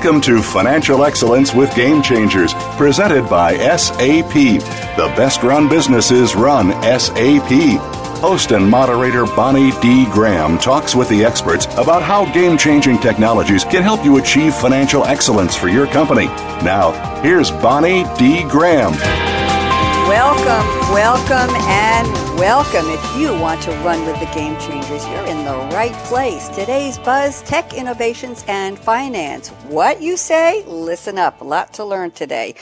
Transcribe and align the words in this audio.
Welcome 0.00 0.20
to 0.20 0.40
Financial 0.40 1.04
Excellence 1.04 1.52
with 1.52 1.74
Game 1.74 2.02
Changers, 2.02 2.54
presented 2.76 3.28
by 3.28 3.56
SAP. 3.76 4.32
The 4.32 5.12
best 5.16 5.42
run 5.42 5.68
businesses 5.68 6.36
run 6.36 6.70
SAP. 7.00 7.80
Host 8.20 8.52
and 8.52 8.64
moderator 8.64 9.24
Bonnie 9.24 9.72
D. 9.80 10.04
Graham 10.12 10.56
talks 10.56 10.94
with 10.94 11.08
the 11.08 11.24
experts 11.24 11.66
about 11.76 12.02
how 12.02 12.32
game 12.32 12.56
changing 12.56 12.98
technologies 12.98 13.64
can 13.64 13.82
help 13.82 14.04
you 14.04 14.18
achieve 14.18 14.54
financial 14.54 15.04
excellence 15.04 15.56
for 15.56 15.66
your 15.66 15.88
company. 15.88 16.26
Now, 16.62 16.92
here's 17.20 17.50
Bonnie 17.50 18.04
D. 18.16 18.44
Graham. 18.44 18.92
Welcome, 20.06 20.77
welcome, 20.92 21.54
and 21.54 22.06
welcome. 22.38 22.86
If 22.88 23.16
you 23.16 23.38
want 23.40 23.62
to 23.62 23.70
run 23.82 24.06
with 24.06 24.18
the 24.20 24.26
game 24.34 24.58
changers, 24.58 25.06
you're 25.08 25.26
in 25.26 25.44
the 25.44 25.56
right 25.74 25.92
place. 26.04 26.48
Today's 26.48 26.98
buzz 26.98 27.42
tech 27.42 27.74
innovations 27.74 28.44
and 28.48 28.78
finance. 28.78 29.48
What 29.68 30.00
you 30.00 30.16
say? 30.16 30.64
Listen 30.66 31.18
up. 31.18 31.40
A 31.40 31.44
lot 31.44 31.74
to 31.74 31.84
learn 31.84 32.12
today. 32.12 32.54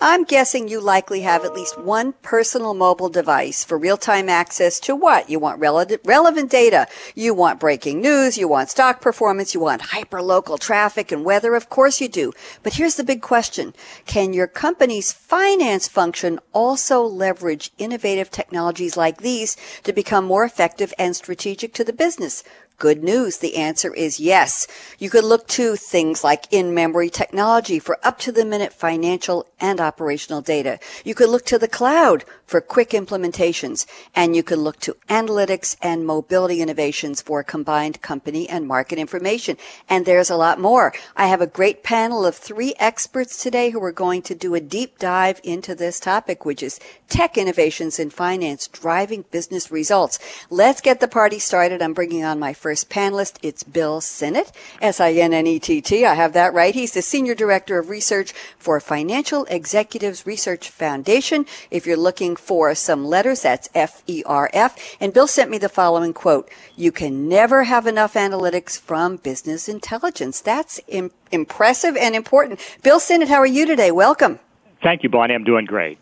I'm 0.00 0.24
guessing 0.24 0.66
you 0.66 0.80
likely 0.80 1.20
have 1.20 1.44
at 1.44 1.54
least 1.54 1.78
one 1.78 2.14
personal 2.14 2.74
mobile 2.74 3.08
device 3.08 3.64
for 3.64 3.78
real-time 3.78 4.28
access 4.28 4.80
to 4.80 4.96
what? 4.96 5.30
You 5.30 5.38
want 5.38 5.60
relevant 5.60 6.50
data. 6.50 6.88
You 7.14 7.32
want 7.32 7.60
breaking 7.60 8.00
news. 8.00 8.36
You 8.36 8.48
want 8.48 8.70
stock 8.70 9.00
performance. 9.00 9.54
You 9.54 9.60
want 9.60 9.80
hyper-local 9.80 10.58
traffic 10.58 11.12
and 11.12 11.24
weather. 11.24 11.54
Of 11.54 11.70
course 11.70 12.00
you 12.00 12.08
do. 12.08 12.32
But 12.64 12.74
here's 12.74 12.96
the 12.96 13.04
big 13.04 13.22
question. 13.22 13.72
Can 14.04 14.32
your 14.32 14.48
company's 14.48 15.12
finance 15.12 15.86
function 15.86 16.40
also 16.52 17.00
leverage 17.02 17.70
innovative 17.78 18.30
technologies 18.30 18.96
like 18.96 19.18
these 19.18 19.56
to 19.82 19.92
become 19.92 20.24
more 20.24 20.44
effective 20.44 20.92
and 20.98 21.14
strategic 21.14 21.72
to 21.74 21.84
the 21.84 21.92
business? 21.92 22.44
Good 22.76 23.04
news. 23.04 23.38
The 23.38 23.56
answer 23.56 23.94
is 23.94 24.18
yes. 24.18 24.66
You 24.98 25.08
could 25.08 25.24
look 25.24 25.46
to 25.48 25.76
things 25.76 26.24
like 26.24 26.52
in-memory 26.52 27.08
technology 27.08 27.78
for 27.78 27.98
up-to-the-minute 28.02 28.72
financial 28.72 29.46
and 29.60 29.80
operational 29.80 30.42
data. 30.42 30.80
You 31.04 31.14
could 31.14 31.30
look 31.30 31.46
to 31.46 31.58
the 31.58 31.68
cloud 31.68 32.24
for 32.46 32.60
quick 32.60 32.90
implementations, 32.90 33.86
and 34.14 34.34
you 34.36 34.42
could 34.42 34.58
look 34.58 34.80
to 34.80 34.96
analytics 35.08 35.76
and 35.80 36.04
mobility 36.04 36.60
innovations 36.60 37.22
for 37.22 37.42
combined 37.42 38.02
company 38.02 38.48
and 38.48 38.66
market 38.66 38.98
information. 38.98 39.56
And 39.88 40.04
there's 40.04 40.28
a 40.28 40.36
lot 40.36 40.60
more. 40.60 40.92
I 41.16 41.28
have 41.28 41.40
a 41.40 41.46
great 41.46 41.84
panel 41.84 42.26
of 42.26 42.34
three 42.34 42.74
experts 42.78 43.42
today 43.42 43.70
who 43.70 43.82
are 43.84 43.92
going 43.92 44.20
to 44.22 44.34
do 44.34 44.54
a 44.54 44.60
deep 44.60 44.98
dive 44.98 45.40
into 45.44 45.74
this 45.74 46.00
topic, 46.00 46.44
which 46.44 46.62
is 46.62 46.80
tech 47.08 47.38
innovations 47.38 47.98
in 47.98 48.10
finance 48.10 48.66
driving 48.66 49.24
business 49.30 49.70
results. 49.70 50.18
Let's 50.50 50.80
get 50.80 51.00
the 51.00 51.08
party 51.08 51.38
started. 51.38 51.80
I'm 51.80 51.94
bringing 51.94 52.24
on 52.24 52.38
my 52.38 52.52
first 52.64 52.88
panelist. 52.88 53.36
It's 53.42 53.62
Bill 53.62 54.00
Sinnett, 54.00 54.50
S-I-N-N-E-T-T. 54.80 56.06
I 56.06 56.14
have 56.14 56.32
that 56.32 56.54
right. 56.54 56.74
He's 56.74 56.94
the 56.94 57.02
Senior 57.02 57.34
Director 57.34 57.78
of 57.78 57.90
Research 57.90 58.32
for 58.58 58.80
Financial 58.80 59.44
Executives 59.50 60.24
Research 60.24 60.70
Foundation. 60.70 61.44
If 61.70 61.86
you're 61.86 61.98
looking 61.98 62.36
for 62.36 62.74
some 62.74 63.04
letters, 63.04 63.42
that's 63.42 63.68
F-E-R-F. 63.74 64.96
And 64.98 65.12
Bill 65.12 65.26
sent 65.26 65.50
me 65.50 65.58
the 65.58 65.68
following 65.68 66.14
quote. 66.14 66.50
You 66.74 66.90
can 66.90 67.28
never 67.28 67.64
have 67.64 67.86
enough 67.86 68.14
analytics 68.14 68.80
from 68.80 69.16
business 69.16 69.68
intelligence. 69.68 70.40
That's 70.40 70.80
Im- 70.88 71.10
impressive 71.30 71.98
and 71.98 72.14
important. 72.14 72.60
Bill 72.82 72.98
Sinnett, 72.98 73.28
how 73.28 73.40
are 73.40 73.46
you 73.46 73.66
today? 73.66 73.90
Welcome. 73.90 74.40
Thank 74.82 75.02
you, 75.02 75.10
Bonnie. 75.10 75.34
I'm 75.34 75.44
doing 75.44 75.66
great. 75.66 75.98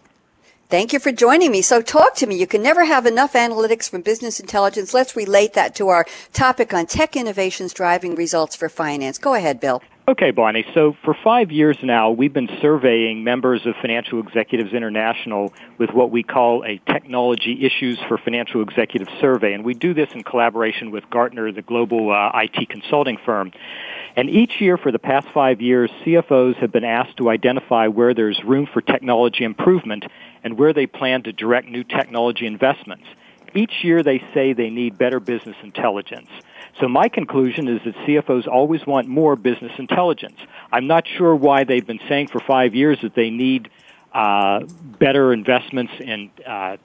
Thank 0.72 0.94
you 0.94 1.00
for 1.00 1.12
joining 1.12 1.53
me. 1.53 1.60
So 1.60 1.83
talk 1.83 2.15
to 2.15 2.27
me. 2.27 2.34
You 2.41 2.47
can 2.47 2.62
never 2.62 2.87
have 2.87 3.05
enough 3.05 3.34
analytics 3.34 3.91
from 3.91 4.00
business 4.00 4.41
intelligence. 4.41 4.94
Let's 4.94 5.15
relate 5.15 5.53
that 5.53 5.75
to 5.75 5.88
our 5.88 6.06
topic 6.33 6.72
on 6.72 6.87
tech 6.87 7.15
innovations 7.15 7.75
driving 7.75 8.15
results 8.15 8.56
for 8.56 8.71
finance. 8.71 9.19
Go 9.19 9.34
ahead, 9.34 9.60
Bill. 9.60 9.83
Okay, 10.09 10.31
Bonnie. 10.31 10.65
So 10.72 10.97
for 11.05 11.15
five 11.22 11.53
years 11.53 11.77
now, 11.83 12.10
we've 12.10 12.33
been 12.33 12.49
surveying 12.62 13.22
members 13.22 13.66
of 13.66 13.75
Financial 13.83 14.19
Executives 14.19 14.72
International 14.72 15.53
with 15.77 15.91
what 15.91 16.10
we 16.10 16.22
call 16.22 16.65
a 16.65 16.81
Technology 16.91 17.66
Issues 17.66 18.00
for 18.09 18.16
Financial 18.16 18.62
Executives 18.62 19.12
survey. 19.21 19.53
And 19.53 19.66
we 19.66 19.75
do 19.75 19.93
this 19.93 20.09
in 20.12 20.25
collaboration 20.25 20.91
with 20.91 21.04
Gartner, 21.10 21.53
the 21.53 21.60
global 21.60 22.10
uh, 22.10 22.31
IT 22.34 22.71
consulting 22.71 23.19
firm. 23.27 23.53
And 24.17 24.28
each 24.28 24.61
year 24.61 24.77
for 24.77 24.93
the 24.93 24.99
past 24.99 25.28
five 25.33 25.61
years, 25.61 25.91
CFOs 26.05 26.56
have 26.56 26.71
been 26.71 26.84
asked 26.84 27.17
to 27.17 27.31
identify 27.31 27.87
where 27.87 28.12
there's 28.12 28.43
room 28.45 28.67
for 28.67 28.81
technology 28.81 29.45
improvement 29.45 30.05
and 30.45 30.59
where 30.59 30.73
they 30.73 30.87
plan 30.87 31.23
to 31.23 31.33
direct 31.33 31.69
new 31.69 31.83
technology 31.83 32.47
investments. 32.47 33.05
Each 33.55 33.72
year 33.83 34.03
they 34.03 34.22
say 34.34 34.53
they 34.53 34.71
need 34.71 34.99
better 34.99 35.21
business 35.21 35.56
intelligence. 35.62 36.28
So 36.81 36.89
my 36.89 37.09
conclusion 37.09 37.69
is 37.69 37.81
that 37.84 37.95
CFOs 38.06 38.49
always 38.49 38.87
want 38.87 39.09
more 39.09 39.37
business 39.37 39.72
intelligence. 39.78 40.39
I'm 40.71 40.87
not 40.87 41.06
sure 41.06 41.34
why 41.34 41.65
they've 41.65 41.87
been 41.87 42.01
saying 42.09 42.28
for 42.28 42.41
five 42.41 42.75
years 42.75 42.99
that 43.03 43.15
they 43.15 43.31
need 43.31 43.69
uh, 44.12 44.61
better 44.99 45.33
investments 45.33 45.93
in 46.01 46.31
uh, 46.47 46.77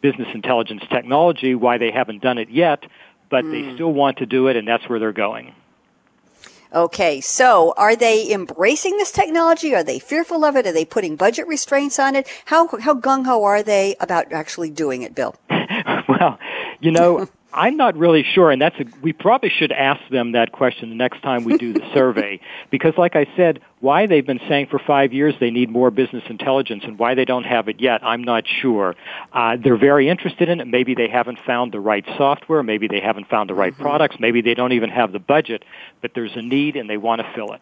business 0.00 0.28
intelligence 0.34 0.82
technology, 0.90 1.54
why 1.54 1.78
they 1.78 1.90
haven't 1.92 2.22
done 2.22 2.38
it 2.38 2.50
yet, 2.50 2.84
but 3.30 3.44
mm. 3.44 3.50
they 3.52 3.62
hmm. 3.62 3.74
still 3.74 3.92
want 3.92 4.18
to 4.18 4.26
do 4.26 4.48
it, 4.48 4.56
and 4.56 4.66
that's 4.66 4.88
where 4.88 4.98
they're 4.98 5.12
going. 5.12 5.54
Okay, 6.74 7.20
so 7.20 7.74
are 7.76 7.94
they 7.94 8.32
embracing 8.32 8.96
this 8.96 9.12
technology? 9.12 9.74
Are 9.74 9.84
they 9.84 9.98
fearful 9.98 10.42
of 10.44 10.56
it? 10.56 10.66
Are 10.66 10.72
they 10.72 10.86
putting 10.86 11.16
budget 11.16 11.46
restraints 11.46 11.98
on 11.98 12.16
it? 12.16 12.26
How 12.46 12.66
how 12.78 12.94
gung 12.94 13.26
ho 13.26 13.44
are 13.44 13.62
they 13.62 13.94
about 14.00 14.32
actually 14.32 14.70
doing 14.70 15.02
it, 15.02 15.14
Bill? 15.14 15.34
well, 16.08 16.38
you 16.80 16.90
know, 16.90 17.28
I'm 17.54 17.76
not 17.76 17.96
really 17.96 18.22
sure, 18.22 18.50
and 18.50 18.60
that's 18.60 18.78
a, 18.80 18.84
we 19.02 19.12
probably 19.12 19.50
should 19.50 19.72
ask 19.72 20.00
them 20.10 20.32
that 20.32 20.52
question 20.52 20.88
the 20.88 20.94
next 20.94 21.22
time 21.22 21.44
we 21.44 21.58
do 21.58 21.72
the 21.72 21.86
survey, 21.94 22.40
because, 22.70 22.94
like 22.96 23.16
I 23.16 23.26
said, 23.36 23.60
why 23.80 24.06
they've 24.06 24.24
been 24.26 24.40
saying 24.48 24.68
for 24.68 24.78
five 24.78 25.12
years 25.12 25.34
they 25.40 25.50
need 25.50 25.68
more 25.68 25.90
business 25.90 26.22
intelligence 26.28 26.84
and 26.84 26.98
why 26.98 27.14
they 27.14 27.24
don't 27.24 27.44
have 27.44 27.68
it 27.68 27.80
yet, 27.80 28.04
I'm 28.04 28.24
not 28.24 28.44
sure. 28.46 28.94
Uh, 29.32 29.56
they're 29.62 29.76
very 29.76 30.08
interested 30.08 30.48
in 30.48 30.60
it. 30.60 30.66
Maybe 30.66 30.94
they 30.94 31.08
haven't 31.08 31.38
found 31.44 31.72
the 31.72 31.80
right 31.80 32.04
software. 32.16 32.62
Maybe 32.62 32.88
they 32.88 33.00
haven't 33.00 33.28
found 33.28 33.50
the 33.50 33.54
right 33.54 33.72
mm-hmm. 33.72 33.82
products. 33.82 34.16
Maybe 34.18 34.40
they 34.40 34.54
don't 34.54 34.72
even 34.72 34.90
have 34.90 35.12
the 35.12 35.18
budget, 35.18 35.64
but 36.00 36.12
there's 36.14 36.36
a 36.36 36.42
need 36.42 36.76
and 36.76 36.88
they 36.88 36.96
want 36.96 37.20
to 37.20 37.32
fill 37.34 37.52
it. 37.52 37.60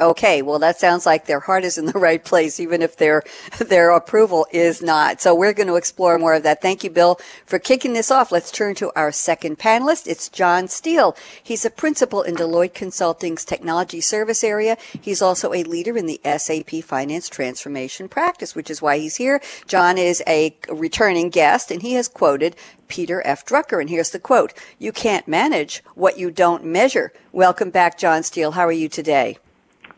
Okay, 0.00 0.42
well 0.42 0.58
that 0.58 0.80
sounds 0.80 1.06
like 1.06 1.26
their 1.26 1.38
heart 1.38 1.62
is 1.62 1.78
in 1.78 1.86
the 1.86 1.92
right 1.98 2.24
place, 2.24 2.58
even 2.58 2.82
if 2.82 2.96
their 2.96 3.22
their 3.58 3.90
approval 3.90 4.44
is 4.50 4.82
not. 4.82 5.20
So 5.20 5.34
we're 5.34 5.52
going 5.52 5.68
to 5.68 5.76
explore 5.76 6.18
more 6.18 6.34
of 6.34 6.42
that. 6.42 6.60
Thank 6.60 6.82
you, 6.82 6.90
Bill, 6.90 7.20
for 7.46 7.60
kicking 7.60 7.92
this 7.92 8.10
off. 8.10 8.32
Let's 8.32 8.50
turn 8.50 8.74
to 8.76 8.90
our 8.96 9.12
second 9.12 9.60
panelist. 9.60 10.08
It's 10.08 10.28
John 10.28 10.66
Steele. 10.66 11.16
He's 11.40 11.64
a 11.64 11.70
principal 11.70 12.22
in 12.22 12.34
Deloitte 12.34 12.74
Consulting's 12.74 13.44
technology 13.44 14.00
service 14.00 14.42
area. 14.42 14.76
He's 15.00 15.22
also 15.22 15.52
a 15.52 15.62
leader 15.62 15.96
in 15.96 16.06
the 16.06 16.20
SAP 16.24 16.82
Finance 16.82 17.28
Transformation 17.28 18.08
practice, 18.08 18.56
which 18.56 18.70
is 18.70 18.82
why 18.82 18.98
he's 18.98 19.16
here. 19.16 19.40
John 19.68 19.96
is 19.96 20.24
a 20.26 20.56
returning 20.68 21.30
guest, 21.30 21.70
and 21.70 21.82
he 21.82 21.94
has 21.94 22.08
quoted 22.08 22.56
Peter 22.88 23.22
F. 23.24 23.46
Drucker. 23.46 23.80
And 23.80 23.88
here's 23.88 24.10
the 24.10 24.18
quote: 24.18 24.54
"You 24.76 24.90
can't 24.90 25.28
manage 25.28 25.84
what 25.94 26.18
you 26.18 26.32
don't 26.32 26.64
measure." 26.64 27.12
Welcome 27.30 27.70
back, 27.70 27.96
John 27.96 28.24
Steele. 28.24 28.52
How 28.52 28.66
are 28.66 28.72
you 28.72 28.88
today? 28.88 29.38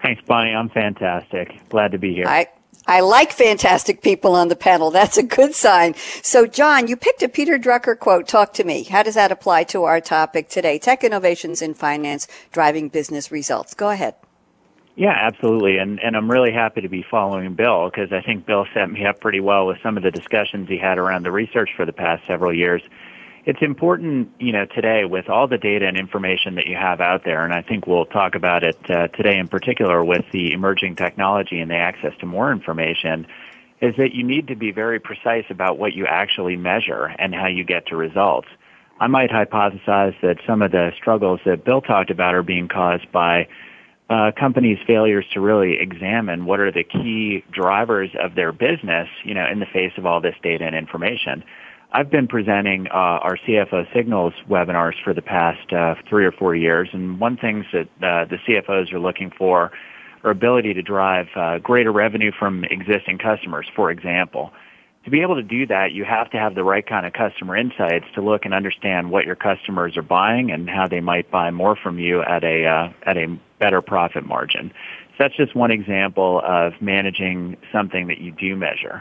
Thanks, 0.03 0.23
Bonnie. 0.27 0.55
I'm 0.55 0.69
fantastic. 0.69 1.69
Glad 1.69 1.93
to 1.93 1.99
be 1.99 2.15
here. 2.15 2.27
I, 2.27 2.49
I 2.87 3.01
like 3.01 3.33
fantastic 3.33 4.03
people 4.03 4.35
on 4.35 4.49
the 4.49 4.57
panel. 4.57 4.91
That's 4.91 5.17
a 5.17 5.23
good 5.23 5.55
sign. 5.55 5.95
So, 6.23 6.47
John, 6.47 6.87
you 6.87 6.97
picked 6.97 7.23
a 7.23 7.29
Peter 7.29 7.59
Drucker 7.59 7.99
quote. 7.99 8.29
Talk 8.29 8.53
to 8.55 8.65
me. 8.65 8.85
How 8.85 9.03
does 9.03 9.15
that 9.15 9.33
apply 9.33 9.65
to 9.65 9.85
our 9.85 10.01
topic 10.01 10.49
today? 10.49 10.79
Tech 10.79 11.03
innovations 11.03 11.63
in 11.63 11.75
finance 11.75 12.29
driving 12.53 12.89
business 12.89 13.33
results. 13.33 13.75
Go 13.75 13.91
ahead. 13.91 14.15
Yeah, 14.95 15.15
absolutely. 15.15 15.77
And, 15.77 16.01
and 16.03 16.17
I'm 16.17 16.31
really 16.31 16.53
happy 16.53 16.81
to 16.81 16.89
be 16.89 17.05
following 17.11 17.55
Bill 17.55 17.91
because 17.91 18.13
I 18.13 18.23
think 18.23 18.47
Bill 18.47 18.67
set 18.73 18.91
me 18.91 19.05
up 19.05 19.21
pretty 19.21 19.41
well 19.41 19.67
with 19.67 19.77
some 19.83 19.99
of 19.99 20.03
the 20.03 20.11
discussions 20.11 20.69
he 20.69 20.79
had 20.79 20.97
around 20.97 21.25
the 21.25 21.33
research 21.33 21.71
for 21.77 21.85
the 21.85 21.93
past 21.93 22.27
several 22.27 22.55
years 22.55 22.83
it's 23.47 23.63
important, 23.63 24.29
you 24.41 24.51
know, 24.51 24.67
today 24.67 25.05
with 25.05 25.29
all 25.29 25.47
the 25.47 25.57
data 25.57 25.87
and 25.87 25.97
information 25.97 26.57
that 26.57 26.67
you 26.67 26.75
have 26.75 27.01
out 27.01 27.23
there, 27.25 27.45
and 27.45 27.55
I 27.55 27.63
think 27.63 27.87
we'll 27.87 28.05
talk 28.05 28.35
about 28.35 28.65
it 28.65 28.77
uh, 28.91 29.07
today 29.09 29.39
in 29.39 29.47
particular 29.47 30.05
with 30.05 30.25
the 30.33 30.53
emerging 30.53 30.97
technology 30.97 31.61
and 31.61 31.71
the 31.71 31.77
access 31.77 32.13
to 32.19 32.27
more 32.27 32.51
information, 32.51 33.25
is 33.81 33.95
that 33.99 34.15
you 34.15 34.25
need 34.25 34.49
to 34.49 34.57
be 34.57 34.73
very 34.73 34.99
precise 34.99 35.45
about 35.49 35.79
what 35.79 35.93
you 35.93 36.07
actually 36.07 36.57
measure 36.57 37.05
and 37.05 37.33
how 37.33 37.47
you 37.47 37.63
get 37.63 37.87
to 37.87 37.97
results. 37.97 38.49
I 38.99 39.07
might 39.07 39.31
hypothesize 39.31 40.21
that 40.23 40.39
some 40.45 40.61
of 40.61 40.73
the 40.73 40.91
struggles 40.97 41.39
that 41.47 41.65
Bill 41.65 41.83
talked 41.83 42.11
about 42.11 42.35
are 42.35 42.43
being 42.43 42.67
caused 42.67 43.13
by 43.13 43.47
uh, 44.11 44.33
companies' 44.37 44.79
failures 44.89 45.27
to 45.35 45.41
really 45.41 45.79
examine 45.79 46.47
what 46.47 46.59
are 46.59 46.73
the 46.73 46.83
key 46.83 47.45
drivers 47.53 48.11
of 48.21 48.35
their 48.35 48.51
business, 48.51 49.09
you 49.25 49.35
know, 49.35 49.47
in 49.47 49.61
the 49.61 49.67
face 49.67 49.93
of 49.99 50.05
all 50.05 50.21
this 50.21 50.35
data 50.43 50.65
and 50.65 50.75
information. 50.75 51.45
I've 51.93 52.11
been 52.11 52.29
presenting 52.29 52.89
uh, 52.89 52.91
our 52.95 53.37
CFO 53.37 53.93
Signals 53.95 54.35
webinars 54.49 54.95
for 55.03 55.15
the 55.15 55.23
past 55.23 55.73
uh, 55.73 55.95
three 56.09 56.27
or 56.27 56.33
four 56.33 56.55
years, 56.55 56.89
and 56.93 57.19
one 57.21 57.37
thing 57.37 57.65
that 57.73 57.89
uh, 58.03 58.25
the 58.25 58.39
CFOs 58.47 58.93
are 58.93 58.99
looking 58.99 59.31
for 59.31 59.73
are 60.25 60.31
ability 60.31 60.75
to 60.75 60.83
drive 60.83 61.29
uh, 61.37 61.59
greater 61.59 61.93
revenue 61.93 62.33
from 62.37 62.65
existing 62.65 63.19
customers, 63.19 63.67
for 63.75 63.91
example 63.91 64.53
to 65.07 65.11
be 65.11 65.23
able 65.23 65.37
to 65.37 65.43
do 65.43 65.65
that, 65.69 65.93
you 65.93 66.05
have 66.05 66.29
to 66.31 66.37
have 66.37 66.57
the 66.57 66.65
right 66.65 66.85
kind 66.85 67.07
of 67.07 67.13
customer 67.13 67.57
insights 67.57 68.07
to 68.17 68.21
look 68.21 68.45
and 68.45 68.53
understand 68.53 69.09
what 69.09 69.25
your 69.25 69.37
customers 69.37 69.97
are 69.97 70.03
buying 70.03 70.51
and 70.51 70.69
how 70.69 70.89
they 70.89 70.99
might 70.99 71.31
buy 71.31 71.49
more 71.53 71.77
from 71.77 72.01
you 72.01 72.23
at 72.23 72.43
a 72.43 72.67
uh, 72.67 72.91
at 73.05 73.17
a 73.17 73.39
better 73.61 73.81
profit 73.81 74.27
margin. 74.27 74.73
So 75.11 75.15
that's 75.21 75.37
just 75.37 75.55
one 75.55 75.71
example 75.71 76.43
of 76.45 76.73
managing 76.81 77.57
something 77.71 78.09
that 78.09 78.19
you 78.19 78.33
do 78.33 78.57
measure. 78.57 79.01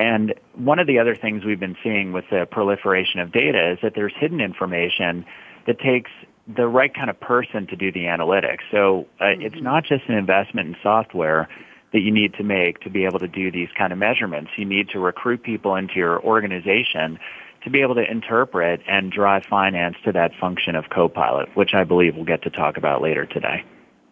And 0.00 0.32
one 0.54 0.78
of 0.78 0.86
the 0.86 0.98
other 0.98 1.14
things 1.14 1.44
we've 1.44 1.60
been 1.60 1.76
seeing 1.84 2.12
with 2.12 2.24
the 2.30 2.46
proliferation 2.50 3.20
of 3.20 3.32
data 3.32 3.72
is 3.72 3.78
that 3.82 3.92
there's 3.94 4.14
hidden 4.18 4.40
information 4.40 5.26
that 5.66 5.78
takes 5.78 6.10
the 6.48 6.66
right 6.66 6.92
kind 6.92 7.10
of 7.10 7.20
person 7.20 7.66
to 7.66 7.76
do 7.76 7.92
the 7.92 8.04
analytics. 8.04 8.60
So 8.70 9.06
uh, 9.20 9.24
mm-hmm. 9.24 9.42
it's 9.42 9.60
not 9.60 9.84
just 9.84 10.04
an 10.08 10.14
investment 10.14 10.68
in 10.68 10.76
software 10.82 11.50
that 11.92 12.00
you 12.00 12.10
need 12.10 12.32
to 12.34 12.42
make 12.42 12.80
to 12.80 12.88
be 12.88 13.04
able 13.04 13.18
to 13.18 13.28
do 13.28 13.50
these 13.50 13.68
kind 13.76 13.92
of 13.92 13.98
measurements. 13.98 14.52
You 14.56 14.64
need 14.64 14.88
to 14.90 14.98
recruit 14.98 15.42
people 15.42 15.74
into 15.74 15.96
your 15.96 16.18
organization 16.22 17.18
to 17.64 17.68
be 17.68 17.82
able 17.82 17.96
to 17.96 18.10
interpret 18.10 18.80
and 18.88 19.12
drive 19.12 19.44
finance 19.50 19.96
to 20.06 20.12
that 20.12 20.32
function 20.40 20.76
of 20.76 20.88
co-pilot, 20.88 21.54
which 21.54 21.74
I 21.74 21.84
believe 21.84 22.16
we'll 22.16 22.24
get 22.24 22.42
to 22.44 22.50
talk 22.50 22.78
about 22.78 23.02
later 23.02 23.26
today. 23.26 23.64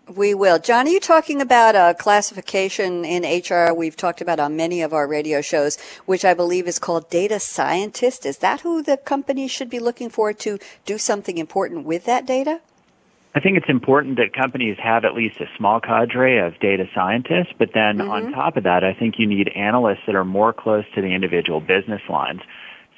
We 0.09 0.33
will. 0.33 0.59
John, 0.59 0.87
are 0.87 0.91
you 0.91 1.01
talking 1.01 1.43
about 1.43 1.75
a 1.75 1.95
classification 1.95 3.05
in 3.05 3.25
HR 3.25 3.75
we've 3.75 3.97
talked 3.97 4.23
about 4.23 4.41
on 4.41 4.57
many 4.57 4.81
of 4.81 4.95
our 4.95 5.07
radio 5.07 5.43
shows, 5.43 5.77
which 6.07 6.25
I 6.25 6.33
believe 6.33 6.67
is 6.67 6.79
called 6.79 7.11
data 7.11 7.39
scientist? 7.39 8.25
Is 8.25 8.39
that 8.39 8.63
who 8.63 8.83
the 8.83 8.97
company 8.97 9.49
should 9.49 9.69
be 9.69 9.79
looking 9.79 10.09
for 10.09 10.33
to 10.33 10.59
do 10.87 10.97
something 10.97 11.37
important 11.37 11.85
with 11.85 12.07
that 12.07 12.25
data? 12.25 12.63
I 13.35 13.41
think 13.41 13.59
it's 13.59 13.69
important 13.69 14.17
that 14.17 14.33
companies 14.33 14.79
have 14.83 15.05
at 15.05 15.15
least 15.15 15.41
a 15.41 15.47
small 15.59 15.79
cadre 15.79 16.39
of 16.39 16.59
data 16.59 16.89
scientists, 16.95 17.53
but 17.59 17.75
then 17.75 17.99
mm-hmm. 17.99 18.11
on 18.11 18.33
top 18.33 18.57
of 18.57 18.65
that, 18.65 18.83
I 18.83 18.95
think 18.95 19.19
you 19.19 19.27
need 19.27 19.49
analysts 19.49 20.07
that 20.07 20.15
are 20.15 20.25
more 20.25 20.55
close 20.55 20.87
to 20.95 21.03
the 21.03 21.15
individual 21.15 21.61
business 21.61 22.03
lines. 22.09 22.41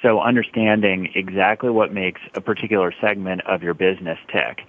So 0.01 0.21
understanding 0.21 1.11
exactly 1.17 1.71
what 1.71 1.93
makes 1.93 2.21
a 2.35 2.41
particular 2.41 2.95
segment 3.01 3.41
of 3.47 3.65
your 3.65 3.75
business 3.75 4.19
tick. 4.33 4.65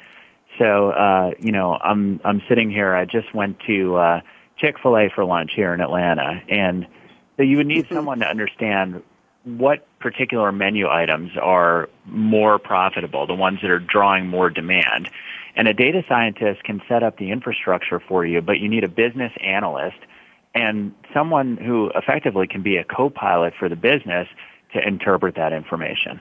So, 0.61 0.91
uh, 0.91 1.31
you 1.39 1.51
know, 1.51 1.73
I'm, 1.73 2.21
I'm 2.23 2.39
sitting 2.47 2.69
here, 2.69 2.93
I 2.93 3.05
just 3.05 3.33
went 3.33 3.59
to, 3.65 3.95
uh, 3.95 4.21
Chick-fil-A 4.57 5.09
for 5.15 5.25
lunch 5.25 5.53
here 5.55 5.73
in 5.73 5.81
Atlanta, 5.81 6.39
and 6.47 6.85
so 7.35 7.41
you 7.41 7.57
would 7.57 7.65
need 7.65 7.85
mm-hmm. 7.85 7.95
someone 7.95 8.19
to 8.19 8.27
understand 8.27 9.01
what 9.43 9.87
particular 9.99 10.51
menu 10.51 10.87
items 10.87 11.31
are 11.41 11.89
more 12.05 12.59
profitable, 12.59 13.25
the 13.25 13.33
ones 13.33 13.57
that 13.63 13.71
are 13.71 13.79
drawing 13.79 14.27
more 14.27 14.51
demand. 14.51 15.09
And 15.55 15.67
a 15.67 15.73
data 15.73 16.03
scientist 16.07 16.63
can 16.63 16.79
set 16.87 17.01
up 17.01 17.17
the 17.17 17.31
infrastructure 17.31 17.99
for 17.99 18.23
you, 18.23 18.39
but 18.41 18.59
you 18.59 18.69
need 18.69 18.83
a 18.83 18.87
business 18.87 19.31
analyst 19.43 19.97
and 20.53 20.93
someone 21.11 21.57
who 21.57 21.91
effectively 21.95 22.45
can 22.45 22.61
be 22.61 22.77
a 22.77 22.83
co-pilot 22.83 23.53
for 23.57 23.67
the 23.67 23.75
business 23.75 24.27
to 24.73 24.87
interpret 24.87 25.35
that 25.35 25.53
information. 25.53 26.19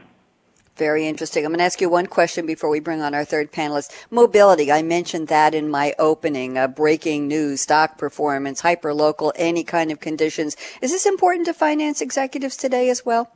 Very 0.80 1.06
interesting. 1.06 1.44
I'm 1.44 1.50
going 1.50 1.58
to 1.58 1.64
ask 1.64 1.82
you 1.82 1.90
one 1.90 2.06
question 2.06 2.46
before 2.46 2.70
we 2.70 2.80
bring 2.80 3.02
on 3.02 3.14
our 3.14 3.22
third 3.22 3.52
panelist. 3.52 3.92
Mobility. 4.10 4.72
I 4.72 4.80
mentioned 4.80 5.28
that 5.28 5.54
in 5.54 5.68
my 5.68 5.92
opening. 5.98 6.56
Uh, 6.56 6.68
breaking 6.68 7.28
news, 7.28 7.60
stock 7.60 7.98
performance, 7.98 8.62
hyper 8.62 8.94
local, 8.94 9.30
any 9.36 9.62
kind 9.62 9.92
of 9.92 10.00
conditions. 10.00 10.56
Is 10.80 10.90
this 10.90 11.04
important 11.04 11.44
to 11.48 11.52
finance 11.52 12.00
executives 12.00 12.56
today 12.56 12.88
as 12.88 13.04
well? 13.04 13.30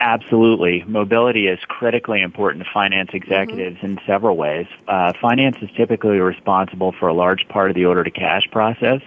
Absolutely. 0.00 0.82
Mobility 0.88 1.46
is 1.46 1.60
critically 1.68 2.20
important 2.20 2.64
to 2.64 2.70
finance 2.74 3.10
executives 3.12 3.76
mm-hmm. 3.76 3.98
in 3.98 4.00
several 4.04 4.36
ways. 4.36 4.66
Uh, 4.88 5.12
finance 5.20 5.58
is 5.62 5.70
typically 5.76 6.18
responsible 6.18 6.90
for 6.90 7.06
a 7.06 7.14
large 7.14 7.46
part 7.46 7.70
of 7.70 7.76
the 7.76 7.84
order 7.84 8.02
to 8.02 8.10
cash 8.10 8.42
process, 8.50 9.02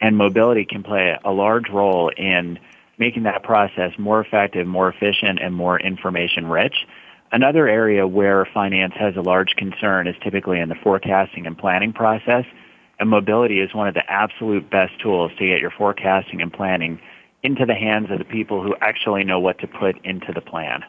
and 0.00 0.16
mobility 0.16 0.64
can 0.64 0.82
play 0.82 1.16
a 1.24 1.30
large 1.30 1.68
role 1.68 2.08
in 2.16 2.58
making 2.98 3.22
that 3.24 3.42
process 3.42 3.92
more 3.98 4.20
effective, 4.20 4.66
more 4.66 4.88
efficient, 4.88 5.38
and 5.40 5.54
more 5.54 5.78
information 5.80 6.46
rich. 6.46 6.86
Another 7.30 7.68
area 7.68 8.06
where 8.06 8.46
finance 8.52 8.94
has 8.98 9.16
a 9.16 9.20
large 9.20 9.54
concern 9.56 10.06
is 10.06 10.16
typically 10.22 10.60
in 10.60 10.68
the 10.68 10.74
forecasting 10.74 11.46
and 11.46 11.56
planning 11.56 11.92
process, 11.92 12.44
and 12.98 13.08
mobility 13.08 13.60
is 13.60 13.74
one 13.74 13.86
of 13.86 13.94
the 13.94 14.10
absolute 14.10 14.70
best 14.70 14.98
tools 15.00 15.30
to 15.38 15.46
get 15.46 15.60
your 15.60 15.70
forecasting 15.70 16.42
and 16.42 16.52
planning 16.52 16.98
into 17.42 17.64
the 17.64 17.74
hands 17.74 18.10
of 18.10 18.18
the 18.18 18.24
people 18.24 18.62
who 18.62 18.74
actually 18.80 19.24
know 19.24 19.38
what 19.38 19.58
to 19.60 19.66
put 19.66 20.04
into 20.04 20.32
the 20.34 20.40
plan. 20.40 20.82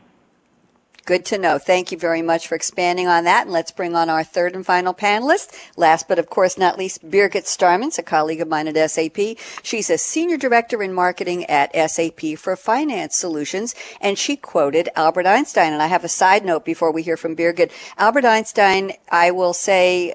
Good 1.09 1.25
to 1.25 1.39
know. 1.39 1.57
Thank 1.57 1.91
you 1.91 1.97
very 1.97 2.21
much 2.21 2.47
for 2.47 2.53
expanding 2.53 3.07
on 3.07 3.23
that. 3.23 3.47
And 3.47 3.51
let's 3.51 3.71
bring 3.71 3.95
on 3.95 4.11
our 4.11 4.23
third 4.23 4.53
and 4.53 4.63
final 4.63 4.94
panelist. 4.94 5.51
Last 5.75 6.07
but 6.07 6.19
of 6.19 6.29
course 6.29 6.56
not 6.56 6.77
least, 6.77 7.09
Birgit 7.09 7.45
Starmans, 7.45 7.97
a 7.97 8.03
colleague 8.03 8.41
of 8.41 8.47
mine 8.47 8.67
at 8.67 8.91
SAP. 8.91 9.17
She's 9.63 9.89
a 9.89 9.97
senior 9.97 10.38
director 10.38 10.83
in 10.83 10.94
marketing 10.94 11.45
at 11.45 11.75
SAP 11.89 12.38
for 12.38 12.56
finance 12.56 13.15
solutions. 13.15 13.73
And 14.00 14.19
she 14.19 14.35
quoted 14.35 14.89
Albert 14.95 15.25
Einstein. 15.25 15.73
And 15.73 15.81
I 15.81 15.88
have 15.88 16.03
a 16.03 16.07
side 16.07 16.45
note 16.45 16.63
before 16.63 16.91
we 16.91 17.01
hear 17.01 17.17
from 17.17 17.35
Birgit. 17.35 17.71
Albert 17.97 18.25
Einstein, 18.25 18.91
I 19.09 19.31
will 19.31 19.53
say, 19.53 20.13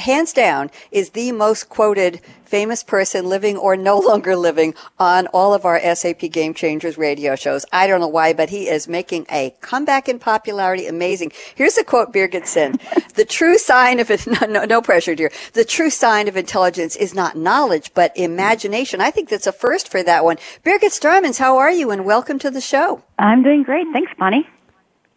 hands 0.00 0.32
down, 0.32 0.70
is 0.90 1.10
the 1.10 1.32
most 1.32 1.68
quoted 1.68 2.20
famous 2.50 2.82
person 2.82 3.28
living 3.28 3.56
or 3.56 3.76
no 3.76 3.96
longer 4.10 4.34
living 4.34 4.74
on 4.98 5.28
all 5.28 5.54
of 5.54 5.64
our 5.64 5.80
SAP 5.94 6.18
Game 6.32 6.52
Changers 6.52 6.98
radio 6.98 7.36
shows. 7.36 7.64
I 7.72 7.86
don't 7.86 8.00
know 8.00 8.08
why, 8.08 8.32
but 8.32 8.50
he 8.50 8.68
is 8.68 8.88
making 8.88 9.26
a 9.30 9.54
comeback 9.60 10.08
in 10.08 10.18
popularity. 10.18 10.86
Amazing. 10.86 11.32
Here's 11.54 11.78
a 11.78 11.84
quote 11.84 12.12
Birgit 12.12 12.46
sent. 12.46 12.82
the 13.14 13.24
true 13.24 13.56
sign 13.56 14.00
of 14.00 14.10
it, 14.10 14.26
no, 14.40 14.46
no, 14.46 14.64
no 14.64 14.82
pressure, 14.82 15.14
dear. 15.14 15.30
The 15.52 15.64
true 15.64 15.90
sign 15.90 16.26
of 16.26 16.36
intelligence 16.36 16.96
is 16.96 17.14
not 17.14 17.36
knowledge, 17.36 17.92
but 17.94 18.16
imagination. 18.16 19.00
I 19.00 19.12
think 19.12 19.28
that's 19.28 19.46
a 19.46 19.52
first 19.52 19.88
for 19.88 20.02
that 20.02 20.24
one. 20.24 20.36
Birgit 20.64 20.90
Starmans, 20.90 21.38
how 21.38 21.56
are 21.58 21.70
you? 21.70 21.90
And 21.92 22.04
welcome 22.04 22.38
to 22.40 22.50
the 22.50 22.60
show. 22.60 23.02
I'm 23.18 23.42
doing 23.42 23.62
great. 23.62 23.86
Thanks, 23.92 24.12
Bonnie. 24.18 24.46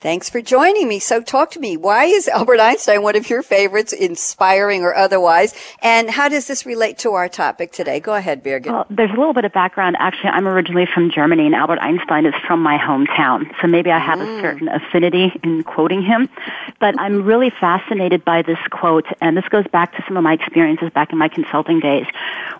Thanks 0.03 0.29
for 0.29 0.41
joining 0.41 0.89
me. 0.89 0.99
So 0.99 1.21
talk 1.21 1.51
to 1.51 1.61
me. 1.61 1.77
Why 1.77 2.03
is 2.03 2.27
Albert 2.27 2.59
Einstein 2.59 3.03
one 3.03 3.15
of 3.15 3.29
your 3.29 3.41
favorites, 3.41 3.93
inspiring 3.93 4.81
or 4.83 4.93
otherwise? 4.93 5.55
And 5.81 6.09
how 6.09 6.27
does 6.27 6.45
this 6.45 6.65
relate 6.65 6.97
to 6.99 7.13
our 7.13 7.29
topic 7.29 7.71
today? 7.71 8.01
Go 8.01 8.13
ahead, 8.13 8.43
Birgit. 8.43 8.65
Well, 8.65 8.85
there's 8.89 9.11
a 9.11 9.15
little 9.15 9.31
bit 9.31 9.45
of 9.45 9.53
background. 9.53 9.95
Actually, 9.99 10.31
I'm 10.31 10.45
originally 10.45 10.89
from 10.93 11.09
Germany 11.09 11.45
and 11.45 11.55
Albert 11.55 11.79
Einstein 11.79 12.25
is 12.25 12.33
from 12.45 12.61
my 12.61 12.77
hometown. 12.77 13.49
So 13.61 13.67
maybe 13.67 13.91
I 13.91 13.99
have 13.99 14.19
mm. 14.19 14.39
a 14.39 14.41
certain 14.41 14.67
affinity 14.67 15.39
in 15.41 15.63
quoting 15.63 16.01
him. 16.01 16.27
But 16.81 16.99
I'm 16.99 17.23
really 17.23 17.49
fascinated 17.49 18.25
by 18.25 18.41
this 18.41 18.59
quote. 18.71 19.05
And 19.21 19.37
this 19.37 19.47
goes 19.47 19.67
back 19.67 19.95
to 19.95 20.03
some 20.05 20.17
of 20.17 20.23
my 20.23 20.33
experiences 20.33 20.89
back 20.89 21.13
in 21.13 21.17
my 21.17 21.29
consulting 21.29 21.79
days. 21.79 22.07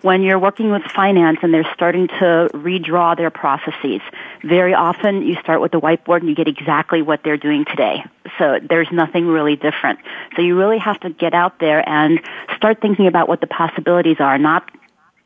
When 0.00 0.22
you're 0.22 0.38
working 0.38 0.70
with 0.70 0.82
finance 0.84 1.40
and 1.42 1.52
they're 1.52 1.70
starting 1.74 2.08
to 2.08 2.48
redraw 2.54 3.14
their 3.14 3.28
processes, 3.28 4.00
very 4.44 4.74
often 4.74 5.22
you 5.22 5.36
start 5.40 5.60
with 5.60 5.72
the 5.72 5.80
whiteboard 5.80 6.20
and 6.20 6.28
you 6.28 6.34
get 6.34 6.48
exactly 6.48 7.02
what 7.02 7.22
they're 7.24 7.36
doing 7.36 7.64
today. 7.64 8.04
So 8.38 8.58
there's 8.68 8.88
nothing 8.92 9.26
really 9.26 9.56
different. 9.56 10.00
So 10.36 10.42
you 10.42 10.58
really 10.58 10.78
have 10.78 11.00
to 11.00 11.10
get 11.10 11.34
out 11.34 11.58
there 11.58 11.86
and 11.88 12.20
start 12.56 12.80
thinking 12.80 13.06
about 13.06 13.28
what 13.28 13.40
the 13.40 13.46
possibilities 13.46 14.16
are, 14.20 14.38
not 14.38 14.70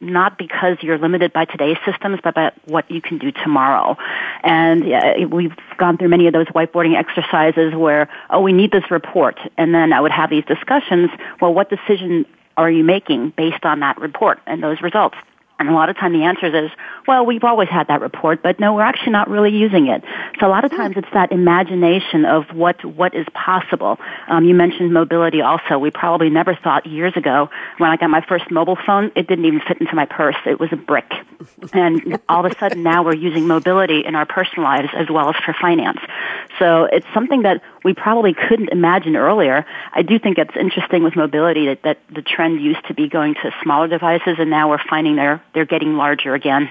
not 0.00 0.38
because 0.38 0.76
you're 0.80 0.98
limited 0.98 1.32
by 1.32 1.44
today's 1.44 1.76
systems, 1.84 2.20
but 2.22 2.34
by 2.34 2.52
what 2.66 2.88
you 2.90 3.00
can 3.00 3.18
do 3.18 3.32
tomorrow. 3.32 3.96
And 4.44 4.86
yeah, 4.86 5.24
we've 5.24 5.56
gone 5.76 5.98
through 5.98 6.08
many 6.08 6.28
of 6.28 6.32
those 6.32 6.46
whiteboarding 6.46 6.96
exercises 6.96 7.74
where, 7.74 8.08
oh, 8.30 8.40
we 8.40 8.52
need 8.52 8.70
this 8.70 8.90
report. 8.90 9.40
And 9.56 9.74
then 9.74 9.92
I 9.92 10.00
would 10.00 10.12
have 10.12 10.30
these 10.30 10.44
discussions. 10.44 11.10
Well, 11.40 11.52
what 11.52 11.68
decision 11.68 12.26
are 12.56 12.70
you 12.70 12.84
making 12.84 13.30
based 13.30 13.64
on 13.64 13.80
that 13.80 13.98
report 14.00 14.40
and 14.46 14.62
those 14.62 14.80
results? 14.82 15.16
And 15.58 15.68
a 15.68 15.72
lot 15.72 15.88
of 15.88 15.96
time 15.96 16.12
the 16.12 16.22
answer 16.22 16.46
is, 16.46 16.70
well, 17.08 17.26
we've 17.26 17.42
always 17.42 17.68
had 17.68 17.88
that 17.88 18.00
report, 18.00 18.42
but 18.42 18.60
no, 18.60 18.74
we're 18.74 18.82
actually 18.82 19.12
not 19.12 19.28
really 19.28 19.50
using 19.50 19.88
it. 19.88 20.04
So 20.38 20.46
a 20.46 20.50
lot 20.50 20.64
of 20.64 20.70
times 20.70 20.96
it's 20.96 21.08
that 21.12 21.32
imagination 21.32 22.24
of 22.24 22.44
what, 22.54 22.84
what 22.84 23.12
is 23.14 23.26
possible. 23.34 23.98
Um, 24.28 24.44
you 24.44 24.54
mentioned 24.54 24.92
mobility 24.92 25.42
also. 25.42 25.78
We 25.78 25.90
probably 25.90 26.30
never 26.30 26.54
thought 26.54 26.86
years 26.86 27.16
ago 27.16 27.50
when 27.78 27.90
I 27.90 27.96
got 27.96 28.08
my 28.08 28.20
first 28.20 28.50
mobile 28.52 28.78
phone, 28.86 29.10
it 29.16 29.26
didn't 29.26 29.46
even 29.46 29.60
fit 29.60 29.80
into 29.80 29.96
my 29.96 30.04
purse. 30.04 30.36
It 30.46 30.60
was 30.60 30.70
a 30.72 30.76
brick. 30.76 31.10
And 31.72 32.18
all 32.28 32.44
of 32.44 32.50
a 32.50 32.58
sudden 32.58 32.82
now 32.82 33.04
we're 33.04 33.14
using 33.14 33.46
mobility 33.46 34.04
in 34.04 34.14
our 34.14 34.26
personal 34.26 34.64
lives 34.64 34.88
as 34.96 35.08
well 35.10 35.28
as 35.28 35.36
for 35.44 35.54
finance. 35.60 35.98
So 36.58 36.84
it's 36.84 37.06
something 37.14 37.42
that 37.42 37.62
we 37.84 37.94
probably 37.94 38.34
couldn't 38.34 38.70
imagine 38.70 39.16
earlier. 39.16 39.64
I 39.92 40.02
do 40.02 40.18
think 40.18 40.38
it's 40.38 40.56
interesting 40.56 41.02
with 41.02 41.14
mobility 41.14 41.66
that, 41.66 41.82
that 41.82 41.98
the 42.12 42.22
trend 42.22 42.60
used 42.60 42.86
to 42.88 42.94
be 42.94 43.08
going 43.08 43.34
to 43.34 43.52
smaller 43.62 43.86
devices 43.86 44.36
and 44.38 44.50
now 44.50 44.70
we're 44.70 44.82
finding 44.88 45.16
they're, 45.16 45.42
they're 45.54 45.66
getting 45.66 45.96
larger 45.96 46.34
again. 46.34 46.70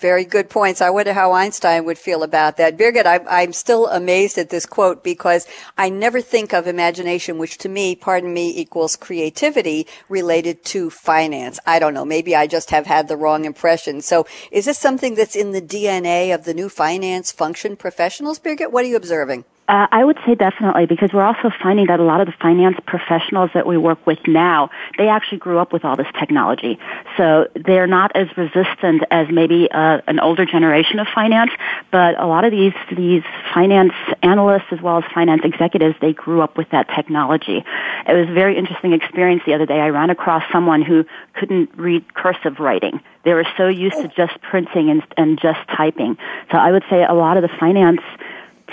Very 0.00 0.24
good 0.24 0.48
points. 0.48 0.80
I 0.80 0.88
wonder 0.88 1.12
how 1.12 1.32
Einstein 1.32 1.84
would 1.84 1.98
feel 1.98 2.22
about 2.22 2.56
that. 2.56 2.78
Birgit, 2.78 3.04
I'm, 3.04 3.26
I'm 3.28 3.52
still 3.52 3.86
amazed 3.88 4.38
at 4.38 4.48
this 4.48 4.64
quote 4.64 5.04
because 5.04 5.46
I 5.76 5.90
never 5.90 6.22
think 6.22 6.54
of 6.54 6.66
imagination, 6.66 7.36
which 7.36 7.58
to 7.58 7.68
me, 7.68 7.96
pardon 7.96 8.32
me, 8.32 8.56
equals 8.56 8.96
creativity 8.96 9.86
related 10.08 10.64
to 10.66 10.88
finance. 10.88 11.58
I 11.66 11.80
don't 11.80 11.92
know. 11.92 12.06
Maybe 12.06 12.34
I 12.34 12.46
just 12.46 12.70
have 12.70 12.86
had 12.86 13.08
the 13.08 13.16
wrong 13.16 13.44
impression. 13.44 14.00
So 14.00 14.26
is 14.50 14.64
this 14.64 14.78
something 14.78 15.16
that's 15.16 15.36
in 15.36 15.52
the 15.52 15.60
DNA 15.60 16.34
of 16.34 16.44
the 16.44 16.54
new 16.54 16.70
finance 16.70 17.30
function 17.30 17.76
professionals, 17.76 18.38
Birgit? 18.38 18.72
What 18.72 18.84
are 18.84 18.88
you 18.88 18.96
observing? 18.96 19.44
Uh, 19.70 19.86
I 19.92 20.04
would 20.04 20.18
say 20.26 20.34
definitely 20.34 20.86
because 20.86 21.12
we're 21.12 21.22
also 21.22 21.48
finding 21.62 21.86
that 21.86 22.00
a 22.00 22.02
lot 22.02 22.20
of 22.20 22.26
the 22.26 22.32
finance 22.40 22.76
professionals 22.88 23.50
that 23.54 23.68
we 23.68 23.76
work 23.78 24.04
with 24.04 24.18
now, 24.26 24.68
they 24.98 25.06
actually 25.06 25.38
grew 25.38 25.60
up 25.60 25.72
with 25.72 25.84
all 25.84 25.94
this 25.94 26.08
technology. 26.18 26.76
So 27.16 27.46
they're 27.54 27.86
not 27.86 28.10
as 28.16 28.26
resistant 28.36 29.04
as 29.12 29.28
maybe 29.30 29.70
uh, 29.70 30.00
an 30.08 30.18
older 30.18 30.44
generation 30.44 30.98
of 30.98 31.06
finance, 31.14 31.52
but 31.92 32.18
a 32.18 32.26
lot 32.26 32.44
of 32.44 32.50
these, 32.50 32.72
these 32.96 33.22
finance 33.54 33.92
analysts 34.24 34.72
as 34.72 34.80
well 34.80 34.98
as 34.98 35.04
finance 35.14 35.42
executives, 35.44 35.94
they 36.00 36.14
grew 36.14 36.40
up 36.40 36.56
with 36.56 36.68
that 36.70 36.88
technology. 36.88 37.64
It 38.08 38.12
was 38.12 38.28
a 38.28 38.34
very 38.34 38.58
interesting 38.58 38.92
experience 38.92 39.44
the 39.46 39.54
other 39.54 39.66
day. 39.66 39.78
I 39.78 39.90
ran 39.90 40.10
across 40.10 40.42
someone 40.50 40.82
who 40.82 41.04
couldn't 41.34 41.70
read 41.76 42.12
cursive 42.14 42.58
writing. 42.58 43.00
They 43.24 43.34
were 43.34 43.46
so 43.56 43.68
used 43.68 43.98
to 43.98 44.08
just 44.08 44.40
printing 44.42 44.90
and, 44.90 45.02
and 45.16 45.38
just 45.40 45.60
typing. 45.68 46.16
So 46.50 46.58
I 46.58 46.72
would 46.72 46.84
say 46.90 47.04
a 47.04 47.14
lot 47.14 47.36
of 47.36 47.42
the 47.42 47.50
finance 47.60 48.00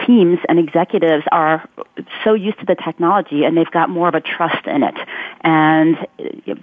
teams 0.05 0.39
and 0.47 0.59
executives 0.59 1.23
are 1.31 1.67
so 2.23 2.33
used 2.33 2.59
to 2.59 2.65
the 2.65 2.75
technology 2.75 3.43
and 3.43 3.57
they've 3.57 3.71
got 3.71 3.89
more 3.89 4.07
of 4.07 4.15
a 4.15 4.21
trust 4.21 4.65
in 4.67 4.83
it. 4.83 4.95
And 5.41 5.97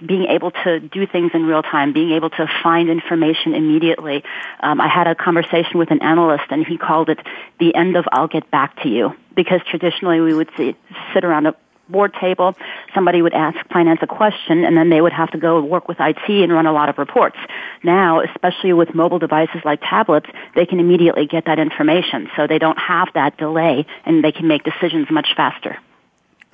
being 0.05 0.25
able 0.25 0.51
to 0.51 0.79
do 0.79 1.05
things 1.07 1.31
in 1.33 1.45
real 1.45 1.63
time, 1.63 1.93
being 1.93 2.11
able 2.11 2.29
to 2.31 2.47
find 2.63 2.89
information 2.89 3.53
immediately. 3.53 4.23
Um, 4.61 4.79
I 4.79 4.87
had 4.87 5.07
a 5.07 5.15
conversation 5.15 5.77
with 5.79 5.91
an 5.91 6.01
analyst 6.01 6.45
and 6.49 6.65
he 6.65 6.77
called 6.77 7.09
it 7.09 7.19
the 7.59 7.73
end 7.75 7.95
of 7.95 8.05
I'll 8.11 8.27
get 8.27 8.49
back 8.51 8.81
to 8.83 8.89
you 8.89 9.15
because 9.35 9.61
traditionally 9.69 10.21
we 10.21 10.33
would 10.33 10.49
see, 10.55 10.75
sit 11.13 11.25
around 11.25 11.47
a 11.47 11.55
board 11.89 12.13
table, 12.19 12.55
somebody 12.93 13.21
would 13.21 13.33
ask 13.33 13.57
finance 13.69 13.99
a 14.01 14.07
question, 14.07 14.63
and 14.65 14.75
then 14.75 14.89
they 14.89 15.01
would 15.01 15.13
have 15.13 15.31
to 15.31 15.37
go 15.37 15.61
work 15.61 15.87
with 15.87 15.97
IT 15.99 16.29
and 16.29 16.51
run 16.51 16.65
a 16.65 16.73
lot 16.73 16.89
of 16.89 16.97
reports. 16.97 17.37
Now, 17.83 18.21
especially 18.21 18.73
with 18.73 18.93
mobile 18.95 19.19
devices 19.19 19.61
like 19.63 19.81
tablets, 19.81 20.27
they 20.55 20.65
can 20.65 20.79
immediately 20.79 21.25
get 21.25 21.45
that 21.45 21.59
information, 21.59 22.29
so 22.35 22.47
they 22.47 22.59
don't 22.59 22.79
have 22.79 23.09
that 23.13 23.37
delay, 23.37 23.85
and 24.05 24.23
they 24.23 24.31
can 24.31 24.47
make 24.47 24.63
decisions 24.63 25.09
much 25.11 25.29
faster. 25.35 25.77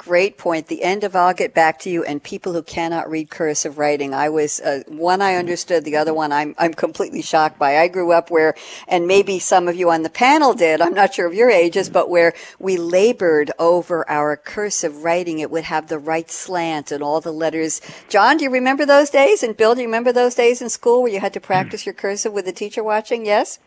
Great 0.02 0.36
point. 0.36 0.66
The 0.66 0.82
end 0.82 1.04
of 1.04 1.16
I'll 1.16 1.32
get 1.32 1.54
back 1.54 1.78
to 1.82 1.90
you 1.92 2.04
and 2.04 2.24
people 2.24 2.54
who 2.54 2.64
cannot 2.64 3.08
read 3.08 3.30
cursive 3.30 3.78
writing. 3.78 4.16
I 4.16 4.30
was, 4.30 4.60
uh, 4.60 4.82
one 4.88 5.22
I 5.22 5.36
understood, 5.36 5.86
the 5.86 5.96
other 5.96 6.12
one 6.12 6.32
I'm, 6.32 6.56
I'm 6.58 6.74
completely 6.74 7.22
shocked 7.22 7.60
by. 7.60 7.78
I 7.78 7.88
grew 7.88 8.12
up 8.12 8.32
where, 8.32 8.56
and 8.88 9.06
maybe 9.06 9.38
some 9.38 9.68
of 9.68 9.76
you 9.76 9.92
on 9.92 10.02
the 10.02 10.10
panel 10.10 10.56
did, 10.56 10.82
I'm 10.82 10.96
not 10.96 11.14
sure 11.14 11.28
of 11.28 11.36
your 11.36 11.52
ages, 11.52 11.88
but 11.88 12.10
where 12.10 12.34
we 12.58 12.78
labored 12.78 13.52
over 13.60 14.10
our 14.10 14.36
cursive 14.36 15.04
writing. 15.04 15.38
It 15.38 15.52
would 15.52 15.66
have 15.66 15.88
the 15.88 16.00
right 16.00 16.32
slant 16.32 16.92
and 16.92 17.04
all 17.04 17.22
the 17.22 17.32
letters. 17.32 17.80
John, 18.10 18.38
do 18.38 18.46
you 18.46 18.50
remember 18.50 18.88
those 18.88 19.12
days? 19.12 19.44
And 19.44 19.56
Bill, 19.56 19.76
do 19.76 19.82
you 19.82 19.88
remember 19.88 20.12
those 20.12 20.34
days 20.34 20.64
in 20.64 20.70
school 20.70 21.04
where 21.04 21.12
you 21.12 21.20
had 21.20 21.34
to 21.34 21.40
practice 21.40 21.86
your 21.86 21.94
cursive 21.94 22.34
with 22.34 22.46
the 22.46 22.52
teacher 22.52 22.84
watching? 22.84 23.24
Yes? 23.24 23.60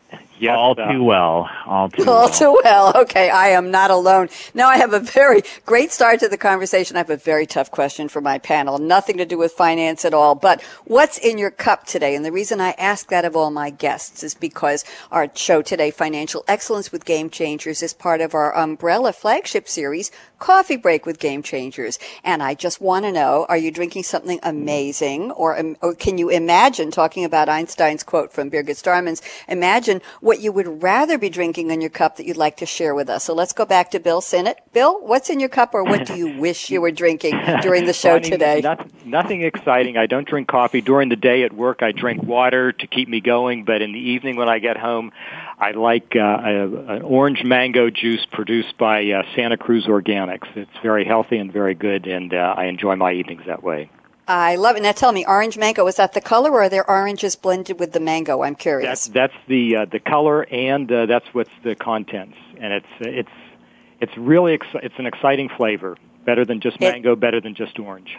Yes, 0.45 0.57
all 0.57 0.79
uh, 0.79 0.93
too 0.93 1.03
well. 1.03 1.49
All 1.67 1.89
too 1.89 2.03
all 2.03 2.27
well. 2.27 2.29
too 2.29 2.61
well. 2.65 2.93
Okay, 3.05 3.31
I 3.31 3.49
am 3.49 3.71
not 3.71 3.91
alone. 3.91 4.29
Now 4.53 4.69
I 4.69 4.77
have 4.77 4.93
a 4.93 5.01
very 5.01 5.43
great 5.65 5.91
start 5.91 6.21
to 6.21 6.29
the 6.29 6.37
conversation. 6.37 6.97
I 6.97 7.01
have 7.01 7.11
a 7.11 7.17
very 7.17 7.47
tough 7.47 7.71
question 7.71 8.09
for 8.09 8.21
my 8.21 8.39
panel. 8.39 8.79
Nothing 8.79 9.17
to 9.19 9.25
do 9.25 9.39
with 9.39 9.53
finance 9.53 10.05
at 10.05 10.15
all. 10.15 10.35
But 10.35 10.63
what's 10.85 11.19
in 11.19 11.39
your 11.39 11.51
cup 11.51 11.87
today? 11.87 12.15
And 12.15 12.25
the 12.25 12.33
reason 12.33 12.61
I 12.61 12.71
ask 12.73 13.09
that 13.09 13.25
of 13.25 13.37
all 13.37 13.51
my 13.51 13.71
guests 13.71 14.23
is 14.23 14.35
because 14.35 14.85
our 15.11 15.29
show 15.35 15.63
today, 15.63 15.91
Financial 15.91 16.45
Excellence 16.47 16.93
with 16.93 17.05
Game 17.05 17.31
Changers, 17.31 17.83
is 17.83 17.93
part 17.95 18.21
of 18.21 18.35
our 18.35 18.55
umbrella 18.57 19.13
flagship 19.13 19.69
series, 19.69 20.11
Coffee 20.45 20.77
Break 20.77 21.07
with 21.07 21.21
Game 21.21 21.43
Changers. 21.43 21.99
And 22.23 22.43
I 22.43 22.53
just 22.53 22.79
want 22.79 23.07
to 23.07 23.13
know, 23.13 23.47
are 23.49 23.57
you 23.57 23.71
drinking 23.71 24.03
something 24.03 24.39
amazing 24.43 25.31
or, 25.31 25.59
um, 25.59 25.79
or 25.81 25.95
can 25.95 26.19
you 26.19 26.29
imagine 26.29 26.91
talking 26.91 27.25
about 27.25 27.49
Einstein's 27.49 28.03
quote 28.03 28.31
from 28.31 28.51
Birgit 28.51 28.77
Starmans? 28.77 29.23
Imagine 29.49 30.03
what 30.21 30.41
you 30.41 30.53
would 30.53 30.83
rather 30.83 31.17
be 31.17 31.31
drinking 31.31 31.71
in 31.71 31.81
your 31.81 31.89
cup 31.89 32.17
that 32.17 32.27
you'd 32.27 32.37
like 32.37 32.59
to 32.59 32.67
share 32.67 32.95
with 32.95 33.09
us. 33.09 33.25
So 33.25 33.33
let's 33.33 33.55
go 33.55 33.65
back 33.65 33.91
to 33.93 33.99
Bill 33.99 34.21
Sinnett. 34.21 34.59
Bill, 34.75 35.01
what's 35.01 35.31
in 35.31 35.41
your 35.41 35.49
cup 35.49 35.73
or 35.73 35.83
what 35.83 36.05
do 36.05 36.15
you 36.15 36.39
wish 36.39 36.69
you 36.69 36.83
were 36.83 36.91
drinking 36.91 37.41
during 37.63 37.87
the 37.87 37.95
show 37.95 38.11
well, 38.11 38.19
I 38.19 38.21
mean, 38.21 38.31
today? 38.31 38.61
Not, 38.61 39.07
nothing 39.07 39.45
exciting. 39.45 39.97
I 39.97 40.05
don't 40.05 40.29
drink 40.29 40.49
coffee. 40.49 40.83
During 40.83 41.09
the 41.09 41.17
day 41.17 41.45
at 41.45 41.55
work, 41.55 41.83
I 41.83 41.93
drink 41.93 42.23
water 42.23 42.71
to 42.71 42.87
keep 42.87 43.09
me 43.09 43.23
going, 43.23 43.65
but 43.65 43.81
in 43.81 43.93
the 43.93 44.11
evening 44.11 44.37
when 44.37 44.51
I 44.51 44.59
get 44.59 44.77
home, 44.77 45.11
I 45.59 45.71
like 45.73 46.15
uh, 46.17 46.21
a, 46.21 46.97
an 46.97 47.03
orange 47.03 47.45
mango 47.45 47.91
juice 47.91 48.27
produced 48.31 48.77
by 48.77 49.09
uh, 49.11 49.23
Santa 49.35 49.57
Cruz 49.57 49.87
Organics. 49.87 50.49
It's 50.57 50.71
very 50.83 51.05
healthy 51.05 51.39
and 51.39 51.53
very 51.53 51.75
good, 51.75 52.07
and 52.07 52.35
uh, 52.35 52.55
I 52.57 52.65
enjoy 52.65 52.97
my 52.97 53.13
evenings 53.13 53.43
that 53.47 53.63
way. 53.63 53.91
I 54.27 54.57
love 54.57 54.77
it. 54.77 54.83
Now 54.83 54.93
tell 54.93 55.13
me, 55.13 55.25
orange 55.27 55.59
mango, 55.59 55.87
is 55.87 55.97
that 55.97 56.15
the 56.15 56.21
color 56.21 56.51
or 56.51 56.63
are 56.63 56.69
there 56.69 56.89
oranges 56.89 57.37
blended 57.37 57.79
with 57.79 57.93
the 57.93 58.01
mango? 58.01 58.43
I'm 58.43 58.55
curious. 58.55 58.89
That's, 58.89 59.09
that's 59.09 59.47
the, 59.49 59.77
uh, 59.77 59.85
the 59.85 60.01
color 60.01 60.47
and 60.47 60.91
uh, 60.91 61.07
that's 61.07 61.27
what's 61.33 61.51
the 61.63 61.75
contents. 61.75 62.39
And 62.59 62.73
it's, 62.73 62.87
it's, 63.01 63.29
it's 64.01 64.17
really, 64.17 64.55
ex- 64.55 64.67
it's 64.83 64.95
an 64.99 65.07
exciting 65.07 65.51
flavor. 65.51 65.99
Better 66.25 66.47
than 66.47 66.61
just 66.63 66.81
mango, 66.81 67.13
it, 67.13 67.21
better 67.21 67.39
than 67.39 67.55
just 67.55 67.79
orange. 67.79 68.17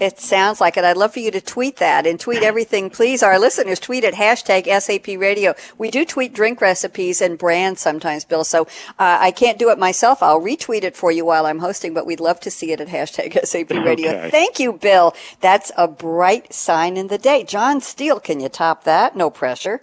It 0.00 0.18
sounds 0.18 0.60
like 0.60 0.76
it. 0.76 0.84
I'd 0.84 0.96
love 0.96 1.12
for 1.12 1.20
you 1.20 1.30
to 1.30 1.40
tweet 1.40 1.76
that 1.76 2.06
and 2.06 2.18
tweet 2.18 2.42
everything, 2.42 2.90
please. 2.90 3.22
Our 3.22 3.38
listeners 3.38 3.78
tweet 3.78 4.04
at 4.04 4.14
hashtag 4.14 4.66
SAP 4.80 5.18
radio. 5.18 5.54
We 5.78 5.90
do 5.90 6.04
tweet 6.04 6.34
drink 6.34 6.60
recipes 6.60 7.20
and 7.20 7.38
brands 7.38 7.80
sometimes, 7.80 8.24
Bill. 8.24 8.44
So 8.44 8.62
uh, 8.98 9.18
I 9.20 9.30
can't 9.30 9.58
do 9.58 9.70
it 9.70 9.78
myself. 9.78 10.22
I'll 10.22 10.40
retweet 10.40 10.82
it 10.82 10.96
for 10.96 11.12
you 11.12 11.24
while 11.24 11.46
I'm 11.46 11.60
hosting, 11.60 11.94
but 11.94 12.06
we'd 12.06 12.20
love 12.20 12.40
to 12.40 12.50
see 12.50 12.72
it 12.72 12.80
at 12.80 12.88
hashtag 12.88 13.38
SAP 13.44 13.70
radio. 13.70 14.10
Okay. 14.10 14.30
Thank 14.30 14.58
you, 14.58 14.72
Bill. 14.72 15.14
That's 15.40 15.70
a 15.76 15.86
bright 15.86 16.52
sign 16.52 16.96
in 16.96 17.06
the 17.06 17.18
day. 17.18 17.44
John 17.44 17.80
Steele, 17.80 18.18
can 18.18 18.40
you 18.40 18.48
top 18.48 18.84
that? 18.84 19.14
No 19.14 19.30
pressure. 19.30 19.82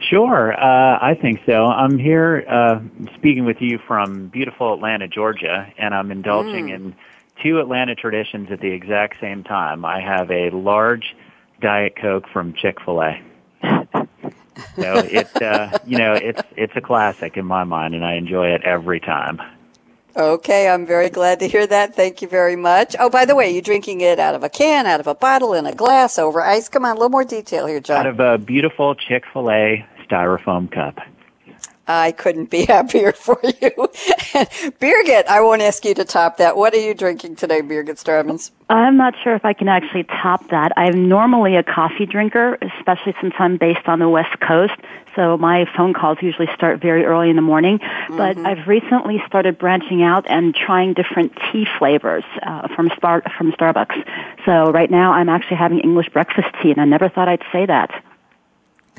Sure, 0.00 0.52
uh, 0.52 0.98
I 1.00 1.14
think 1.20 1.40
so. 1.44 1.66
I'm 1.66 1.98
here 1.98 2.44
uh, 2.48 2.80
speaking 3.16 3.44
with 3.44 3.56
you 3.60 3.78
from 3.86 4.28
beautiful 4.28 4.74
Atlanta, 4.74 5.08
Georgia, 5.08 5.72
and 5.76 5.94
I'm 5.94 6.10
indulging 6.10 6.66
mm. 6.66 6.74
in 6.74 6.96
two 7.42 7.60
Atlanta 7.60 7.94
traditions 7.94 8.50
at 8.50 8.60
the 8.60 8.70
exact 8.70 9.20
same 9.20 9.44
time. 9.44 9.84
I 9.84 10.00
have 10.00 10.30
a 10.30 10.50
large 10.50 11.16
Diet 11.60 11.94
Coke 11.96 12.28
from 12.32 12.52
Chick 12.54 12.78
Fil 12.84 13.02
A. 13.02 13.22
so 13.62 14.98
it's 14.98 15.36
uh, 15.36 15.78
you 15.84 15.98
know 15.98 16.14
it's 16.14 16.42
it's 16.56 16.72
a 16.76 16.80
classic 16.80 17.36
in 17.36 17.44
my 17.44 17.64
mind, 17.64 17.94
and 17.94 18.04
I 18.04 18.14
enjoy 18.14 18.48
it 18.48 18.62
every 18.62 19.00
time. 19.00 19.40
Okay, 20.16 20.68
I'm 20.68 20.84
very 20.84 21.10
glad 21.10 21.38
to 21.40 21.48
hear 21.48 21.64
that. 21.66 21.94
Thank 21.94 22.22
you 22.22 22.28
very 22.28 22.56
much. 22.56 22.96
Oh, 22.98 23.08
by 23.08 23.24
the 23.24 23.36
way, 23.36 23.52
you're 23.52 23.62
drinking 23.62 24.00
it 24.00 24.18
out 24.18 24.34
of 24.34 24.42
a 24.42 24.48
can, 24.48 24.84
out 24.84 24.98
of 24.98 25.06
a 25.06 25.14
bottle, 25.14 25.54
in 25.54 25.64
a 25.64 25.72
glass, 25.72 26.18
over 26.18 26.40
ice? 26.40 26.68
Come 26.68 26.84
on, 26.84 26.92
a 26.92 26.94
little 26.94 27.08
more 27.08 27.24
detail 27.24 27.66
here, 27.66 27.78
John. 27.78 27.98
Out 27.98 28.06
of 28.06 28.18
a 28.18 28.36
beautiful 28.36 28.96
Chick 28.96 29.22
Fil 29.32 29.48
A 29.48 29.86
styrofoam 30.08 30.72
cup. 30.72 30.98
I 31.88 32.12
couldn't 32.12 32.50
be 32.50 32.64
happier 32.68 33.12
for 33.12 33.40
you. 33.42 33.70
Birgit, 34.78 35.26
I 35.26 35.40
won't 35.40 35.62
ask 35.62 35.84
you 35.84 35.94
to 35.94 36.04
top 36.04 36.36
that. 36.36 36.56
What 36.56 36.74
are 36.74 36.80
you 36.80 36.94
drinking 36.94 37.36
today, 37.36 37.62
Birgit 37.62 37.96
Starmans? 37.96 38.50
I'm 38.68 38.98
not 38.98 39.14
sure 39.24 39.34
if 39.34 39.46
I 39.46 39.54
can 39.54 39.68
actually 39.68 40.04
top 40.04 40.50
that. 40.50 40.72
I'm 40.76 41.08
normally 41.08 41.56
a 41.56 41.62
coffee 41.62 42.04
drinker, 42.04 42.58
especially 42.60 43.14
since 43.20 43.34
I'm 43.38 43.56
based 43.56 43.88
on 43.88 43.98
the 43.98 44.08
West 44.08 44.38
Coast. 44.40 44.74
So 45.16 45.38
my 45.38 45.64
phone 45.74 45.94
calls 45.94 46.18
usually 46.20 46.48
start 46.54 46.80
very 46.80 47.04
early 47.06 47.30
in 47.30 47.36
the 47.36 47.42
morning. 47.42 47.78
But 48.10 48.36
mm-hmm. 48.36 48.46
I've 48.46 48.68
recently 48.68 49.22
started 49.26 49.58
branching 49.58 50.02
out 50.02 50.26
and 50.28 50.54
trying 50.54 50.92
different 50.92 51.32
tea 51.50 51.66
flavors 51.78 52.24
uh, 52.42 52.68
from 52.74 52.90
Star- 52.96 53.24
from 53.36 53.52
Starbucks. 53.52 54.04
So 54.44 54.70
right 54.70 54.90
now 54.90 55.12
I'm 55.12 55.30
actually 55.30 55.56
having 55.56 55.80
English 55.80 56.10
breakfast 56.10 56.48
tea, 56.62 56.70
and 56.70 56.80
I 56.80 56.84
never 56.84 57.08
thought 57.08 57.28
I'd 57.28 57.42
say 57.50 57.64
that. 57.64 57.90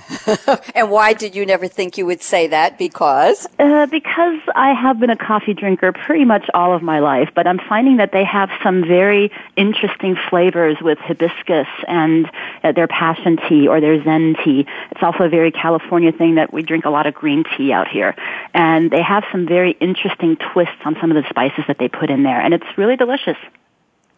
and 0.75 0.89
why 0.89 1.13
did 1.13 1.35
you 1.35 1.45
never 1.45 1.67
think 1.67 1.97
you 1.97 2.05
would 2.05 2.21
say 2.21 2.47
that? 2.47 2.77
Because? 2.77 3.47
Uh, 3.57 3.85
because 3.87 4.39
I 4.55 4.73
have 4.73 4.99
been 4.99 5.09
a 5.09 5.17
coffee 5.17 5.53
drinker 5.53 5.91
pretty 5.91 6.25
much 6.25 6.49
all 6.53 6.73
of 6.73 6.81
my 6.81 6.99
life, 6.99 7.29
but 7.35 7.47
I'm 7.47 7.59
finding 7.59 7.97
that 7.97 8.11
they 8.11 8.23
have 8.23 8.49
some 8.63 8.81
very 8.81 9.31
interesting 9.55 10.15
flavors 10.29 10.77
with 10.81 10.97
hibiscus 10.99 11.67
and 11.87 12.29
uh, 12.63 12.71
their 12.71 12.87
passion 12.87 13.37
tea 13.47 13.67
or 13.67 13.81
their 13.81 14.03
zen 14.03 14.35
tea. 14.43 14.65
It's 14.91 15.03
also 15.03 15.23
a 15.23 15.29
very 15.29 15.51
California 15.51 16.11
thing 16.11 16.35
that 16.35 16.53
we 16.53 16.63
drink 16.63 16.85
a 16.85 16.89
lot 16.89 17.07
of 17.07 17.13
green 17.13 17.43
tea 17.57 17.71
out 17.71 17.87
here. 17.87 18.15
And 18.53 18.91
they 18.91 19.01
have 19.01 19.23
some 19.31 19.45
very 19.45 19.71
interesting 19.79 20.37
twists 20.37 20.81
on 20.85 20.97
some 20.99 21.11
of 21.11 21.21
the 21.21 21.27
spices 21.29 21.65
that 21.67 21.77
they 21.77 21.87
put 21.87 22.09
in 22.09 22.23
there, 22.23 22.39
and 22.39 22.53
it's 22.53 22.77
really 22.77 22.95
delicious. 22.95 23.37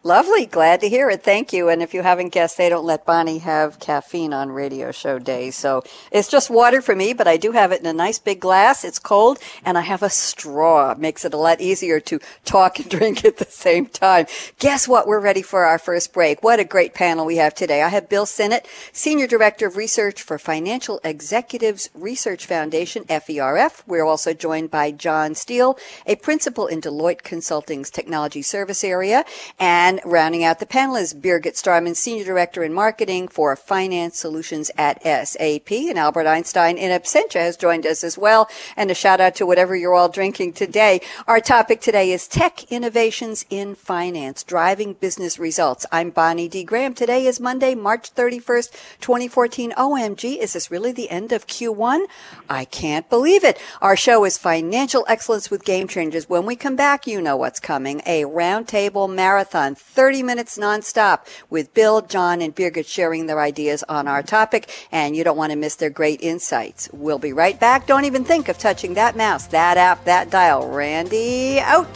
Lovely. 0.04 0.48
Glad 0.48 0.82
to 0.82 0.90
hear 0.90 1.12
it. 1.12 1.22
Thank 1.22 1.54
you. 1.54 1.70
And 1.70 1.84
if 1.84 1.94
you 1.94 2.02
haven't 2.02 2.30
guessed, 2.30 2.58
they 2.58 2.70
don't 2.70 2.86
let 2.86 3.06
Bonnie 3.06 3.38
have 3.38 3.80
caffeine 3.80 4.34
on 4.34 4.50
radio 4.50 4.92
show 4.92 5.20
days. 5.20 5.56
So 5.56 5.84
it's 6.12 6.28
just 6.28 6.50
water 6.50 6.82
for 6.82 6.96
me, 6.96 7.14
but 7.14 7.28
I 7.28 7.38
do 7.38 7.52
have 7.52 7.72
it 7.72 7.82
in 7.82 7.86
a 7.86 7.94
nice 7.94 8.18
big 8.18 8.40
glass. 8.40 8.84
It's 8.84 8.98
cold 8.98 9.38
and 9.64 9.78
I 9.78 9.82
have 9.82 10.02
a 10.02 10.10
straw. 10.10 10.96
Makes 10.98 11.24
it 11.24 11.36
a 11.36 11.38
lot 11.38 11.62
easier 11.62 12.00
to 12.00 12.20
talk 12.46 12.80
and 12.80 12.90
drink 12.90 13.24
at 13.24 13.38
the 13.38 13.46
same 13.46 13.86
time. 13.86 14.26
Guess 14.58 14.88
what? 14.88 15.06
We're 15.06 15.20
ready 15.20 15.44
for 15.44 15.66
our 15.66 15.78
first 15.78 16.14
break. 16.14 16.42
What 16.42 16.60
a 16.60 16.64
great 16.64 16.96
panel 16.96 17.24
we 17.24 17.36
have 17.36 17.54
today. 17.54 17.84
I 17.84 17.90
have 17.90 18.10
Bill 18.10 18.26
Sinnett, 18.26 18.66
Senior 18.92 19.28
Director 19.28 19.68
of 19.68 19.78
Research 19.78 20.24
for 20.24 20.40
Financial 20.40 21.00
Executives 21.04 21.92
Research 21.94 22.48
Foundation, 22.48 23.04
FERF. 23.04 23.84
We're 23.86 24.06
also 24.06 24.34
joined 24.34 24.72
by 24.72 24.90
John 24.90 25.36
Steele, 25.36 25.78
a 26.08 26.16
principal 26.16 26.66
in 26.66 26.82
Deloitte 26.82 27.22
Consulting's 27.22 27.92
technology 27.92 28.42
service 28.42 28.84
area 28.84 29.26
and 29.60 29.91
and 29.92 30.00
rounding 30.06 30.42
out 30.42 30.60
the 30.60 30.66
panel 30.66 30.96
is 30.96 31.14
Birgit 31.14 31.58
Starman, 31.58 31.96
Senior 31.96 32.24
Director 32.24 32.64
in 32.64 32.74
Marketing 32.74 33.28
for 33.28 33.54
Finance 33.58 34.18
Solutions 34.18 34.72
at 34.78 35.04
SAP. 35.04 35.70
And 35.70 36.00
Albert 36.00 36.28
Einstein 36.28 36.78
in 36.78 36.98
absentia 36.98 37.42
has 37.42 37.58
joined 37.58 37.86
us 37.86 38.02
as 38.02 38.18
well. 38.18 38.50
And 38.78 38.90
a 38.90 38.94
shout 38.94 39.20
out 39.20 39.36
to 39.36 39.46
whatever 39.46 39.76
you're 39.76 39.94
all 39.94 40.08
drinking 40.08 40.54
today. 40.54 41.02
Our 41.28 41.42
topic 41.42 41.82
today 41.82 42.14
is 42.14 42.30
tech 42.30 42.72
innovations 42.72 43.46
in 43.50 43.76
finance, 43.76 44.44
driving 44.44 44.94
business 44.94 45.38
results. 45.38 45.86
I'm 45.92 46.10
Bonnie 46.10 46.48
D. 46.48 46.64
Graham. 46.64 46.94
Today 46.94 47.26
is 47.26 47.42
Monday, 47.42 47.76
March 47.76 48.16
31st, 48.16 48.72
2014. 49.02 49.74
OMG, 49.74 50.38
is 50.38 50.54
this 50.54 50.72
really 50.72 50.94
the 50.94 51.10
end 51.10 51.34
of 51.34 51.48
Q1? 51.48 52.06
I 52.50 52.64
can't 52.64 53.10
believe 53.10 53.44
it. 53.44 53.60
Our 53.82 53.98
show 53.98 54.24
is 54.24 54.38
Financial 54.38 55.06
Excellence 55.10 55.52
with 55.52 55.66
Game 55.66 55.90
Changers. 55.90 56.30
When 56.30 56.46
we 56.46 56.56
come 56.56 56.78
back, 56.78 57.08
you 57.08 57.22
know 57.22 57.36
what's 57.36 57.60
coming. 57.60 58.02
A 58.06 58.24
roundtable 58.24 59.14
marathon 59.14 59.76
30 59.82 60.24
minutes 60.24 60.58
nonstop 60.58 61.28
with 61.50 61.74
Bill, 61.74 62.02
John, 62.02 62.42
and 62.42 62.56
Birgit 62.56 62.88
sharing 62.88 63.26
their 63.26 63.42
ideas 63.42 63.84
on 63.90 64.08
our 64.08 64.24
topic, 64.24 64.70
and 64.92 65.16
you 65.16 65.24
don't 65.24 65.38
want 65.38 65.52
to 65.52 65.58
miss 65.58 65.76
their 65.76 65.90
great 65.90 66.22
insights. 66.22 66.90
We'll 66.94 67.20
be 67.20 67.34
right 67.34 67.60
back. 67.60 67.88
Don't 67.88 68.06
even 68.06 68.24
think 68.24 68.48
of 68.48 68.58
touching 68.58 68.94
that 68.94 69.16
mouse, 69.18 69.48
that 69.48 69.78
app, 69.78 70.06
that 70.06 70.30
dial. 70.30 70.68
Randy, 70.68 71.60
out. 71.60 71.88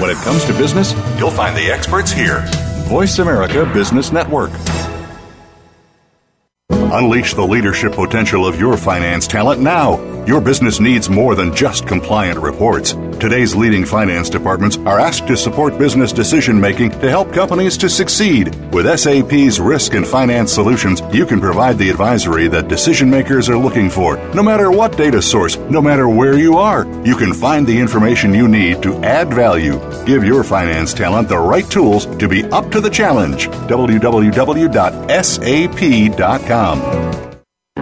When 0.00 0.10
it 0.10 0.18
comes 0.18 0.44
to 0.44 0.52
business, 0.52 0.92
you'll 1.18 1.30
find 1.30 1.56
the 1.56 1.70
experts 1.72 2.12
here. 2.12 2.44
Voice 2.88 3.18
America 3.20 3.64
Business 3.72 4.12
Network. 4.12 4.50
Unleash 6.74 7.34
the 7.34 7.46
leadership 7.46 7.92
potential 7.92 8.46
of 8.46 8.58
your 8.58 8.76
finance 8.76 9.26
talent 9.26 9.60
now. 9.60 9.98
Your 10.26 10.40
business 10.40 10.80
needs 10.80 11.10
more 11.10 11.34
than 11.34 11.54
just 11.54 11.86
compliant 11.86 12.38
reports. 12.40 12.94
Today's 13.20 13.54
leading 13.54 13.84
finance 13.84 14.30
departments 14.30 14.78
are 14.78 14.98
asked 14.98 15.26
to 15.26 15.36
support 15.36 15.76
business 15.78 16.12
decision 16.12 16.58
making 16.58 16.90
to 16.92 17.10
help 17.10 17.30
companies 17.32 17.76
to 17.78 17.90
succeed. 17.90 18.54
With 18.72 18.86
SAP's 18.98 19.60
Risk 19.60 19.92
and 19.92 20.06
Finance 20.06 20.50
Solutions, 20.52 21.02
you 21.12 21.26
can 21.26 21.40
provide 21.40 21.76
the 21.76 21.90
advisory 21.90 22.48
that 22.48 22.68
decision 22.68 23.10
makers 23.10 23.50
are 23.50 23.58
looking 23.58 23.90
for. 23.90 24.16
No 24.34 24.42
matter 24.42 24.70
what 24.70 24.96
data 24.96 25.20
source, 25.20 25.56
no 25.56 25.82
matter 25.82 26.08
where 26.08 26.38
you 26.38 26.56
are, 26.56 26.86
you 27.04 27.16
can 27.16 27.34
find 27.34 27.66
the 27.66 27.78
information 27.78 28.32
you 28.32 28.48
need 28.48 28.82
to 28.82 28.96
add 29.04 29.34
value. 29.34 29.78
Give 30.06 30.24
your 30.24 30.42
finance 30.42 30.94
talent 30.94 31.28
the 31.28 31.38
right 31.38 31.68
tools 31.70 32.06
to 32.16 32.28
be 32.28 32.44
up 32.44 32.70
to 32.70 32.80
the 32.80 32.90
challenge. 32.90 33.48
www.sap.com. 33.48 34.64
Come. 36.64 37.33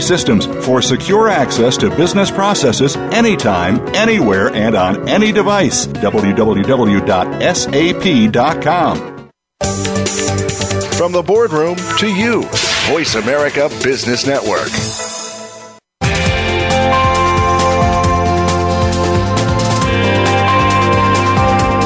systems 0.00 0.46
for 0.64 0.80
secure 0.80 1.28
access 1.28 1.76
to 1.78 1.90
business 1.90 2.30
processes 2.30 2.96
anytime, 2.96 3.78
anywhere, 3.94 4.48
and 4.54 4.74
on 4.74 5.08
any 5.08 5.32
device. 5.32 5.86
www.sap.com. 5.86 6.58
From 10.96 11.12
the 11.12 11.22
boardroom 11.22 11.76
to 11.98 12.08
you, 12.08 12.42
Voice 12.88 13.14
America 13.14 13.68
Business 13.82 14.26
Network. 14.26 14.68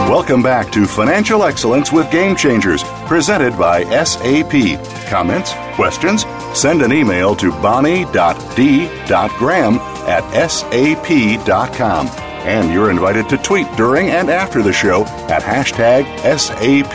Welcome 0.08 0.42
back 0.42 0.70
to 0.72 0.86
Financial 0.86 1.42
Excellence 1.42 1.90
with 1.90 2.10
Game 2.10 2.36
Changers, 2.36 2.84
presented 3.06 3.58
by 3.58 3.82
SAP. 4.04 4.78
Comments? 5.08 5.52
Questions? 5.74 6.24
Send 6.54 6.82
an 6.82 6.92
email 6.92 7.34
to 7.36 7.50
bonnie.d.graham 7.50 9.78
at 10.08 10.50
sap.com. 10.50 12.08
And 12.44 12.72
you're 12.72 12.90
invited 12.90 13.28
to 13.28 13.38
tweet 13.38 13.68
during 13.76 14.10
and 14.10 14.28
after 14.28 14.62
the 14.62 14.72
show 14.72 15.04
at 15.28 15.42
hashtag 15.42 16.04
SAPRADIO. 16.18 16.92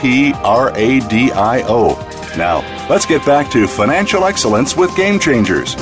Now, 2.38 2.88
let's 2.90 3.06
get 3.06 3.26
back 3.26 3.50
to 3.52 3.66
financial 3.68 4.26
excellence 4.26 4.76
with 4.76 4.94
Game 4.98 5.20
Changers. 5.20 5.74
Here 5.74 5.82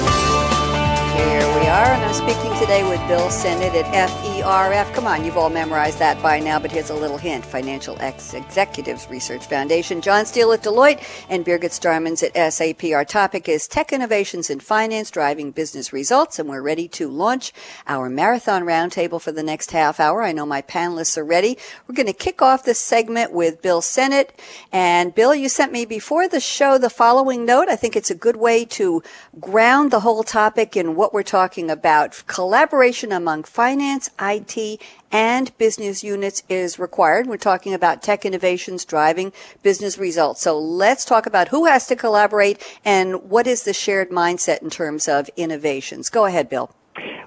we 1.59 1.67
are, 1.67 1.93
and 1.93 2.03
I'm 2.03 2.13
speaking 2.13 2.54
today 2.59 2.87
with 2.87 3.05
Bill 3.09 3.29
Sinnett 3.29 3.75
at 3.75 3.85
FERF. 3.85 4.93
Come 4.93 5.07
on, 5.07 5.25
you've 5.25 5.35
all 5.35 5.49
memorized 5.49 5.99
that 5.99 6.21
by 6.23 6.39
now, 6.39 6.57
but 6.57 6.71
here's 6.71 6.89
a 6.89 6.95
little 6.95 7.17
hint 7.17 7.45
Financial 7.45 7.97
Ex- 7.99 8.33
Executives 8.33 9.07
Research 9.09 9.45
Foundation. 9.47 9.99
John 9.99 10.25
Steele 10.25 10.53
at 10.53 10.63
Deloitte 10.63 11.03
and 11.29 11.45
Birgit 11.45 11.71
Starmans 11.71 12.23
at 12.23 12.53
SAP. 12.53 12.93
Our 12.93 13.03
topic 13.03 13.49
is 13.49 13.67
Tech 13.67 13.91
Innovations 13.91 14.49
in 14.49 14.61
Finance 14.61 15.11
Driving 15.11 15.51
Business 15.51 15.91
Results, 15.91 16.39
and 16.39 16.47
we're 16.47 16.61
ready 16.61 16.87
to 16.89 17.09
launch 17.09 17.51
our 17.87 18.09
marathon 18.09 18.63
roundtable 18.63 19.19
for 19.19 19.33
the 19.33 19.43
next 19.43 19.71
half 19.71 19.99
hour. 19.99 20.23
I 20.23 20.31
know 20.31 20.45
my 20.45 20.61
panelists 20.61 21.17
are 21.17 21.25
ready. 21.25 21.57
We're 21.87 21.95
going 21.95 22.07
to 22.07 22.13
kick 22.13 22.41
off 22.41 22.63
this 22.63 22.79
segment 22.79 23.33
with 23.33 23.61
Bill 23.61 23.81
Sinnett. 23.81 24.31
And 24.71 25.13
Bill, 25.13 25.35
you 25.35 25.49
sent 25.49 25.73
me 25.73 25.83
before 25.83 26.29
the 26.29 26.39
show 26.39 26.77
the 26.77 26.89
following 26.89 27.43
note. 27.45 27.67
I 27.67 27.75
think 27.75 27.97
it's 27.97 28.11
a 28.11 28.15
good 28.15 28.37
way 28.37 28.63
to 28.65 29.03
ground 29.41 29.91
the 29.91 29.99
whole 29.99 30.23
topic 30.23 30.77
in 30.77 30.95
what 30.95 31.13
we're 31.13 31.23
talking 31.23 31.69
about. 31.69 32.23
Collaboration 32.45 33.11
among 33.11 33.45
finance, 33.45 34.07
IT, 34.21 34.79
and 35.11 35.57
business 35.57 36.03
units 36.03 36.43
is 36.47 36.77
required. 36.77 37.25
We're 37.25 37.37
talking 37.37 37.73
about 37.73 38.03
tech 38.03 38.23
innovations 38.23 38.85
driving 38.85 39.33
business 39.63 39.97
results. 39.97 40.41
So 40.41 40.59
let's 40.59 41.05
talk 41.05 41.25
about 41.25 41.47
who 41.47 41.65
has 41.65 41.87
to 41.87 41.95
collaborate 41.95 42.61
and 42.85 43.31
what 43.31 43.47
is 43.47 43.63
the 43.63 43.73
shared 43.73 44.11
mindset 44.11 44.61
in 44.61 44.69
terms 44.69 45.07
of 45.07 45.27
innovations. 45.35 46.11
Go 46.11 46.25
ahead, 46.25 46.47
Bill. 46.47 46.69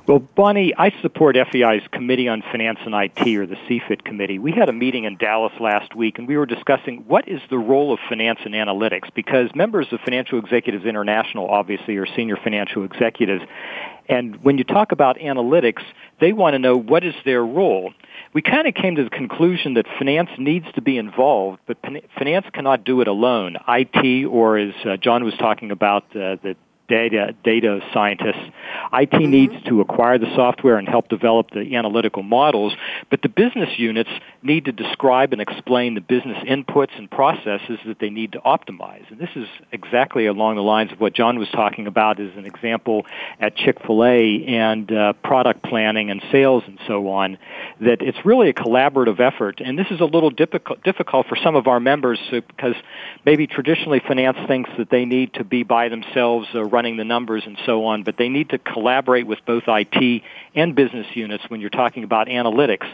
Well, 0.09 0.21
Bonnie, 0.21 0.73
I 0.75 0.91
support 1.03 1.37
FEI's 1.37 1.87
Committee 1.93 2.29
on 2.29 2.41
Finance 2.41 2.79
and 2.87 2.95
IT, 2.95 3.37
or 3.37 3.45
the 3.45 3.57
CFIT 3.69 4.05
Committee. 4.05 4.39
We 4.39 4.53
had 4.53 4.71
a 4.71 4.73
meeting 4.73 5.05
in 5.05 5.19
Dallas 5.19 5.53
last 5.61 5.95
week, 5.95 6.19
and 6.19 6.27
we 6.27 6.39
were 6.39 6.47
discussing 6.47 7.05
what 7.07 7.29
is 7.29 7.43
the 7.51 7.59
role 7.59 7.93
of 7.93 7.99
finance 8.09 8.39
and 8.47 8.55
analytics, 8.55 9.13
because 9.15 9.55
members 9.55 9.89
of 9.93 10.01
Financial 10.01 10.39
Executives 10.39 10.87
International 10.87 11.47
obviously 11.51 11.99
are 11.99 12.07
senior 12.17 12.39
financial 12.43 12.85
executives. 12.85 13.45
And 14.09 14.43
when 14.43 14.57
you 14.57 14.65
talk 14.65 14.93
about 14.93 15.19
analytics, 15.19 15.83
they 16.23 16.33
want 16.33 16.55
to 16.55 16.59
know 16.59 16.79
what 16.79 17.05
is 17.05 17.15
their 17.27 17.45
role. 17.45 17.93
We 18.33 18.41
kind 18.41 18.67
of 18.67 18.73
came 18.73 18.97
to 18.97 19.05
the 19.05 19.11
conclusion 19.11 19.75
that 19.75 19.85
finance 19.99 20.31
needs 20.39 20.65
to 20.77 20.81
be 20.81 20.97
involved, 20.97 21.59
but 21.67 21.77
finance 22.17 22.47
cannot 22.55 22.83
do 22.83 23.03
it 23.03 23.09
alone. 23.09 23.59
IT, 23.69 24.25
or 24.25 24.57
as 24.57 24.73
uh, 24.87 24.97
John 24.97 25.23
was 25.25 25.35
talking 25.35 25.71
about, 25.71 26.05
uh, 26.17 26.41
the 26.43 26.57
data 26.89 27.35
data 27.45 27.81
scientists 27.93 28.51
IT 28.93 29.11
mm-hmm. 29.11 29.31
needs 29.31 29.55
to 29.65 29.81
acquire 29.81 30.19
the 30.19 30.33
software 30.35 30.79
and 30.79 30.89
help 30.89 31.09
develop 31.09 31.51
the 31.51 31.77
analytical 31.77 32.23
models, 32.23 32.75
but 33.11 33.23
the 33.23 33.29
business 33.29 33.79
units 33.79 34.11
need 34.43 34.65
to 34.65 34.73
describe 34.73 35.33
and 35.33 35.41
explain 35.41 35.95
the 35.95 36.01
business 36.01 36.39
inputs 36.45 36.97
and 36.97 37.11
processes 37.11 37.79
that 37.87 37.99
they 37.99 38.11
need 38.11 38.33
to 38.33 38.41
optimize. 38.41 39.11
And 39.11 39.19
this 39.19 39.31
is 39.37 39.47
exactly 39.73 40.27
along 40.27 40.57
the 40.57 40.63
lines 40.63 40.93
of 40.93 41.01
what 41.01 41.15
John 41.15 41.39
was 41.39 41.49
talking 41.51 41.87
about 41.87 42.21
as 42.21 42.35
an 42.37 42.47
example 42.47 43.07
at 43.41 43.57
Chick-fil-A 43.57 44.45
and 44.47 44.91
uh, 44.91 45.13
product 45.25 45.63
planning 45.63 46.11
and 46.11 46.23
sales 46.33 46.63
and 46.67 46.79
so 46.87 47.09
on, 47.09 47.39
that 47.81 48.01
it's 48.01 48.25
really 48.25 48.49
a 48.49 48.55
collaborative 48.55 49.21
effort. 49.21 49.61
And 49.65 49.79
this 49.79 49.89
is 49.91 50.01
a 50.01 50.05
little 50.05 50.31
difficult, 50.31 50.83
difficult 50.83 51.27
for 51.27 51.37
some 51.37 51.57
of 51.57 51.67
our 51.67 51.81
members 51.81 52.19
because 52.31 52.75
maybe 53.25 53.47
traditionally 53.47 54.01
finance 54.01 54.39
thinks 54.47 54.71
that 54.79 54.91
they 54.91 55.05
need 55.05 55.35
to 55.35 55.45
be 55.45 55.63
by 55.63 55.89
themselves 55.89 56.49
uh, 56.55 56.65
running 56.79 56.97
the 56.97 57.05
numbers 57.05 57.43
and 57.45 57.59
so 57.67 57.87
on, 57.87 58.05
but 58.05 58.17
they 58.17 58.29
need 58.29 58.51
to 58.51 58.59
collaborate 58.59 59.27
with 59.27 59.41
both 59.45 59.65
IT 59.67 60.23
and 60.55 60.77
business 60.77 61.09
units 61.15 61.43
when 61.49 61.61
you're 61.61 61.71
talking 61.71 62.05
about 62.05 62.29
analytics. 62.29 62.87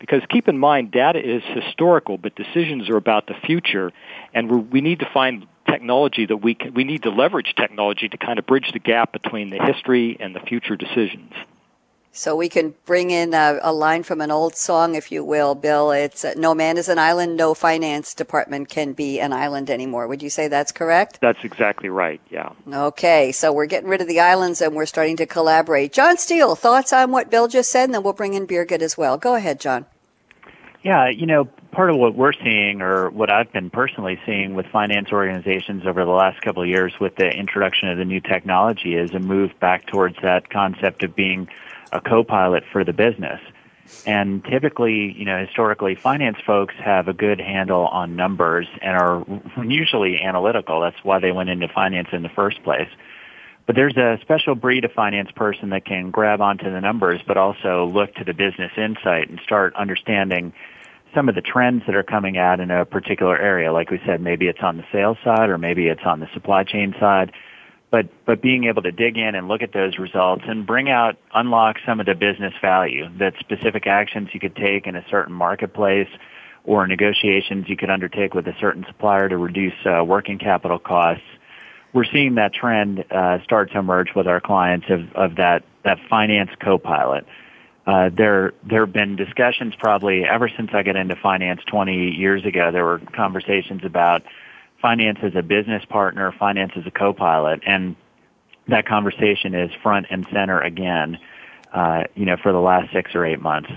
Because 0.00 0.22
keep 0.28 0.48
in 0.48 0.58
mind, 0.58 0.90
data 0.90 1.20
is 1.20 1.44
historical, 1.44 2.18
but 2.18 2.34
decisions 2.34 2.90
are 2.90 2.96
about 2.96 3.28
the 3.28 3.34
future, 3.46 3.92
and 4.34 4.72
we 4.72 4.80
need 4.80 4.98
to 4.98 5.08
find 5.14 5.46
technology 5.70 6.26
that 6.26 6.38
we 6.38 6.56
can, 6.56 6.74
we 6.74 6.82
need 6.82 7.04
to 7.04 7.10
leverage 7.10 7.54
technology 7.56 8.08
to 8.08 8.16
kind 8.16 8.40
of 8.40 8.46
bridge 8.46 8.72
the 8.72 8.80
gap 8.80 9.12
between 9.12 9.50
the 9.50 9.58
history 9.58 10.16
and 10.18 10.34
the 10.34 10.40
future 10.40 10.74
decisions. 10.74 11.32
So 12.18 12.34
we 12.34 12.48
can 12.48 12.74
bring 12.84 13.12
in 13.12 13.32
a, 13.32 13.60
a, 13.62 13.72
line 13.72 14.02
from 14.02 14.20
an 14.20 14.32
old 14.32 14.56
song, 14.56 14.96
if 14.96 15.12
you 15.12 15.22
will, 15.22 15.54
Bill. 15.54 15.92
It's 15.92 16.24
uh, 16.24 16.34
no 16.36 16.52
man 16.52 16.76
is 16.76 16.88
an 16.88 16.98
island, 16.98 17.36
no 17.36 17.54
finance 17.54 18.12
department 18.12 18.68
can 18.68 18.92
be 18.92 19.20
an 19.20 19.32
island 19.32 19.70
anymore. 19.70 20.08
Would 20.08 20.20
you 20.20 20.28
say 20.28 20.48
that's 20.48 20.72
correct? 20.72 21.20
That's 21.20 21.44
exactly 21.44 21.88
right. 21.88 22.20
Yeah. 22.28 22.54
Okay, 22.66 23.30
so 23.30 23.52
we're 23.52 23.66
getting 23.66 23.88
rid 23.88 24.00
of 24.00 24.08
the 24.08 24.18
islands 24.18 24.60
and 24.60 24.74
we're 24.74 24.86
starting 24.86 25.16
to 25.18 25.26
collaborate. 25.26 25.92
John 25.92 26.16
Steele, 26.16 26.56
thoughts 26.56 26.92
on 26.92 27.12
what 27.12 27.30
Bill 27.30 27.46
just 27.46 27.70
said, 27.70 27.84
and 27.84 27.94
then 27.94 28.02
we'll 28.02 28.14
bring 28.14 28.34
in 28.34 28.48
Birgit 28.48 28.82
as 28.82 28.98
well. 28.98 29.16
Go 29.16 29.36
ahead, 29.36 29.60
John. 29.60 29.86
Yeah, 30.82 31.08
you 31.10 31.26
know, 31.26 31.44
part 31.70 31.90
of 31.90 31.98
what 31.98 32.16
we're 32.16 32.32
seeing, 32.32 32.82
or 32.82 33.10
what 33.10 33.30
I've 33.30 33.52
been 33.52 33.70
personally 33.70 34.18
seeing 34.26 34.54
with 34.54 34.66
finance 34.66 35.12
organizations 35.12 35.86
over 35.86 36.04
the 36.04 36.10
last 36.10 36.40
couple 36.42 36.64
of 36.64 36.68
years 36.68 36.94
with 37.00 37.14
the 37.14 37.30
introduction 37.30 37.88
of 37.88 37.96
the 37.96 38.04
new 38.04 38.20
technology, 38.20 38.96
is 38.96 39.12
a 39.12 39.20
move 39.20 39.52
back 39.60 39.86
towards 39.86 40.16
that 40.22 40.50
concept 40.50 41.04
of 41.04 41.14
being 41.14 41.48
a 41.92 42.00
co-pilot 42.00 42.64
for 42.72 42.84
the 42.84 42.92
business. 42.92 43.40
And 44.06 44.44
typically, 44.44 45.14
you 45.16 45.24
know, 45.24 45.44
historically, 45.44 45.94
finance 45.94 46.38
folks 46.46 46.74
have 46.78 47.08
a 47.08 47.12
good 47.12 47.40
handle 47.40 47.86
on 47.86 48.16
numbers 48.16 48.66
and 48.82 48.96
are 48.96 49.24
usually 49.64 50.20
analytical. 50.20 50.80
That's 50.80 51.02
why 51.02 51.18
they 51.20 51.32
went 51.32 51.50
into 51.50 51.68
finance 51.68 52.08
in 52.12 52.22
the 52.22 52.28
first 52.28 52.62
place. 52.62 52.88
But 53.66 53.76
there's 53.76 53.96
a 53.96 54.18
special 54.22 54.54
breed 54.54 54.84
of 54.84 54.92
finance 54.92 55.30
person 55.30 55.70
that 55.70 55.84
can 55.84 56.10
grab 56.10 56.40
onto 56.40 56.70
the 56.70 56.80
numbers, 56.80 57.20
but 57.26 57.36
also 57.36 57.86
look 57.86 58.14
to 58.14 58.24
the 58.24 58.32
business 58.32 58.72
insight 58.76 59.28
and 59.28 59.38
start 59.44 59.74
understanding 59.76 60.54
some 61.14 61.28
of 61.28 61.34
the 61.34 61.42
trends 61.42 61.82
that 61.86 61.94
are 61.94 62.02
coming 62.02 62.38
out 62.38 62.60
in 62.60 62.70
a 62.70 62.84
particular 62.84 63.38
area. 63.38 63.72
Like 63.72 63.90
we 63.90 64.00
said, 64.06 64.20
maybe 64.20 64.46
it's 64.46 64.62
on 64.62 64.76
the 64.76 64.84
sales 64.92 65.18
side 65.24 65.50
or 65.50 65.58
maybe 65.58 65.88
it's 65.88 66.04
on 66.04 66.20
the 66.20 66.28
supply 66.32 66.64
chain 66.64 66.94
side 66.98 67.32
but 67.90 68.06
but 68.26 68.42
being 68.42 68.64
able 68.64 68.82
to 68.82 68.92
dig 68.92 69.16
in 69.16 69.34
and 69.34 69.48
look 69.48 69.62
at 69.62 69.72
those 69.72 69.98
results 69.98 70.42
and 70.46 70.66
bring 70.66 70.90
out 70.90 71.16
unlock 71.34 71.76
some 71.86 72.00
of 72.00 72.06
the 72.06 72.14
business 72.14 72.54
value 72.60 73.08
that 73.18 73.34
specific 73.40 73.86
actions 73.86 74.28
you 74.32 74.40
could 74.40 74.56
take 74.56 74.86
in 74.86 74.96
a 74.96 75.04
certain 75.10 75.34
marketplace 75.34 76.08
or 76.64 76.86
negotiations 76.86 77.66
you 77.68 77.76
could 77.76 77.90
undertake 77.90 78.34
with 78.34 78.46
a 78.46 78.54
certain 78.60 78.84
supplier 78.86 79.28
to 79.28 79.36
reduce 79.36 79.72
uh, 79.86 80.04
working 80.04 80.38
capital 80.38 80.78
costs. 80.78 81.24
We're 81.94 82.04
seeing 82.04 82.34
that 82.34 82.52
trend 82.52 83.04
uh, 83.10 83.42
start 83.42 83.72
to 83.72 83.78
emerge 83.78 84.08
with 84.14 84.26
our 84.26 84.40
clients 84.40 84.86
of, 84.90 85.10
of 85.14 85.36
that 85.36 85.64
that 85.84 85.98
finance 86.10 86.50
co-pilot. 86.60 87.24
Uh, 87.86 88.10
there 88.12 88.52
there 88.68 88.84
have 88.84 88.92
been 88.92 89.16
discussions 89.16 89.74
probably 89.78 90.24
ever 90.24 90.50
since 90.54 90.70
I 90.74 90.82
got 90.82 90.96
into 90.96 91.16
finance 91.16 91.62
20 91.66 92.10
years 92.10 92.44
ago. 92.44 92.70
There 92.70 92.84
were 92.84 93.00
conversations 93.16 93.82
about 93.82 94.22
finance 94.80 95.18
as 95.22 95.32
a 95.34 95.42
business 95.42 95.84
partner, 95.88 96.32
finance 96.38 96.72
as 96.76 96.86
a 96.86 96.90
co-pilot, 96.90 97.60
and 97.66 97.96
that 98.68 98.86
conversation 98.86 99.54
is 99.54 99.70
front 99.82 100.06
and 100.10 100.26
center 100.32 100.60
again, 100.60 101.18
uh, 101.72 102.04
you 102.14 102.24
know, 102.24 102.36
for 102.42 102.52
the 102.52 102.60
last 102.60 102.92
six 102.92 103.14
or 103.14 103.24
eight 103.24 103.40
months. 103.40 103.70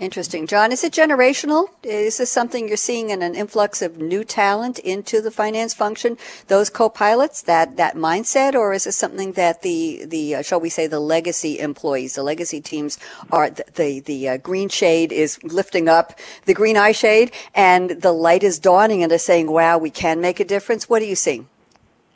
Interesting. 0.00 0.46
John, 0.46 0.70
is 0.70 0.84
it 0.84 0.92
generational? 0.92 1.70
Is 1.82 2.18
this 2.18 2.30
something 2.30 2.68
you're 2.68 2.76
seeing 2.76 3.10
in 3.10 3.20
an 3.20 3.34
influx 3.34 3.82
of 3.82 3.98
new 3.98 4.22
talent 4.22 4.78
into 4.78 5.20
the 5.20 5.32
finance 5.32 5.74
function? 5.74 6.16
Those 6.46 6.70
co-pilots, 6.70 7.42
that, 7.42 7.76
that 7.78 7.96
mindset, 7.96 8.54
or 8.54 8.72
is 8.72 8.84
this 8.84 8.94
something 8.94 9.32
that 9.32 9.62
the, 9.62 10.04
the, 10.06 10.36
uh, 10.36 10.42
shall 10.42 10.60
we 10.60 10.68
say, 10.68 10.86
the 10.86 11.00
legacy 11.00 11.58
employees, 11.58 12.14
the 12.14 12.22
legacy 12.22 12.60
teams 12.60 12.96
are, 13.32 13.50
the, 13.50 13.64
the, 13.74 14.00
the 14.00 14.28
uh, 14.28 14.36
green 14.36 14.68
shade 14.68 15.10
is 15.10 15.42
lifting 15.42 15.88
up, 15.88 16.16
the 16.44 16.54
green 16.54 16.76
eye 16.76 16.92
shade, 16.92 17.32
and 17.52 17.90
the 17.90 18.12
light 18.12 18.44
is 18.44 18.60
dawning 18.60 19.02
and 19.02 19.10
is 19.10 19.24
saying, 19.24 19.50
wow, 19.50 19.78
we 19.78 19.90
can 19.90 20.20
make 20.20 20.38
a 20.38 20.44
difference? 20.44 20.88
What 20.88 21.02
are 21.02 21.06
you 21.06 21.16
seeing? 21.16 21.48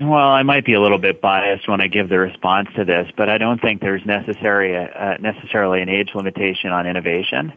Well, 0.00 0.14
I 0.14 0.42
might 0.42 0.64
be 0.64 0.74
a 0.74 0.80
little 0.80 0.98
bit 0.98 1.20
biased 1.20 1.68
when 1.68 1.80
I 1.80 1.86
give 1.86 2.08
the 2.08 2.18
response 2.18 2.68
to 2.76 2.84
this, 2.84 3.10
but 3.16 3.28
I 3.28 3.38
don't 3.38 3.60
think 3.60 3.80
there's 3.80 4.04
necessary, 4.04 4.76
uh, 4.76 5.16
necessarily 5.18 5.80
an 5.80 5.88
age 5.88 6.10
limitation 6.14 6.70
on 6.70 6.86
innovation. 6.86 7.52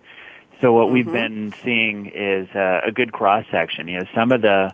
So 0.62 0.74
what 0.74 0.86
mm-hmm. 0.86 0.94
we've 0.94 1.12
been 1.12 1.54
seeing 1.64 2.12
is 2.14 2.48
uh, 2.56 2.82
a 2.86 2.92
good 2.92 3.12
cross 3.12 3.46
section. 3.52 3.88
You 3.88 4.00
know, 4.00 4.06
some 4.14 4.32
of 4.32 4.42
the 4.42 4.74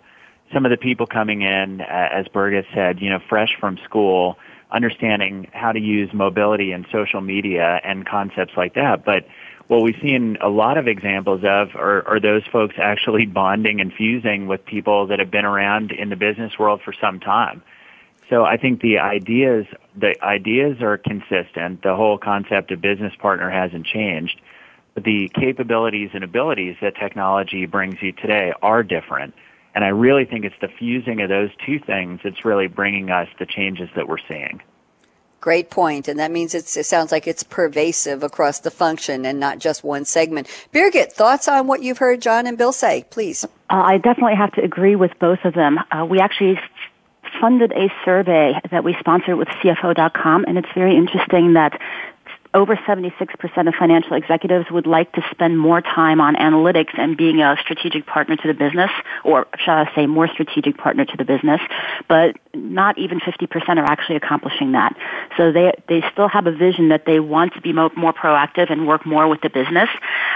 some 0.53 0.65
of 0.65 0.71
the 0.71 0.77
people 0.77 1.07
coming 1.07 1.43
in, 1.43 1.79
uh, 1.79 2.09
as 2.11 2.27
Birgit 2.27 2.65
said, 2.73 2.99
you 2.99 3.09
know, 3.09 3.19
fresh 3.29 3.55
from 3.57 3.77
school, 3.85 4.37
understanding 4.69 5.47
how 5.53 5.71
to 5.71 5.79
use 5.79 6.13
mobility 6.13 6.73
and 6.73 6.85
social 6.91 7.21
media 7.21 7.79
and 7.85 8.05
concepts 8.05 8.53
like 8.57 8.73
that. 8.73 9.05
But 9.05 9.25
what 9.71 9.83
we've 9.83 9.95
seen 10.01 10.37
a 10.41 10.49
lot 10.49 10.77
of 10.77 10.89
examples 10.89 11.45
of 11.45 11.77
are, 11.77 12.05
are 12.05 12.19
those 12.19 12.43
folks 12.51 12.75
actually 12.77 13.25
bonding 13.25 13.79
and 13.79 13.93
fusing 13.93 14.45
with 14.47 14.65
people 14.65 15.07
that 15.07 15.19
have 15.19 15.31
been 15.31 15.45
around 15.45 15.93
in 15.93 16.09
the 16.09 16.17
business 16.17 16.59
world 16.59 16.81
for 16.83 16.91
some 16.99 17.21
time. 17.21 17.63
So 18.29 18.43
I 18.43 18.57
think 18.57 18.81
the 18.81 18.99
ideas 18.99 19.65
the 19.95 20.21
ideas 20.21 20.81
are 20.81 20.97
consistent. 20.97 21.83
The 21.83 21.95
whole 21.95 22.17
concept 22.17 22.71
of 22.71 22.81
business 22.81 23.13
partner 23.17 23.49
hasn't 23.49 23.85
changed 23.85 24.41
But 24.93 25.05
the 25.05 25.29
capabilities 25.33 26.09
and 26.13 26.25
abilities 26.25 26.75
that 26.81 26.97
technology 26.97 27.65
brings 27.65 27.95
you 28.01 28.11
today 28.11 28.51
are 28.61 28.83
different. 28.83 29.33
And 29.73 29.85
I 29.85 29.89
really 29.89 30.25
think 30.25 30.43
it's 30.43 30.59
the 30.59 30.67
fusing 30.67 31.21
of 31.21 31.29
those 31.29 31.49
two 31.65 31.79
things 31.79 32.19
that's 32.25 32.43
really 32.43 32.67
bringing 32.67 33.09
us 33.09 33.29
the 33.39 33.45
changes 33.45 33.87
that 33.95 34.09
we're 34.09 34.25
seeing. 34.29 34.61
Great 35.41 35.71
point, 35.71 36.07
and 36.07 36.19
that 36.19 36.29
means 36.29 36.53
it 36.53 36.67
sounds 36.67 37.11
like 37.11 37.25
it's 37.25 37.41
pervasive 37.41 38.21
across 38.21 38.59
the 38.59 38.69
function 38.69 39.25
and 39.25 39.39
not 39.39 39.57
just 39.57 39.83
one 39.83 40.05
segment. 40.05 40.47
Birgit, 40.71 41.11
thoughts 41.11 41.47
on 41.47 41.65
what 41.65 41.81
you've 41.81 41.97
heard 41.97 42.21
John 42.21 42.45
and 42.45 42.59
Bill 42.59 42.71
say, 42.71 43.05
please? 43.09 43.43
Uh, 43.43 43.47
I 43.69 43.97
definitely 43.97 44.35
have 44.35 44.51
to 44.53 44.63
agree 44.63 44.95
with 44.95 45.17
both 45.17 45.39
of 45.43 45.55
them. 45.55 45.79
Uh, 45.91 46.05
we 46.05 46.19
actually 46.19 46.59
funded 47.39 47.71
a 47.71 47.91
survey 48.05 48.53
that 48.69 48.83
we 48.83 48.95
sponsored 48.99 49.35
with 49.35 49.47
CFO.com, 49.47 50.45
and 50.47 50.59
it's 50.59 50.71
very 50.75 50.95
interesting 50.95 51.53
that 51.53 51.81
over 52.53 52.75
76% 52.75 53.67
of 53.67 53.73
financial 53.75 54.13
executives 54.13 54.69
would 54.71 54.85
like 54.85 55.11
to 55.13 55.21
spend 55.31 55.57
more 55.57 55.81
time 55.81 56.19
on 56.19 56.35
analytics 56.35 56.97
and 56.97 57.15
being 57.15 57.41
a 57.41 57.55
strategic 57.61 58.05
partner 58.05 58.35
to 58.35 58.47
the 58.47 58.53
business, 58.53 58.91
or 59.23 59.47
shall 59.57 59.77
I 59.77 59.95
say 59.95 60.05
more 60.05 60.27
strategic 60.27 60.77
partner 60.77 61.05
to 61.05 61.17
the 61.17 61.23
business, 61.23 61.61
but 62.09 62.35
not 62.53 62.97
even 62.97 63.19
50% 63.21 63.77
are 63.77 63.85
actually 63.85 64.17
accomplishing 64.17 64.73
that. 64.73 64.97
So 65.37 65.53
they, 65.53 65.73
they 65.87 66.03
still 66.11 66.27
have 66.27 66.45
a 66.45 66.51
vision 66.51 66.89
that 66.89 67.05
they 67.05 67.21
want 67.21 67.53
to 67.53 67.61
be 67.61 67.71
more, 67.71 67.91
more 67.95 68.13
proactive 68.13 68.69
and 68.69 68.85
work 68.85 69.05
more 69.05 69.29
with 69.29 69.41
the 69.41 69.49
business. 69.49 69.89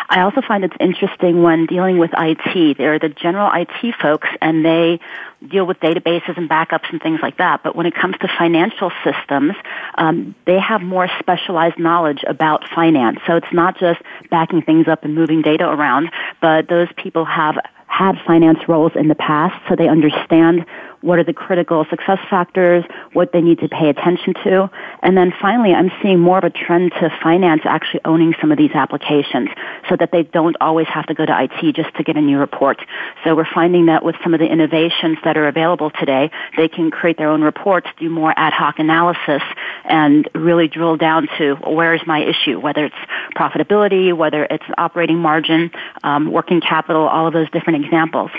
I 0.09 0.21
also 0.21 0.41
find 0.41 0.63
it's 0.63 0.75
interesting 0.79 1.43
when 1.43 1.65
dealing 1.65 1.97
with 1.97 2.11
IT, 2.17 2.77
they're 2.77 2.99
the 2.99 3.09
general 3.09 3.51
IT 3.53 3.95
folks 4.01 4.29
and 4.41 4.63
they 4.63 5.01
deal 5.47 5.65
with 5.65 5.79
databases 5.79 6.37
and 6.37 6.49
backups 6.49 6.89
and 6.91 7.01
things 7.01 7.19
like 7.21 7.37
that. 7.37 7.61
But 7.63 7.75
when 7.75 7.85
it 7.85 7.93
comes 7.95 8.15
to 8.19 8.27
financial 8.37 8.91
systems, 9.03 9.53
um, 9.95 10.35
they 10.45 10.59
have 10.59 10.81
more 10.81 11.07
specialized 11.19 11.77
knowledge 11.77 12.23
about 12.27 12.67
finance. 12.69 13.19
So 13.27 13.35
it's 13.35 13.53
not 13.53 13.77
just 13.77 14.01
backing 14.29 14.61
things 14.61 14.87
up 14.87 15.03
and 15.03 15.15
moving 15.15 15.41
data 15.41 15.65
around, 15.67 16.11
but 16.41 16.67
those 16.67 16.87
people 16.97 17.25
have 17.25 17.57
had 17.87 18.15
finance 18.25 18.59
roles 18.67 18.91
in 18.95 19.07
the 19.07 19.15
past, 19.15 19.55
so 19.69 19.75
they 19.75 19.87
understand 19.87 20.65
what 21.05 21.19
are 21.19 21.23
the 21.23 21.33
critical 21.33 21.85
success 21.89 22.17
factors, 22.31 22.83
what 23.13 23.31
they 23.31 23.39
need 23.39 23.59
to 23.59 23.69
pay 23.69 23.89
attention 23.89 24.33
to. 24.43 24.69
And 25.03 25.15
then 25.15 25.31
finally, 25.39 25.71
I'm 25.71 25.91
seeing 26.01 26.19
more 26.19 26.39
of 26.39 26.43
a 26.43 26.49
trend 26.49 26.93
to 26.99 27.11
finance 27.21 27.61
actually 27.63 28.01
owning 28.05 28.33
some 28.41 28.51
of 28.51 28.57
these 28.57 28.71
applications 28.73 29.49
so 29.87 29.95
that 29.97 30.11
they 30.11 30.23
don't 30.23 30.57
always 30.59 30.87
have 30.87 31.05
to 31.05 31.13
go 31.13 31.23
to 31.23 31.43
IT 31.43 31.75
just 31.75 31.95
to 31.97 32.03
get 32.03 32.17
a 32.17 32.21
new 32.21 32.39
report. 32.39 32.81
So 33.23 33.35
we're 33.35 33.47
finding 33.53 33.85
that 33.85 34.03
with 34.03 34.15
some 34.23 34.33
of 34.33 34.39
the 34.39 34.47
innovations 34.47 35.19
that 35.23 35.37
are 35.37 35.47
available 35.47 35.91
today, 35.91 36.31
they 36.57 36.67
can 36.67 36.89
create 36.89 37.19
their 37.19 37.29
own 37.29 37.43
reports, 37.43 37.87
do 37.99 38.09
more 38.09 38.33
ad 38.35 38.53
hoc 38.53 38.79
analysis, 38.79 39.43
and 39.83 40.27
really 40.33 40.67
drill 40.67 40.97
down 40.97 41.27
to 41.37 41.53
where 41.67 41.93
is 41.93 42.01
my 42.07 42.23
issue, 42.23 42.59
whether 42.59 42.83
it's 42.83 42.95
profitability, 43.35 44.11
whether 44.11 44.43
it's 44.45 44.65
operating 44.75 45.19
margin, 45.19 45.69
um, 46.03 46.31
working 46.31 46.61
capital, 46.61 47.03
all 47.03 47.27
of 47.27 47.33
those 47.33 47.49
different 47.51 47.85
examples 47.85 48.31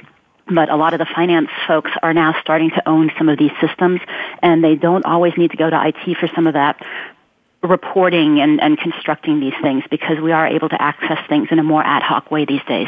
but 0.48 0.68
a 0.68 0.76
lot 0.76 0.92
of 0.92 0.98
the 0.98 1.06
finance 1.06 1.50
folks 1.66 1.90
are 2.02 2.14
now 2.14 2.34
starting 2.40 2.70
to 2.70 2.88
own 2.88 3.10
some 3.18 3.28
of 3.28 3.38
these 3.38 3.52
systems 3.60 4.00
and 4.42 4.62
they 4.62 4.76
don't 4.76 5.04
always 5.04 5.36
need 5.36 5.50
to 5.50 5.56
go 5.56 5.68
to 5.68 5.86
IT 5.88 6.16
for 6.18 6.28
some 6.34 6.46
of 6.46 6.54
that. 6.54 6.80
reporting 7.62 8.38
and, 8.40 8.60
and 8.60 8.78
constructing 8.78 9.40
these 9.40 9.54
things 9.60 9.82
because 9.90 10.20
we 10.20 10.30
are 10.30 10.46
able 10.46 10.68
to 10.68 10.80
access 10.80 11.18
things 11.28 11.48
in 11.50 11.58
a 11.58 11.64
more 11.64 11.82
ad 11.84 12.02
hoc 12.02 12.30
way 12.30 12.44
these 12.44 12.62
days. 12.68 12.86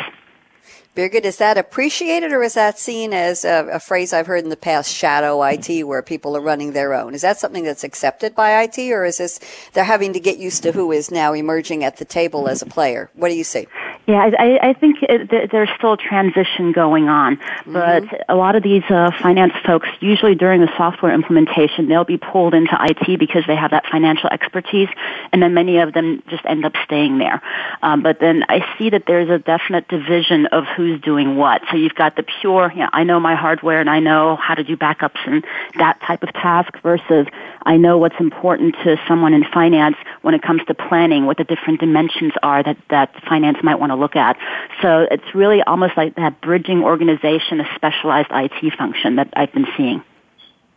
Birgit, 0.94 1.24
is 1.24 1.36
that 1.38 1.56
appreciated 1.56 2.32
or 2.32 2.42
is 2.42 2.54
that 2.54 2.78
seen 2.78 3.12
as 3.12 3.44
a, 3.44 3.68
a, 3.72 3.80
phrase 3.80 4.12
I've 4.12 4.26
heard 4.26 4.42
in 4.42 4.50
the 4.50 4.56
past, 4.56 4.92
shadow 4.92 5.42
IT, 5.44 5.84
where 5.84 6.02
people 6.02 6.36
are 6.36 6.40
running 6.40 6.72
their 6.72 6.92
own? 6.92 7.14
Is 7.14 7.22
that 7.22 7.38
something 7.38 7.62
that's 7.62 7.84
accepted 7.84 8.34
by 8.34 8.62
IT 8.62 8.78
or 8.90 9.04
is 9.04 9.18
this 9.18 9.38
they're 9.74 9.84
having 9.84 10.12
to 10.12 10.20
get 10.20 10.38
used 10.38 10.64
to 10.64 10.72
who 10.72 10.90
is 10.90 11.10
now 11.10 11.32
emerging 11.32 11.84
at 11.84 11.98
the 11.98 12.04
table 12.04 12.48
as 12.48 12.62
a 12.62 12.66
player? 12.66 13.10
What 13.14 13.28
do 13.28 13.36
you 13.36 13.44
see? 13.44 13.68
Yeah, 14.08 14.30
I, 14.38 14.70
I 14.70 14.72
think 14.72 15.02
it, 15.02 15.50
there's 15.52 15.68
still 15.76 15.92
a 15.92 15.96
transition 15.98 16.72
going 16.72 17.10
on, 17.10 17.36
but 17.66 18.04
mm-hmm. 18.04 18.16
a 18.30 18.34
lot 18.34 18.56
of 18.56 18.62
these 18.62 18.82
uh, 18.88 19.10
finance 19.20 19.52
folks, 19.66 19.86
usually 20.00 20.34
during 20.34 20.62
the 20.62 20.72
software 20.78 21.12
implementation, 21.12 21.88
they'll 21.88 22.04
be 22.04 22.16
pulled 22.16 22.54
into 22.54 22.74
IT 22.80 23.18
because 23.18 23.44
they 23.46 23.54
have 23.54 23.72
that 23.72 23.84
financial 23.92 24.30
expertise, 24.30 24.88
and 25.30 25.42
then 25.42 25.52
many 25.52 25.76
of 25.76 25.92
them 25.92 26.22
just 26.30 26.42
end 26.46 26.64
up 26.64 26.72
staying 26.86 27.18
there. 27.18 27.42
Um, 27.82 28.02
but 28.02 28.18
then 28.18 28.44
I 28.48 28.64
see 28.78 28.88
that 28.88 29.04
there's 29.06 29.28
a 29.28 29.38
definite 29.40 29.88
division 29.88 30.46
of 30.46 30.64
who's 30.74 30.98
doing 31.02 31.36
what. 31.36 31.60
So 31.70 31.76
you've 31.76 31.94
got 31.94 32.16
the 32.16 32.24
pure, 32.40 32.72
you 32.72 32.84
know, 32.84 32.90
I 32.94 33.04
know 33.04 33.20
my 33.20 33.34
hardware 33.34 33.78
and 33.78 33.90
I 33.90 34.00
know 34.00 34.36
how 34.36 34.54
to 34.54 34.64
do 34.64 34.74
backups 34.74 35.18
and 35.26 35.44
that 35.76 36.00
type 36.00 36.22
of 36.22 36.32
task 36.32 36.72
versus 36.82 37.26
I 37.62 37.76
know 37.76 37.98
what's 37.98 38.18
important 38.18 38.74
to 38.84 38.96
someone 39.06 39.34
in 39.34 39.44
finance 39.44 39.96
when 40.22 40.32
it 40.32 40.40
comes 40.40 40.62
to 40.68 40.74
planning, 40.74 41.26
what 41.26 41.36
the 41.36 41.44
different 41.44 41.80
dimensions 41.80 42.32
are 42.42 42.62
that, 42.62 42.78
that 42.88 43.12
finance 43.28 43.58
might 43.62 43.78
want 43.78 43.90
to 43.90 43.97
look 43.98 44.16
at. 44.16 44.36
So 44.82 45.06
it's 45.10 45.34
really 45.34 45.62
almost 45.62 45.96
like 45.96 46.14
that 46.16 46.40
bridging 46.40 46.82
organization, 46.82 47.60
a 47.60 47.74
specialized 47.74 48.28
IT 48.30 48.74
function 48.76 49.16
that 49.16 49.28
I've 49.34 49.52
been 49.52 49.66
seeing. 49.76 50.02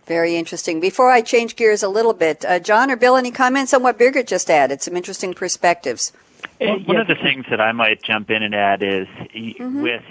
Very 0.05 0.35
interesting. 0.35 0.79
Before 0.79 1.09
I 1.09 1.21
change 1.21 1.55
gears 1.55 1.83
a 1.83 1.87
little 1.87 2.13
bit, 2.13 2.43
uh, 2.43 2.59
John 2.59 2.89
or 2.91 2.95
Bill, 2.95 3.15
any 3.15 3.31
comments 3.31 3.73
on 3.73 3.83
what 3.83 3.97
Birgit 3.99 4.27
just 4.27 4.49
added? 4.49 4.81
Some 4.81 4.97
interesting 4.97 5.33
perspectives. 5.33 6.11
Well, 6.59 6.79
one 6.79 6.97
of 6.97 7.07
the 7.07 7.15
things 7.15 7.45
that 7.49 7.61
I 7.61 7.71
might 7.71 8.01
jump 8.03 8.29
in 8.29 8.43
and 8.43 8.55
add 8.55 8.83
is 8.83 9.07
mm-hmm. 9.07 9.81
with, 9.81 10.03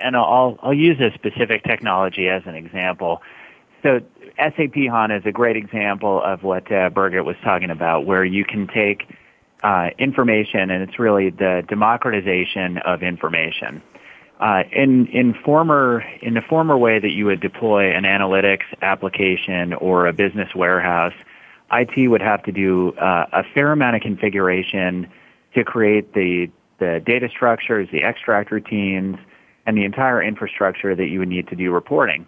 and 0.00 0.16
I'll 0.16 0.58
I'll 0.62 0.74
use 0.74 1.00
a 1.00 1.12
specific 1.14 1.64
technology 1.64 2.28
as 2.28 2.42
an 2.46 2.54
example. 2.54 3.20
So 3.82 4.00
SAP 4.36 4.74
HANA 4.74 5.18
is 5.18 5.26
a 5.26 5.32
great 5.32 5.56
example 5.56 6.22
of 6.22 6.42
what 6.42 6.66
uh, 6.66 6.90
Birgit 6.90 7.24
was 7.24 7.36
talking 7.42 7.70
about, 7.70 8.04
where 8.06 8.24
you 8.24 8.44
can 8.44 8.66
take 8.68 9.08
uh, 9.66 9.90
information, 9.98 10.70
and 10.70 10.80
it's 10.80 10.96
really 10.96 11.30
the 11.30 11.64
democratization 11.68 12.78
of 12.78 13.02
information. 13.02 13.82
Uh, 14.38 14.62
in 14.70 15.08
in 15.08 15.34
former 15.44 16.04
in 16.22 16.34
the 16.34 16.40
former 16.40 16.78
way 16.78 17.00
that 17.00 17.10
you 17.10 17.26
would 17.26 17.40
deploy 17.40 17.90
an 17.90 18.04
analytics 18.04 18.66
application 18.82 19.74
or 19.74 20.06
a 20.06 20.12
business 20.12 20.54
warehouse, 20.54 21.14
IT 21.72 22.08
would 22.08 22.20
have 22.20 22.44
to 22.44 22.52
do 22.52 22.92
uh, 22.92 23.26
a 23.32 23.42
fair 23.54 23.72
amount 23.72 23.96
of 23.96 24.02
configuration 24.02 25.08
to 25.54 25.64
create 25.64 26.14
the 26.14 26.48
the 26.78 27.02
data 27.04 27.28
structures, 27.28 27.88
the 27.90 28.04
extract 28.04 28.52
routines, 28.52 29.16
and 29.66 29.76
the 29.76 29.84
entire 29.84 30.22
infrastructure 30.22 30.94
that 30.94 31.06
you 31.06 31.18
would 31.18 31.28
need 31.28 31.48
to 31.48 31.56
do 31.56 31.72
reporting. 31.72 32.24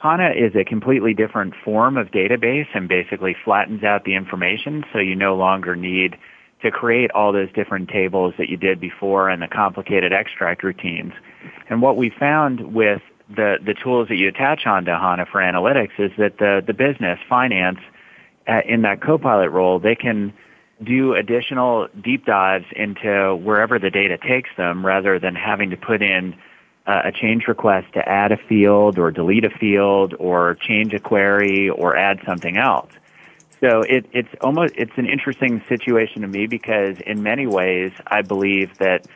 HANA 0.00 0.30
is 0.36 0.56
a 0.56 0.64
completely 0.64 1.14
different 1.14 1.54
form 1.64 1.96
of 1.96 2.08
database 2.08 2.66
and 2.74 2.88
basically 2.88 3.36
flattens 3.44 3.84
out 3.84 4.04
the 4.04 4.16
information 4.16 4.84
so 4.92 4.98
you 4.98 5.14
no 5.14 5.36
longer 5.36 5.76
need 5.76 6.18
to 6.64 6.70
create 6.70 7.10
all 7.12 7.30
those 7.30 7.52
different 7.52 7.88
tables 7.90 8.34
that 8.38 8.48
you 8.48 8.56
did 8.56 8.80
before 8.80 9.28
and 9.28 9.40
the 9.42 9.46
complicated 9.46 10.12
extract 10.12 10.64
routines. 10.64 11.12
And 11.68 11.82
what 11.82 11.96
we 11.96 12.10
found 12.10 12.74
with 12.74 13.02
the, 13.28 13.58
the 13.64 13.74
tools 13.74 14.08
that 14.08 14.16
you 14.16 14.28
attach 14.28 14.66
onto 14.66 14.90
HANA 14.90 15.26
for 15.26 15.40
analytics 15.40 15.98
is 15.98 16.10
that 16.18 16.38
the, 16.38 16.62
the 16.66 16.72
business, 16.72 17.18
finance, 17.28 17.78
uh, 18.48 18.60
in 18.66 18.82
that 18.82 19.02
co-pilot 19.02 19.50
role, 19.50 19.78
they 19.78 19.94
can 19.94 20.32
do 20.82 21.14
additional 21.14 21.88
deep 22.02 22.24
dives 22.24 22.66
into 22.74 23.36
wherever 23.36 23.78
the 23.78 23.90
data 23.90 24.18
takes 24.18 24.50
them 24.56 24.84
rather 24.84 25.18
than 25.18 25.34
having 25.34 25.70
to 25.70 25.76
put 25.76 26.02
in 26.02 26.34
uh, 26.86 27.02
a 27.04 27.12
change 27.12 27.46
request 27.46 27.92
to 27.92 28.08
add 28.08 28.32
a 28.32 28.36
field 28.36 28.98
or 28.98 29.10
delete 29.10 29.44
a 29.44 29.50
field 29.50 30.14
or 30.18 30.56
change 30.60 30.92
a 30.94 31.00
query 31.00 31.68
or 31.68 31.96
add 31.96 32.20
something 32.26 32.56
else. 32.56 32.90
So 33.60 33.82
it, 33.82 34.06
it's 34.12 34.28
almost 34.40 34.74
it's 34.76 34.96
an 34.96 35.06
interesting 35.06 35.62
situation 35.68 36.22
to 36.22 36.28
me 36.28 36.46
because 36.46 36.96
in 37.06 37.22
many 37.22 37.46
ways 37.46 37.92
I 38.06 38.22
believe 38.22 38.76
that 38.78 39.06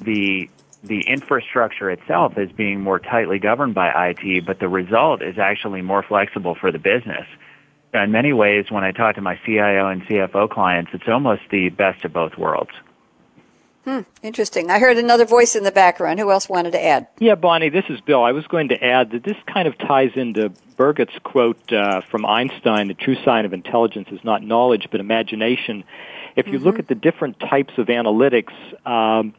the 0.00 0.48
the 0.82 1.02
infrastructure 1.06 1.90
itself 1.90 2.36
is 2.36 2.50
being 2.50 2.80
more 2.80 2.98
tightly 2.98 3.38
governed 3.38 3.74
by 3.74 4.10
IT, 4.10 4.44
but 4.44 4.58
the 4.58 4.68
result 4.68 5.22
is 5.22 5.38
actually 5.38 5.80
more 5.80 6.02
flexible 6.02 6.56
for 6.56 6.72
the 6.72 6.78
business. 6.78 7.26
In 7.94 8.10
many 8.10 8.32
ways, 8.32 8.66
when 8.70 8.82
I 8.82 8.90
talk 8.90 9.14
to 9.16 9.20
my 9.20 9.38
CIO 9.46 9.88
and 9.88 10.02
CFO 10.02 10.50
clients, 10.50 10.90
it's 10.92 11.06
almost 11.06 11.42
the 11.50 11.68
best 11.68 12.04
of 12.04 12.12
both 12.12 12.36
worlds. 12.36 12.72
Hmm, 13.84 14.00
interesting. 14.22 14.70
I 14.70 14.78
heard 14.78 14.96
another 14.96 15.24
voice 15.24 15.56
in 15.56 15.64
the 15.64 15.72
background. 15.72 16.20
Who 16.20 16.30
else 16.30 16.48
wanted 16.48 16.72
to 16.72 16.84
add? 16.84 17.08
Yeah, 17.18 17.34
Bonnie, 17.34 17.68
this 17.68 17.84
is 17.88 18.00
Bill. 18.00 18.22
I 18.22 18.30
was 18.30 18.46
going 18.46 18.68
to 18.68 18.82
add 18.82 19.10
that 19.10 19.24
this 19.24 19.36
kind 19.52 19.66
of 19.66 19.76
ties 19.76 20.12
into 20.14 20.52
Birgit's 20.76 21.18
quote 21.24 21.72
uh, 21.72 22.00
from 22.02 22.24
Einstein 22.24 22.88
the 22.88 22.94
true 22.94 23.16
sign 23.24 23.44
of 23.44 23.52
intelligence 23.52 24.08
is 24.12 24.22
not 24.22 24.42
knowledge, 24.42 24.88
but 24.92 25.00
imagination. 25.00 25.82
If 26.36 26.46
you 26.46 26.54
mm-hmm. 26.54 26.64
look 26.64 26.78
at 26.78 26.86
the 26.86 26.94
different 26.94 27.40
types 27.40 27.72
of 27.76 27.88
analytics, 27.88 28.52
um, 28.86 29.34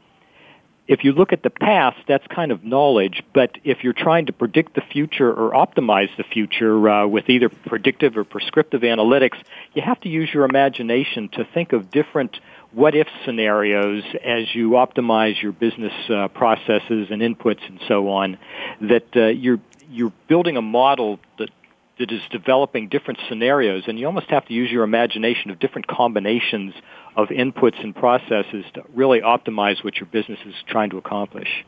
if 0.87 1.05
you 1.05 1.13
look 1.13 1.31
at 1.31 1.41
the 1.41 1.49
past, 1.49 1.97
that's 2.07 2.27
kind 2.27 2.51
of 2.51 2.65
knowledge. 2.65 3.23
But 3.33 3.57
if 3.63 3.83
you're 3.83 3.93
trying 3.93 4.25
to 4.25 4.33
predict 4.33 4.75
the 4.75 4.81
future 4.81 5.31
or 5.31 5.51
optimize 5.51 6.15
the 6.17 6.23
future 6.23 6.89
uh, 6.89 7.07
with 7.07 7.29
either 7.29 7.47
predictive 7.47 8.17
or 8.17 8.25
prescriptive 8.25 8.81
analytics, 8.81 9.37
you 9.73 9.81
have 9.81 10.01
to 10.01 10.09
use 10.09 10.29
your 10.33 10.43
imagination 10.43 11.29
to 11.29 11.45
think 11.45 11.71
of 11.71 11.89
different 11.89 12.39
what 12.73 12.95
if 12.95 13.07
scenarios 13.25 14.03
as 14.23 14.53
you 14.53 14.71
optimize 14.71 15.41
your 15.41 15.51
business 15.51 15.93
uh, 16.09 16.27
processes 16.29 17.07
and 17.11 17.21
inputs 17.21 17.65
and 17.67 17.79
so 17.87 18.09
on 18.09 18.37
that 18.81 19.05
uh, 19.15 19.27
you're 19.27 19.59
you're 19.89 20.13
building 20.27 20.57
a 20.57 20.61
model 20.61 21.19
that 21.37 21.49
that 21.99 22.11
is 22.11 22.21
developing 22.31 22.89
different 22.89 23.19
scenarios 23.29 23.83
and 23.87 23.99
you 23.99 24.05
almost 24.05 24.29
have 24.29 24.45
to 24.47 24.53
use 24.53 24.71
your 24.71 24.83
imagination 24.83 25.51
of 25.51 25.59
different 25.59 25.87
combinations 25.87 26.73
of 27.15 27.27
inputs 27.29 27.81
and 27.83 27.95
processes 27.95 28.65
to 28.73 28.83
really 28.93 29.21
optimize 29.21 29.83
what 29.83 29.97
your 29.97 30.07
business 30.07 30.39
is 30.45 30.55
trying 30.67 30.89
to 30.89 30.97
accomplish. 30.97 31.63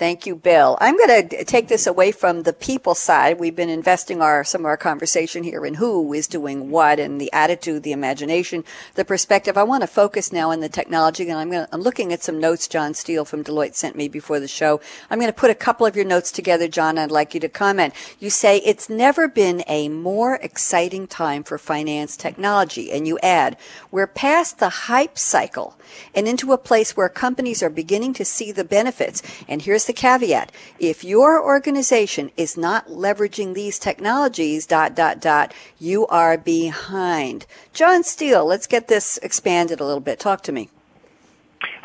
Thank 0.00 0.24
you, 0.24 0.34
Bill. 0.34 0.78
I'm 0.80 0.96
going 0.96 1.28
to 1.28 1.44
take 1.44 1.68
this 1.68 1.86
away 1.86 2.10
from 2.10 2.44
the 2.44 2.54
people 2.54 2.94
side. 2.94 3.38
We've 3.38 3.54
been 3.54 3.68
investing 3.68 4.22
our 4.22 4.44
some 4.44 4.62
of 4.62 4.64
our 4.64 4.78
conversation 4.78 5.42
here 5.42 5.66
in 5.66 5.74
who 5.74 6.14
is 6.14 6.26
doing 6.26 6.70
what 6.70 6.98
and 6.98 7.20
the 7.20 7.30
attitude, 7.34 7.82
the 7.82 7.92
imagination, 7.92 8.64
the 8.94 9.04
perspective. 9.04 9.58
I 9.58 9.62
want 9.62 9.82
to 9.82 9.86
focus 9.86 10.32
now 10.32 10.52
on 10.52 10.60
the 10.60 10.70
technology, 10.70 11.28
and 11.28 11.38
I'm 11.38 11.50
going 11.50 11.66
to, 11.66 11.74
I'm 11.74 11.82
looking 11.82 12.14
at 12.14 12.22
some 12.22 12.40
notes 12.40 12.66
John 12.66 12.94
Steele 12.94 13.26
from 13.26 13.44
Deloitte 13.44 13.74
sent 13.74 13.94
me 13.94 14.08
before 14.08 14.40
the 14.40 14.48
show. 14.48 14.80
I'm 15.10 15.18
going 15.18 15.30
to 15.30 15.38
put 15.38 15.50
a 15.50 15.54
couple 15.54 15.84
of 15.84 15.94
your 15.94 16.06
notes 16.06 16.32
together, 16.32 16.66
John. 16.66 16.96
I'd 16.96 17.10
like 17.10 17.34
you 17.34 17.40
to 17.40 17.50
comment. 17.50 17.92
You 18.18 18.30
say 18.30 18.56
it's 18.60 18.88
never 18.88 19.28
been 19.28 19.62
a 19.66 19.90
more 19.90 20.36
exciting 20.36 21.08
time 21.08 21.42
for 21.42 21.58
finance 21.58 22.16
technology, 22.16 22.90
and 22.90 23.06
you 23.06 23.18
add 23.22 23.58
we're 23.90 24.06
past 24.06 24.60
the 24.60 24.70
hype 24.70 25.18
cycle 25.18 25.76
and 26.14 26.26
into 26.26 26.52
a 26.52 26.58
place 26.58 26.96
where 26.96 27.10
companies 27.10 27.62
are 27.62 27.68
beginning 27.68 28.14
to 28.14 28.24
see 28.24 28.50
the 28.50 28.64
benefits. 28.64 29.22
And 29.46 29.60
here's 29.60 29.89
the 29.90 29.94
caveat. 30.00 30.52
If 30.78 31.02
your 31.02 31.42
organization 31.42 32.30
is 32.36 32.56
not 32.56 32.86
leveraging 32.86 33.54
these 33.54 33.76
technologies, 33.76 34.64
dot, 34.64 34.94
dot, 34.94 35.20
dot, 35.20 35.52
you 35.80 36.06
are 36.06 36.38
behind. 36.38 37.44
John 37.72 38.04
Steele, 38.04 38.44
let's 38.44 38.68
get 38.68 38.86
this 38.86 39.18
expanded 39.18 39.80
a 39.80 39.84
little 39.84 40.00
bit. 40.00 40.20
Talk 40.20 40.42
to 40.42 40.52
me. 40.52 40.68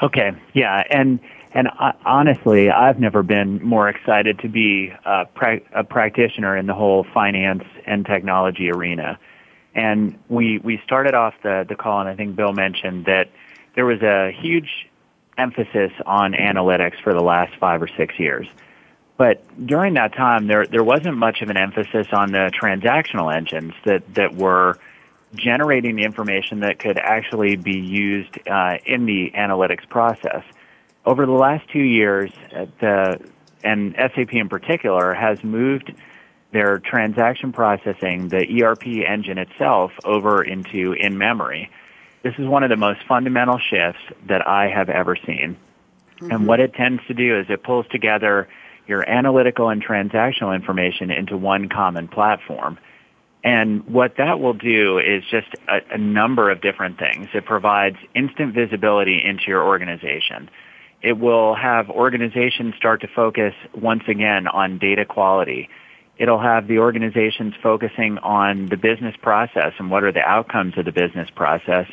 Okay. 0.03 0.33
Yeah. 0.53 0.83
And, 0.91 1.19
and 1.51 1.67
uh, 1.79 1.93
honestly, 2.05 2.69
I've 2.69 2.99
never 2.99 3.23
been 3.23 3.63
more 3.63 3.89
excited 3.89 4.37
to 4.39 4.49
be 4.49 4.93
a, 5.03 5.25
pra- 5.25 5.61
a 5.73 5.83
practitioner 5.83 6.55
in 6.55 6.67
the 6.67 6.75
whole 6.75 7.07
finance 7.11 7.63
and 7.87 8.05
technology 8.05 8.69
arena. 8.69 9.17
And 9.73 10.19
we, 10.29 10.59
we 10.59 10.79
started 10.85 11.15
off 11.15 11.33
the, 11.41 11.65
the 11.67 11.75
call, 11.75 12.01
and 12.01 12.09
I 12.09 12.15
think 12.15 12.35
Bill 12.35 12.53
mentioned 12.53 13.05
that 13.05 13.29
there 13.73 13.85
was 13.85 14.01
a 14.03 14.31
huge 14.31 14.69
emphasis 15.37 15.91
on 16.05 16.33
analytics 16.33 17.01
for 17.03 17.13
the 17.13 17.23
last 17.23 17.55
five 17.59 17.81
or 17.81 17.87
six 17.87 18.17
years. 18.19 18.47
But 19.17 19.43
during 19.65 19.93
that 19.93 20.13
time, 20.13 20.47
there 20.47 20.65
there 20.65 20.83
wasn't 20.83 21.17
much 21.17 21.41
of 21.41 21.49
an 21.49 21.57
emphasis 21.57 22.07
on 22.11 22.31
the 22.31 22.51
transactional 22.61 23.33
engines 23.33 23.73
that 23.85 24.13
that 24.15 24.35
were 24.35 24.77
generating 25.35 25.95
the 25.95 26.03
information 26.03 26.61
that 26.61 26.79
could 26.79 26.97
actually 26.97 27.55
be 27.55 27.79
used 27.79 28.37
uh, 28.47 28.77
in 28.85 29.05
the 29.05 29.31
analytics 29.35 29.87
process. 29.87 30.43
Over 31.05 31.25
the 31.25 31.33
last 31.33 31.69
two 31.69 31.83
years, 31.83 32.31
uh, 32.53 32.65
the 32.79 33.19
and 33.63 33.95
SAP 33.95 34.33
in 34.33 34.49
particular 34.49 35.13
has 35.13 35.43
moved 35.43 35.93
their 36.51 36.79
transaction 36.79 37.51
processing, 37.51 38.29
the 38.29 38.63
ERP 38.63 38.87
engine 38.87 39.37
itself, 39.37 39.91
over 40.03 40.43
into 40.43 40.93
in 40.93 41.17
memory. 41.17 41.69
This 42.25 42.33
is 42.39 42.47
one 42.47 42.63
of 42.63 42.71
the 42.71 42.75
most 42.75 43.01
fundamental 43.07 43.59
shifts 43.59 44.01
that 44.27 44.47
I 44.47 44.67
have 44.67 44.89
ever 44.89 45.15
seen. 45.15 45.57
Mm-hmm. 46.15 46.31
And 46.31 46.47
what 46.47 46.59
it 46.59 46.73
tends 46.73 47.03
to 47.07 47.13
do 47.13 47.39
is 47.39 47.45
it 47.49 47.61
pulls 47.61 47.85
together 47.91 48.47
your 48.87 49.07
analytical 49.07 49.69
and 49.69 49.85
transactional 49.85 50.55
information 50.55 51.11
into 51.11 51.37
one 51.37 51.69
common 51.69 52.07
platform. 52.07 52.79
And 53.43 53.85
what 53.85 54.15
that 54.17 54.39
will 54.39 54.55
do 54.55 54.97
is 54.97 55.23
just 55.29 55.49
a, 55.67 55.81
a 55.93 55.97
number 55.99 56.49
of 56.49 56.61
different 56.61 56.97
things. 56.97 57.27
It 57.35 57.45
provides 57.45 57.97
instant 58.15 58.55
visibility 58.55 59.21
into 59.23 59.43
your 59.45 59.63
organization. 59.63 60.49
It 61.03 61.19
will 61.19 61.53
have 61.53 61.91
organizations 61.91 62.73
start 62.75 63.01
to 63.01 63.07
focus 63.07 63.53
once 63.75 64.01
again 64.07 64.47
on 64.47 64.79
data 64.79 65.05
quality. 65.05 65.69
It'll 66.17 66.41
have 66.41 66.67
the 66.67 66.79
organizations 66.79 67.53
focusing 67.61 68.17
on 68.17 68.65
the 68.65 68.77
business 68.77 69.15
process 69.21 69.73
and 69.77 69.91
what 69.91 70.03
are 70.03 70.11
the 70.11 70.27
outcomes 70.27 70.75
of 70.75 70.85
the 70.85 70.91
business 70.91 71.29
process. 71.29 71.85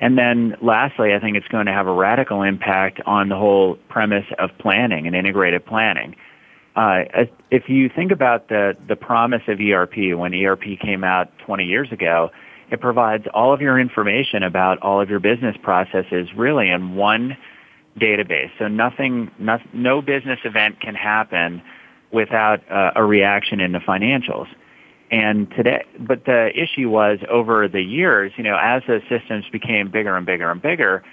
And 0.00 0.18
then 0.18 0.56
lastly, 0.60 1.14
I 1.14 1.20
think 1.20 1.36
it's 1.36 1.48
going 1.48 1.66
to 1.66 1.72
have 1.72 1.86
a 1.86 1.92
radical 1.92 2.42
impact 2.42 3.00
on 3.06 3.28
the 3.28 3.36
whole 3.36 3.76
premise 3.88 4.26
of 4.38 4.50
planning 4.58 5.06
and 5.06 5.14
integrated 5.14 5.64
planning. 5.64 6.16
Uh, 6.76 7.04
if 7.50 7.68
you 7.68 7.88
think 7.88 8.10
about 8.10 8.48
the, 8.48 8.76
the 8.88 8.96
promise 8.96 9.42
of 9.46 9.60
ERP, 9.60 10.16
when 10.18 10.34
ERP 10.34 10.78
came 10.80 11.04
out 11.04 11.30
20 11.46 11.64
years 11.64 11.92
ago, 11.92 12.30
it 12.70 12.80
provides 12.80 13.26
all 13.32 13.52
of 13.52 13.60
your 13.60 13.78
information 13.78 14.42
about 14.42 14.78
all 14.78 15.00
of 15.00 15.08
your 15.08 15.20
business 15.20 15.56
processes 15.62 16.28
really 16.34 16.68
in 16.70 16.96
one 16.96 17.36
database. 17.98 18.50
So 18.58 18.66
nothing, 18.66 19.30
no, 19.38 19.58
no 19.72 20.02
business 20.02 20.40
event 20.44 20.80
can 20.80 20.96
happen 20.96 21.62
without 22.10 22.68
uh, 22.70 22.92
a 22.96 23.04
reaction 23.04 23.60
in 23.60 23.72
the 23.72 23.78
financials. 23.78 24.48
And 25.10 25.50
today, 25.50 25.84
but 25.98 26.24
the 26.24 26.50
issue 26.54 26.88
was 26.88 27.18
over 27.28 27.68
the 27.68 27.82
years, 27.82 28.32
you 28.36 28.42
know, 28.42 28.58
as 28.60 28.82
the 28.86 29.00
systems 29.08 29.44
became 29.52 29.90
bigger 29.90 30.16
and 30.16 30.26
bigger 30.26 30.50
and 30.50 30.60
bigger, 30.60 31.04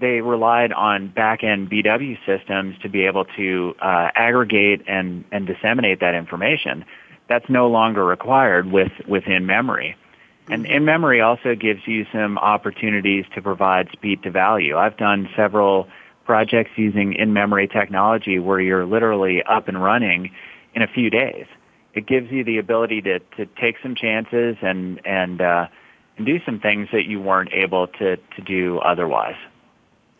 they 0.00 0.20
relied 0.20 0.72
on 0.72 1.08
back-end 1.08 1.70
BW 1.70 2.18
systems 2.26 2.76
to 2.82 2.88
be 2.88 3.06
able 3.06 3.26
to 3.36 3.74
uh, 3.80 4.10
aggregate 4.14 4.82
and, 4.88 5.24
and 5.30 5.46
disseminate 5.46 6.00
that 6.00 6.14
information. 6.14 6.84
That's 7.28 7.48
no 7.48 7.68
longer 7.68 8.04
required 8.04 8.72
with 8.72 8.92
within 9.06 9.46
memory. 9.46 9.96
And 10.48 10.66
in 10.66 10.84
memory 10.84 11.20
also 11.20 11.54
gives 11.54 11.86
you 11.86 12.06
some 12.12 12.36
opportunities 12.38 13.24
to 13.34 13.40
provide 13.40 13.88
speed 13.92 14.22
to 14.24 14.30
value. 14.30 14.76
I've 14.76 14.96
done 14.96 15.28
several 15.34 15.88
projects 16.24 16.72
using 16.76 17.14
in-memory 17.14 17.68
technology 17.68 18.38
where 18.38 18.60
you're 18.60 18.84
literally 18.84 19.42
up 19.42 19.68
and 19.68 19.82
running 19.82 20.32
in 20.74 20.82
a 20.82 20.86
few 20.86 21.08
days. 21.08 21.46
It 21.94 22.06
gives 22.06 22.30
you 22.30 22.44
the 22.44 22.58
ability 22.58 23.02
to, 23.02 23.18
to 23.18 23.46
take 23.60 23.76
some 23.82 23.94
chances 23.94 24.56
and, 24.62 25.00
and, 25.06 25.40
uh, 25.40 25.66
and 26.16 26.26
do 26.26 26.38
some 26.44 26.60
things 26.60 26.88
that 26.92 27.04
you 27.06 27.20
weren't 27.20 27.52
able 27.52 27.86
to, 27.86 28.16
to 28.16 28.42
do 28.44 28.78
otherwise 28.78 29.36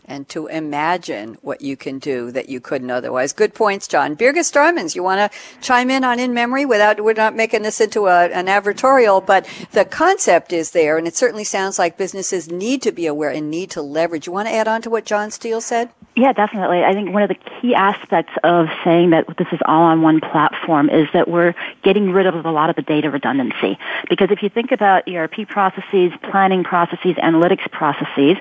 and 0.06 0.28
to 0.28 0.46
imagine 0.46 1.38
what 1.42 1.60
you 1.60 1.76
can 1.76 1.98
do 1.98 2.30
that 2.30 2.48
you 2.48 2.60
couldn't 2.60 2.90
otherwise. 2.90 3.32
Good 3.32 3.54
points, 3.54 3.88
John. 3.88 4.16
Birgit 4.16 4.44
Starmans, 4.44 4.94
you 4.94 5.02
want 5.02 5.32
to 5.32 5.38
chime 5.60 5.90
in 5.90 6.04
on 6.04 6.18
in 6.18 6.34
memory 6.34 6.64
without, 6.64 7.02
we're 7.02 7.14
not 7.14 7.34
making 7.34 7.62
this 7.62 7.80
into 7.80 8.06
a, 8.06 8.26
an 8.26 8.46
advertorial, 8.46 9.24
but 9.24 9.48
the 9.72 9.84
concept 9.84 10.52
is 10.52 10.72
there 10.72 10.98
and 10.98 11.06
it 11.06 11.16
certainly 11.16 11.44
sounds 11.44 11.78
like 11.78 11.96
businesses 11.96 12.50
need 12.50 12.82
to 12.82 12.92
be 12.92 13.06
aware 13.06 13.30
and 13.30 13.50
need 13.50 13.70
to 13.70 13.82
leverage. 13.82 14.26
You 14.26 14.32
want 14.32 14.48
to 14.48 14.54
add 14.54 14.68
on 14.68 14.82
to 14.82 14.90
what 14.90 15.04
John 15.04 15.30
Steele 15.30 15.60
said? 15.60 15.90
Yeah, 16.16 16.32
definitely. 16.32 16.84
I 16.84 16.92
think 16.92 17.12
one 17.12 17.22
of 17.22 17.28
the 17.28 17.34
key 17.34 17.74
aspects 17.74 18.32
of 18.44 18.68
saying 18.84 19.10
that 19.10 19.26
this 19.36 19.48
is 19.50 19.58
all 19.66 19.82
on 19.82 20.02
one 20.02 20.20
platform 20.20 20.88
is 20.88 21.08
that 21.12 21.26
we're 21.26 21.54
getting 21.82 22.12
rid 22.12 22.26
of 22.26 22.44
a 22.44 22.50
lot 22.52 22.70
of 22.70 22.76
the 22.76 22.82
data 22.82 23.10
redundancy. 23.10 23.78
Because 24.08 24.30
if 24.30 24.40
you 24.40 24.48
think 24.48 24.70
about 24.70 25.08
ERP 25.08 25.48
processes, 25.48 26.12
planning 26.22 26.62
processes, 26.62 27.16
analytics 27.16 27.68
processes, 27.70 28.38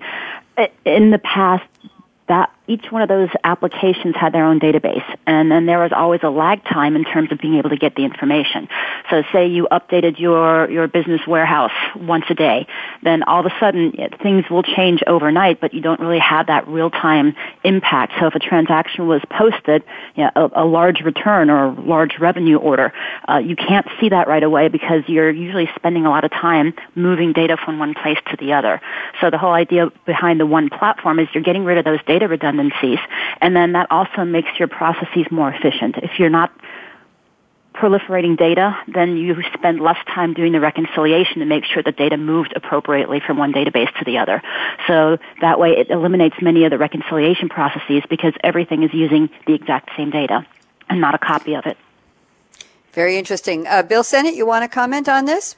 in 0.85 1.11
the 1.11 1.19
past, 1.19 1.67
that 2.27 2.52
each 2.67 2.85
one 2.89 3.01
of 3.01 3.09
those 3.09 3.29
applications 3.43 4.15
had 4.15 4.33
their 4.33 4.45
own 4.45 4.59
database 4.59 5.03
and 5.27 5.51
then 5.51 5.65
there 5.65 5.79
was 5.79 5.91
always 5.93 6.21
a 6.23 6.29
lag 6.29 6.63
time 6.63 6.95
in 6.95 7.03
terms 7.03 7.31
of 7.31 7.37
being 7.39 7.55
able 7.55 7.69
to 7.69 7.77
get 7.77 7.95
the 7.95 8.03
information. 8.03 8.69
So 9.09 9.23
say 9.33 9.47
you 9.47 9.67
updated 9.71 10.19
your, 10.19 10.69
your 10.69 10.87
business 10.87 11.21
warehouse 11.27 11.71
once 11.95 12.25
a 12.29 12.33
day, 12.33 12.67
then 13.01 13.23
all 13.23 13.45
of 13.45 13.45
a 13.45 13.59
sudden 13.59 13.93
things 14.21 14.45
will 14.49 14.63
change 14.63 15.01
overnight, 15.05 15.59
but 15.59 15.73
you 15.73 15.81
don't 15.81 15.99
really 15.99 16.19
have 16.19 16.47
that 16.47 16.67
real 16.67 16.89
time 16.89 17.35
impact. 17.63 18.13
So 18.19 18.27
if 18.27 18.35
a 18.35 18.39
transaction 18.39 19.07
was 19.07 19.21
posted, 19.29 19.83
you 20.15 20.23
know, 20.23 20.31
a, 20.35 20.63
a, 20.63 20.65
large 20.65 21.01
return 21.01 21.49
or 21.49 21.65
a 21.65 21.71
large 21.81 22.17
revenue 22.19 22.57
order, 22.57 22.93
uh, 23.29 23.37
you 23.37 23.55
can't 23.55 23.87
see 23.99 24.09
that 24.09 24.27
right 24.27 24.43
away 24.43 24.69
because 24.69 25.03
you're 25.07 25.29
usually 25.29 25.69
spending 25.75 26.05
a 26.05 26.09
lot 26.09 26.23
of 26.23 26.31
time 26.31 26.73
moving 26.95 27.33
data 27.33 27.57
from 27.57 27.79
one 27.79 27.93
place 27.93 28.17
to 28.31 28.37
the 28.37 28.53
other. 28.53 28.81
So 29.19 29.29
the 29.29 29.37
whole 29.37 29.51
idea 29.51 29.91
behind 30.05 30.39
the 30.39 30.45
one 30.45 30.69
platform 30.69 31.19
is 31.19 31.27
you're 31.33 31.43
getting 31.43 31.65
rid 31.65 31.77
of 31.77 31.85
those 31.85 31.99
data 32.05 32.27
redundancies 32.27 32.52
redundancies. 32.53 32.99
And 33.41 33.55
then 33.55 33.73
that 33.73 33.87
also 33.89 34.23
makes 34.23 34.49
your 34.59 34.67
processes 34.67 35.25
more 35.31 35.51
efficient. 35.51 35.97
If 35.97 36.19
you're 36.19 36.29
not 36.29 36.51
proliferating 37.73 38.37
data, 38.37 38.77
then 38.87 39.17
you 39.17 39.35
spend 39.53 39.79
less 39.79 39.97
time 40.13 40.33
doing 40.33 40.51
the 40.51 40.59
reconciliation 40.59 41.39
to 41.39 41.45
make 41.45 41.65
sure 41.65 41.81
the 41.81 41.91
data 41.91 42.17
moved 42.17 42.53
appropriately 42.55 43.19
from 43.19 43.37
one 43.37 43.51
database 43.51 43.91
to 43.97 44.05
the 44.05 44.19
other. 44.19 44.41
So 44.87 45.17
that 45.41 45.59
way 45.59 45.71
it 45.71 45.89
eliminates 45.89 46.35
many 46.41 46.65
of 46.65 46.71
the 46.71 46.77
reconciliation 46.77 47.49
processes 47.49 48.03
because 48.09 48.33
everything 48.43 48.83
is 48.83 48.93
using 48.93 49.29
the 49.47 49.55
exact 49.55 49.89
same 49.97 50.11
data 50.11 50.45
and 50.87 51.01
not 51.01 51.15
a 51.15 51.17
copy 51.17 51.55
of 51.55 51.65
it. 51.65 51.77
Very 52.91 53.17
interesting. 53.17 53.65
Uh, 53.65 53.81
Bill 53.81 54.03
Sinnett, 54.03 54.35
you 54.35 54.45
want 54.45 54.63
to 54.63 54.67
comment 54.67 55.09
on 55.09 55.25
this? 55.25 55.55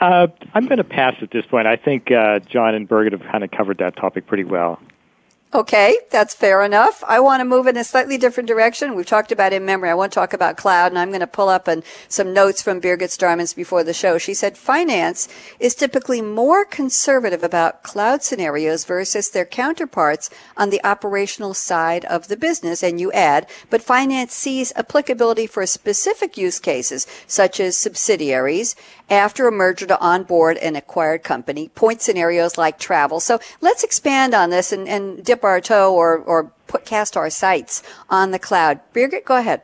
Uh, 0.00 0.28
I'm 0.54 0.66
going 0.66 0.78
to 0.78 0.84
pass 0.84 1.16
at 1.22 1.32
this 1.32 1.44
point. 1.44 1.66
I 1.66 1.74
think 1.74 2.12
uh, 2.12 2.38
John 2.38 2.76
and 2.76 2.88
Birgit 2.88 3.10
have 3.10 3.22
kind 3.22 3.42
of 3.42 3.50
covered 3.50 3.78
that 3.78 3.96
topic 3.96 4.28
pretty 4.28 4.44
well. 4.44 4.80
Okay, 5.54 5.96
that's 6.10 6.34
fair 6.34 6.62
enough. 6.62 7.02
I 7.08 7.20
want 7.20 7.40
to 7.40 7.44
move 7.46 7.66
in 7.66 7.78
a 7.78 7.82
slightly 7.82 8.18
different 8.18 8.48
direction. 8.48 8.94
We've 8.94 9.06
talked 9.06 9.32
about 9.32 9.54
in 9.54 9.64
memory. 9.64 9.88
I 9.88 9.94
want 9.94 10.12
to 10.12 10.14
talk 10.14 10.34
about 10.34 10.58
cloud, 10.58 10.92
and 10.92 10.98
I'm 10.98 11.08
going 11.08 11.20
to 11.20 11.26
pull 11.26 11.48
up 11.48 11.70
some 12.06 12.34
notes 12.34 12.60
from 12.60 12.82
Birgit 12.82 13.08
Starmans 13.08 13.56
before 13.56 13.82
the 13.82 13.94
show. 13.94 14.18
She 14.18 14.34
said 14.34 14.58
finance 14.58 15.26
is 15.58 15.74
typically 15.74 16.20
more 16.20 16.66
conservative 16.66 17.42
about 17.42 17.82
cloud 17.82 18.22
scenarios 18.22 18.84
versus 18.84 19.30
their 19.30 19.46
counterparts 19.46 20.28
on 20.54 20.68
the 20.68 20.84
operational 20.84 21.54
side 21.54 22.04
of 22.04 22.28
the 22.28 22.36
business. 22.36 22.82
And 22.82 23.00
you 23.00 23.10
add, 23.12 23.48
but 23.70 23.80
finance 23.80 24.34
sees 24.34 24.70
applicability 24.76 25.46
for 25.46 25.64
specific 25.64 26.36
use 26.36 26.60
cases, 26.60 27.06
such 27.26 27.58
as 27.58 27.74
subsidiaries 27.74 28.76
after 29.10 29.48
a 29.48 29.52
merger 29.52 29.86
to 29.86 30.00
onboard 30.00 30.56
an 30.58 30.76
acquired 30.76 31.22
company, 31.22 31.68
point 31.68 32.02
scenarios 32.02 32.58
like 32.58 32.78
travel. 32.78 33.20
So 33.20 33.38
let's 33.60 33.84
expand 33.84 34.34
on 34.34 34.50
this 34.50 34.72
and, 34.72 34.88
and 34.88 35.24
dip 35.24 35.44
our 35.44 35.60
toe 35.60 35.94
or, 35.94 36.18
or 36.18 36.52
put, 36.66 36.84
cast 36.84 37.16
our 37.16 37.30
sights 37.30 37.82
on 38.10 38.30
the 38.30 38.38
cloud. 38.38 38.80
Birgit, 38.92 39.24
go 39.24 39.36
ahead. 39.36 39.62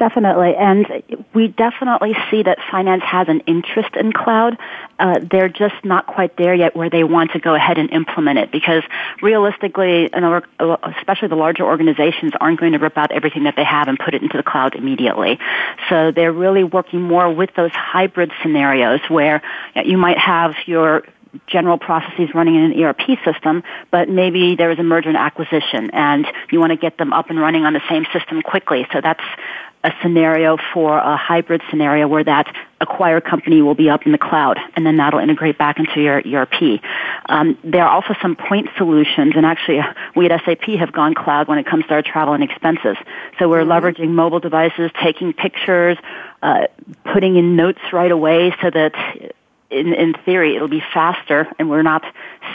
Definitely, 0.00 0.56
and 0.56 0.86
we 1.34 1.48
definitely 1.48 2.16
see 2.30 2.42
that 2.42 2.56
finance 2.70 3.02
has 3.04 3.28
an 3.28 3.40
interest 3.40 3.94
in 3.96 4.14
cloud. 4.14 4.56
Uh, 4.98 5.20
they're 5.30 5.50
just 5.50 5.74
not 5.84 6.06
quite 6.06 6.38
there 6.38 6.54
yet 6.54 6.74
where 6.74 6.88
they 6.88 7.04
want 7.04 7.32
to 7.32 7.38
go 7.38 7.54
ahead 7.54 7.76
and 7.76 7.90
implement 7.90 8.38
it 8.38 8.50
because 8.50 8.82
realistically, 9.20 10.06
especially 10.06 11.28
the 11.28 11.36
larger 11.36 11.64
organizations 11.64 12.32
aren't 12.40 12.58
going 12.58 12.72
to 12.72 12.78
rip 12.78 12.96
out 12.96 13.12
everything 13.12 13.44
that 13.44 13.56
they 13.56 13.64
have 13.64 13.88
and 13.88 13.98
put 13.98 14.14
it 14.14 14.22
into 14.22 14.38
the 14.38 14.42
cloud 14.42 14.74
immediately. 14.74 15.38
So 15.90 16.12
they're 16.12 16.32
really 16.32 16.64
working 16.64 17.02
more 17.02 17.30
with 17.30 17.50
those 17.54 17.72
hybrid 17.72 18.32
scenarios 18.40 19.00
where 19.10 19.42
you 19.84 19.98
might 19.98 20.16
have 20.16 20.54
your 20.64 21.02
general 21.46 21.78
processes 21.78 22.30
running 22.34 22.56
in 22.56 22.72
an 22.72 22.82
ERP 22.82 23.02
system, 23.24 23.62
but 23.90 24.08
maybe 24.08 24.56
there 24.56 24.70
is 24.70 24.78
a 24.78 24.82
merger 24.82 25.08
and 25.10 25.18
acquisition 25.18 25.90
and 25.92 26.26
you 26.50 26.58
want 26.58 26.70
to 26.70 26.76
get 26.76 26.98
them 26.98 27.12
up 27.12 27.30
and 27.30 27.38
running 27.38 27.64
on 27.64 27.72
the 27.72 27.82
same 27.88 28.04
system 28.12 28.42
quickly. 28.42 28.86
So 28.92 29.00
that's 29.00 29.22
a 29.82 29.92
scenario 30.02 30.58
for 30.74 30.98
a 30.98 31.16
hybrid 31.16 31.62
scenario 31.70 32.06
where 32.06 32.22
that 32.22 32.54
acquired 32.82 33.24
company 33.24 33.62
will 33.62 33.74
be 33.74 33.88
up 33.88 34.04
in 34.04 34.12
the 34.12 34.18
cloud 34.18 34.58
and 34.74 34.84
then 34.84 34.98
that'll 34.98 35.20
integrate 35.20 35.56
back 35.56 35.78
into 35.78 36.00
your 36.00 36.18
ERP. 36.18 36.80
Um, 37.28 37.56
there 37.64 37.84
are 37.84 37.90
also 37.90 38.14
some 38.20 38.36
point 38.36 38.68
solutions 38.76 39.32
and 39.36 39.46
actually 39.46 39.78
uh, 39.78 39.92
we 40.14 40.28
at 40.28 40.44
SAP 40.44 40.64
have 40.78 40.92
gone 40.92 41.14
cloud 41.14 41.48
when 41.48 41.58
it 41.58 41.66
comes 41.66 41.86
to 41.86 41.94
our 41.94 42.02
travel 42.02 42.34
and 42.34 42.44
expenses. 42.44 42.96
So 43.38 43.48
we're 43.48 43.64
mm-hmm. 43.64 43.72
leveraging 43.72 44.10
mobile 44.10 44.40
devices, 44.40 44.90
taking 45.02 45.32
pictures, 45.32 45.96
uh, 46.42 46.66
putting 47.12 47.36
in 47.36 47.56
notes 47.56 47.80
right 47.92 48.10
away 48.10 48.54
so 48.62 48.70
that 48.70 49.32
in, 49.70 49.94
in 49.94 50.14
theory, 50.24 50.56
it'll 50.56 50.68
be 50.68 50.82
faster, 50.92 51.46
and 51.58 51.70
we're 51.70 51.82
not 51.82 52.04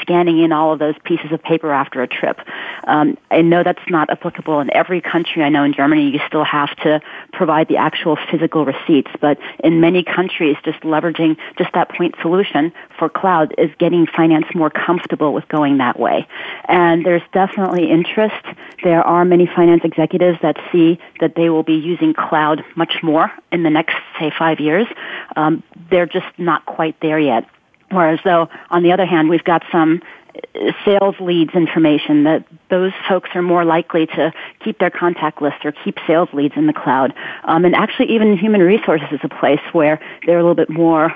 scanning 0.01 0.39
in 0.39 0.51
all 0.51 0.73
of 0.73 0.79
those 0.79 0.95
pieces 1.03 1.31
of 1.31 1.41
paper 1.41 1.71
after 1.71 2.01
a 2.01 2.07
trip. 2.07 2.39
Um, 2.87 3.17
I 3.31 3.41
know 3.41 3.63
that's 3.63 3.89
not 3.89 4.09
applicable 4.09 4.59
in 4.59 4.73
every 4.73 5.01
country. 5.01 5.43
I 5.43 5.49
know 5.49 5.63
in 5.63 5.73
Germany 5.73 6.09
you 6.09 6.19
still 6.27 6.43
have 6.43 6.75
to 6.77 7.01
provide 7.31 7.67
the 7.67 7.77
actual 7.77 8.17
physical 8.29 8.65
receipts, 8.65 9.11
but 9.21 9.37
in 9.63 9.79
many 9.79 10.03
countries, 10.03 10.57
just 10.63 10.79
leveraging 10.81 11.37
just 11.57 11.71
that 11.73 11.89
point 11.89 12.15
solution 12.21 12.73
for 12.99 13.09
cloud 13.09 13.53
is 13.57 13.69
getting 13.77 14.07
finance 14.07 14.47
more 14.53 14.69
comfortable 14.69 15.33
with 15.33 15.47
going 15.47 15.77
that 15.77 15.99
way. 15.99 16.27
And 16.67 17.05
there's 17.05 17.23
definitely 17.31 17.89
interest. 17.89 18.45
There 18.83 19.01
are 19.01 19.23
many 19.23 19.45
finance 19.47 19.81
executives 19.83 20.39
that 20.41 20.57
see 20.71 20.99
that 21.21 21.35
they 21.35 21.49
will 21.49 21.63
be 21.63 21.75
using 21.75 22.13
cloud 22.13 22.63
much 22.75 23.01
more 23.01 23.31
in 23.51 23.63
the 23.63 23.69
next, 23.69 23.95
say, 24.19 24.31
five 24.37 24.59
years. 24.59 24.87
Um, 25.35 25.63
they're 25.89 26.05
just 26.05 26.27
not 26.37 26.65
quite 26.65 26.99
there 26.99 27.04
yet. 27.19 27.45
Whereas 27.91 28.19
though, 28.23 28.49
on 28.69 28.83
the 28.83 28.91
other 28.91 29.05
hand, 29.05 29.29
we've 29.29 29.43
got 29.43 29.63
some 29.71 30.01
uh, 30.35 30.71
sales 30.83 31.15
leads 31.19 31.53
information 31.53 32.23
that 32.23 32.45
those 32.69 32.91
folks 33.07 33.29
are 33.35 33.41
more 33.41 33.63
likely 33.63 34.07
to 34.07 34.33
keep 34.63 34.79
their 34.79 34.89
contact 34.89 35.41
list 35.41 35.65
or 35.65 35.71
keep 35.71 35.97
sales 36.07 36.29
leads 36.33 36.55
in 36.57 36.67
the 36.67 36.73
cloud. 36.73 37.13
Um, 37.43 37.65
and 37.65 37.75
actually 37.75 38.13
even 38.13 38.37
human 38.37 38.61
resources 38.61 39.07
is 39.11 39.19
a 39.23 39.29
place 39.29 39.61
where 39.71 39.99
they're 40.25 40.39
a 40.39 40.41
little 40.41 40.55
bit 40.55 40.69
more 40.69 41.13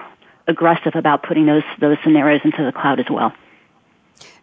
aggressive 0.47 0.95
about 0.95 1.23
putting 1.23 1.45
those 1.45 1.63
those 1.79 1.97
scenarios 2.03 2.41
into 2.43 2.63
the 2.63 2.71
cloud 2.71 2.99
as 2.99 3.05
well. 3.09 3.33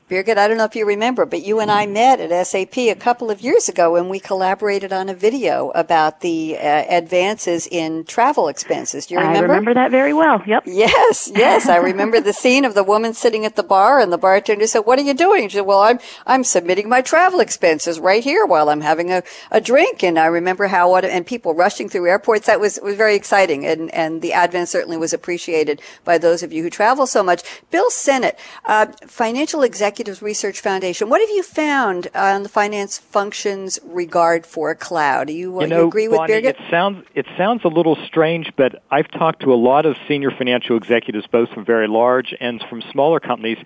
Birgit, 0.09 0.39
I 0.39 0.47
don't 0.47 0.57
know 0.57 0.65
if 0.65 0.77
you 0.77 0.87
remember, 0.87 1.27
but 1.27 1.45
you 1.45 1.59
and 1.59 1.69
I 1.69 1.85
met 1.85 2.21
at 2.21 2.47
SAP 2.47 2.79
a 2.79 2.95
couple 2.95 3.29
of 3.29 3.41
years 3.41 3.69
ago 3.69 3.95
when 3.95 4.09
we 4.09 4.21
collaborated 4.21 4.93
on 4.93 5.09
a 5.09 5.15
video 5.15 5.71
about 5.71 6.21
the 6.21 6.57
uh, 6.57 6.61
advances 6.61 7.67
in 7.67 8.05
travel 8.05 8.47
expenses. 8.47 9.07
Do 9.07 9.15
you 9.15 9.21
remember? 9.21 9.39
I 9.39 9.57
remember 9.57 9.75
that 9.75 9.91
very 9.91 10.13
well. 10.13 10.41
Yep. 10.47 10.65
Yes, 10.77 11.31
yes. 11.35 11.69
I 11.69 11.77
remember 11.77 12.21
the 12.21 12.35
scene 12.35 12.65
of 12.65 12.75
the 12.75 12.85
woman 12.85 13.15
sitting 13.15 13.45
at 13.45 13.57
the 13.57 13.63
bar 13.63 13.99
and 13.99 14.13
the 14.13 14.19
bartender 14.19 14.67
said, 14.67 14.81
"What 14.81 14.99
are 14.99 15.03
you 15.03 15.15
doing?" 15.15 15.49
She 15.49 15.57
said, 15.57 15.67
"Well, 15.67 15.81
I'm 15.81 15.99
I'm 16.27 16.45
submitting 16.45 16.89
my 16.89 17.01
travel 17.01 17.41
expenses 17.41 17.99
right 17.99 18.23
here 18.23 18.45
while 18.45 18.69
I'm 18.69 18.83
having 18.83 19.11
a, 19.11 19.23
a 19.51 19.61
drink." 19.61 20.05
And 20.05 20.19
I 20.19 20.27
remember 20.27 20.67
how 20.67 20.91
what 20.91 21.05
and 21.05 21.27
people 21.27 21.55
rushing 21.55 21.89
through 21.89 22.09
airports. 22.09 22.47
That 22.47 22.61
was 22.61 22.79
was 22.83 22.95
very 22.95 23.17
exciting, 23.17 23.67
and 23.67 23.93
and 23.95 24.23
the 24.23 24.35
advent 24.35 24.69
certainly 24.69 24.99
was 24.99 25.13
appreciated 25.13 25.81
by 26.05 26.19
those 26.19 26.43
of 26.43 26.53
you 26.53 26.63
who 26.63 26.71
travel 26.71 27.07
so 27.07 27.23
much. 27.23 27.43
Bill 27.71 27.91
Sinnett, 27.91 28.39
uh, 28.67 28.87
financial 29.07 29.63
executive 29.63 29.96
Executives 29.97 30.21
Research 30.21 30.61
Foundation. 30.61 31.09
What 31.09 31.23
have 31.23 31.31
you 31.31 31.43
found 31.43 32.09
on 32.15 32.43
the 32.43 32.51
finance 32.51 32.99
functions 32.99 33.79
regard 33.83 34.45
for 34.45 34.75
cloud? 34.75 35.29
Do 35.29 35.33
you, 35.33 35.59
you, 35.59 35.67
know, 35.67 35.81
you 35.81 35.89
agree 35.89 36.07
with 36.07 36.19
Bonnie, 36.19 36.35
Birgit? 36.35 36.45
It 36.45 36.57
sounds 36.69 37.07
it 37.15 37.25
sounds 37.39 37.65
a 37.65 37.69
little 37.69 37.97
strange, 38.05 38.53
but 38.59 38.83
I've 38.91 39.11
talked 39.11 39.41
to 39.45 39.55
a 39.55 39.57
lot 39.57 39.87
of 39.87 39.97
senior 40.07 40.31
financial 40.31 40.77
executives, 40.77 41.27
both 41.27 41.49
from 41.49 41.65
very 41.65 41.89
large 41.89 42.35
and 42.39 42.63
from 42.69 42.83
smaller 42.93 43.21
companies. 43.21 43.57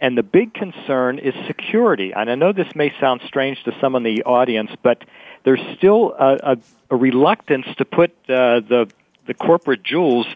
And 0.00 0.16
the 0.16 0.22
big 0.22 0.54
concern 0.54 1.18
is 1.18 1.34
security. 1.48 2.12
And 2.14 2.30
I 2.30 2.36
know 2.36 2.52
this 2.52 2.72
may 2.76 2.92
sound 3.00 3.22
strange 3.26 3.64
to 3.64 3.76
some 3.80 3.96
in 3.96 4.04
the 4.04 4.22
audience, 4.22 4.70
but 4.84 5.04
there's 5.42 5.60
still 5.76 6.14
a, 6.16 6.52
a, 6.52 6.56
a 6.90 6.96
reluctance 6.96 7.66
to 7.78 7.84
put 7.84 8.12
uh, 8.28 8.60
the 8.60 8.88
the 9.26 9.34
corporate 9.34 9.82
jewels 9.82 10.28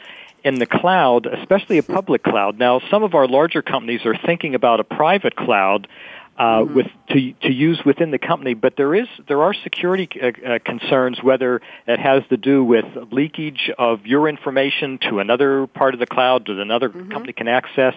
in 0.45 0.57
the 0.57 0.67
cloud, 0.67 1.27
especially 1.27 1.79
a 1.79 1.83
public 1.99 2.23
cloud. 2.23 2.59
Now, 2.59 2.81
some 2.91 3.03
of 3.03 3.15
our 3.15 3.27
larger 3.27 3.63
companies 3.63 4.05
are 4.05 4.17
thinking 4.17 4.55
about 4.55 4.79
a 4.79 4.85
private 4.85 5.35
cloud 5.35 5.89
uh, 6.37 6.43
mm-hmm. 6.43 6.75
with 6.75 6.87
to 7.11 7.33
to 7.43 7.53
use 7.53 7.81
within 7.85 8.11
the 8.11 8.19
company, 8.19 8.55
but 8.55 8.75
there 8.77 8.95
is 8.95 9.07
there 9.29 9.43
are 9.43 9.55
security 9.55 10.09
uh, 10.21 10.27
uh, 10.27 10.59
concerns 10.65 11.23
whether 11.23 11.61
it 11.87 12.01
has 12.01 12.25
to 12.29 12.37
do 12.37 12.65
with 12.65 12.85
leakage 13.13 13.71
of 13.79 14.05
your 14.05 14.29
information 14.29 14.99
to 14.99 15.21
another 15.21 15.69
part 15.69 15.95
of 15.95 16.01
the 16.01 16.07
cloud 16.07 16.47
that 16.47 16.59
another 16.59 16.89
mm-hmm. 16.89 17.11
company 17.13 17.33
can 17.33 17.47
access, 17.47 17.95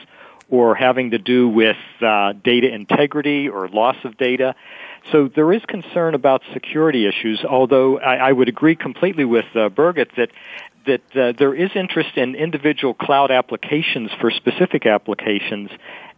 or 0.49 0.75
having 0.75 1.11
to 1.11 1.17
do 1.17 1.49
with 1.49 1.77
uh, 2.01 2.33
data 2.43 2.73
integrity 2.73 3.49
or 3.49 3.67
loss 3.67 3.97
of 4.03 4.17
data. 4.17 4.55
So 5.11 5.29
there 5.33 5.51
is 5.53 5.61
concern 5.67 6.15
about 6.15 6.41
security 6.53 7.07
issues, 7.07 7.43
although 7.43 7.99
I, 7.99 8.29
I 8.29 8.31
would 8.31 8.49
agree 8.49 8.75
completely 8.75 9.25
with 9.25 9.45
uh, 9.55 9.69
Birgit 9.69 10.15
that 10.15 10.31
that 10.87 11.15
uh, 11.15 11.33
there 11.37 11.53
is 11.53 11.69
interest 11.75 12.17
in 12.17 12.35
individual 12.35 12.93
cloud 12.93 13.31
applications 13.31 14.09
for 14.19 14.31
specific 14.31 14.85
applications. 14.85 15.69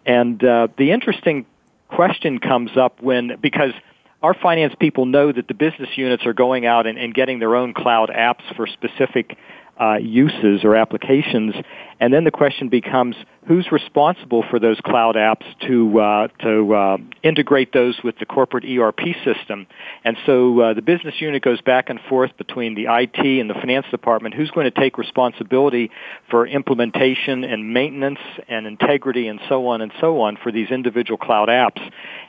And 0.05 0.43
uh, 0.43 0.69
the 0.77 0.91
interesting 0.91 1.45
question 1.89 2.39
comes 2.39 2.71
up 2.77 3.01
when, 3.01 3.37
because 3.41 3.73
our 4.21 4.33
finance 4.33 4.73
people 4.79 5.05
know 5.05 5.31
that 5.31 5.47
the 5.47 5.53
business 5.53 5.89
units 5.95 6.25
are 6.25 6.33
going 6.33 6.65
out 6.65 6.87
and, 6.87 6.97
and 6.97 7.13
getting 7.13 7.39
their 7.39 7.55
own 7.55 7.73
cloud 7.73 8.09
apps 8.09 8.43
for 8.55 8.67
specific 8.67 9.37
uh, 9.79 9.95
uses 9.95 10.63
or 10.63 10.75
applications. 10.75 11.55
And 12.01 12.13
then 12.13 12.23
the 12.23 12.31
question 12.31 12.69
becomes, 12.69 13.15
who's 13.47 13.71
responsible 13.71 14.43
for 14.49 14.59
those 14.59 14.79
cloud 14.81 15.15
apps 15.15 15.43
to 15.67 15.99
uh, 15.99 16.27
to 16.43 16.73
uh, 16.73 16.97
integrate 17.23 17.73
those 17.73 17.99
with 18.03 18.17
the 18.19 18.25
corporate 18.25 18.63
ERP 18.65 18.99
system? 19.23 19.67
And 20.03 20.17
so 20.25 20.59
uh, 20.59 20.73
the 20.73 20.81
business 20.81 21.15
unit 21.19 21.41
goes 21.41 21.61
back 21.61 21.89
and 21.89 21.99
forth 22.07 22.31
between 22.37 22.75
the 22.75 22.85
IT 22.89 23.19
and 23.19 23.49
the 23.49 23.53
finance 23.53 23.85
department. 23.91 24.35
Who's 24.35 24.51
going 24.51 24.71
to 24.71 24.79
take 24.79 24.97
responsibility 24.97 25.91
for 26.29 26.45
implementation 26.45 27.43
and 27.43 27.73
maintenance 27.73 28.19
and 28.47 28.67
integrity 28.67 29.27
and 29.27 29.39
so 29.49 29.67
on 29.67 29.81
and 29.81 29.91
so 29.99 30.21
on 30.21 30.37
for 30.41 30.51
these 30.51 30.69
individual 30.71 31.17
cloud 31.17 31.49
apps? 31.49 31.81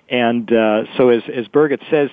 And 0.08 0.52
uh, 0.52 0.84
so, 0.96 1.10
as 1.10 1.22
as 1.32 1.46
Birgit 1.48 1.80
says 1.90 2.10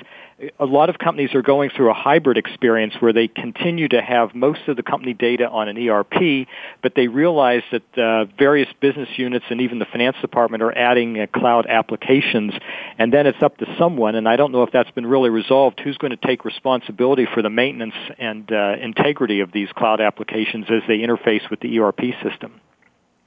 a 0.59 0.65
lot 0.65 0.89
of 0.89 0.99
companies 0.99 1.33
are 1.33 1.41
going 1.41 1.71
through 1.71 1.89
a 1.89 1.95
hybrid 1.95 2.37
experience 2.37 2.93
where 2.99 3.11
they 3.11 3.27
continue 3.27 3.87
to 3.87 4.01
have 4.01 4.35
most 4.35 4.67
of 4.67 4.75
the 4.75 4.83
company 4.83 5.13
data 5.13 5.49
on 5.49 5.67
an 5.67 5.77
ERP, 5.77 6.47
but 6.83 6.93
they 6.95 7.07
realize 7.07 7.63
that 7.71 7.97
uh, 7.97 8.25
various 8.37 8.69
business 8.79 9.09
units 9.17 9.45
and 9.49 9.61
even 9.61 9.79
the 9.79 9.85
finance 9.85 10.15
department 10.21 10.61
are 10.61 10.71
adding 10.77 11.19
uh, 11.19 11.25
cloud 11.33 11.65
applications, 11.65 12.53
and 12.99 13.11
then 13.11 13.25
it's 13.25 13.41
up 13.41 13.57
to 13.57 13.65
someone, 13.79 14.13
and 14.13 14.29
I 14.29 14.35
don't 14.35 14.51
know 14.51 14.61
if 14.61 14.71
that's 14.71 14.91
been 14.91 15.07
really 15.07 15.31
resolved, 15.31 15.79
who's 15.79 15.97
going 15.97 16.11
to 16.11 16.27
take 16.27 16.45
responsibility 16.45 17.27
for 17.33 17.41
the 17.41 17.49
maintenance 17.49 17.95
and 18.19 18.51
uh, 18.51 18.75
integrity 18.79 19.39
of 19.39 19.51
these 19.51 19.69
cloud 19.71 20.01
applications 20.01 20.65
as 20.69 20.83
they 20.87 20.99
interface 20.99 21.49
with 21.49 21.61
the 21.61 21.79
ERP 21.79 22.01
system. 22.21 22.61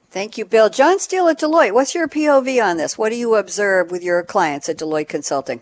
Thank 0.09 0.37
you, 0.37 0.45
Bill. 0.45 0.69
John 0.69 0.99
Steele 0.99 1.27
at 1.27 1.39
Deloitte, 1.39 1.73
what's 1.73 1.93
your 1.93 2.07
POV 2.07 2.63
on 2.63 2.77
this? 2.77 2.97
What 2.97 3.09
do 3.09 3.15
you 3.15 3.35
observe 3.35 3.91
with 3.91 4.03
your 4.03 4.23
clients 4.23 4.69
at 4.69 4.77
Deloitte 4.77 5.09
Consulting? 5.09 5.61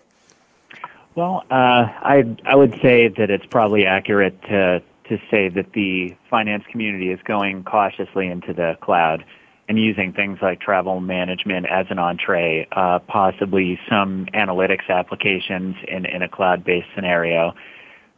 Well, 1.15 1.43
uh, 1.49 1.53
I 1.53 2.37
I 2.45 2.55
would 2.55 2.79
say 2.81 3.07
that 3.07 3.29
it's 3.29 3.45
probably 3.45 3.85
accurate 3.85 4.41
to 4.43 4.81
to 5.09 5.17
say 5.31 5.49
that 5.49 5.73
the 5.73 6.15
finance 6.29 6.63
community 6.71 7.09
is 7.11 7.19
going 7.23 7.63
cautiously 7.63 8.27
into 8.27 8.53
the 8.53 8.77
cloud 8.81 9.25
and 9.67 9.77
using 9.79 10.13
things 10.13 10.39
like 10.41 10.59
travel 10.59 10.99
management 10.99 11.67
as 11.67 11.85
an 11.89 11.99
entree, 11.99 12.67
uh, 12.71 12.99
possibly 12.99 13.79
some 13.87 14.25
analytics 14.33 14.89
applications 14.89 15.75
in, 15.87 16.05
in 16.05 16.23
a 16.23 16.27
cloud-based 16.27 16.87
scenario. 16.95 17.53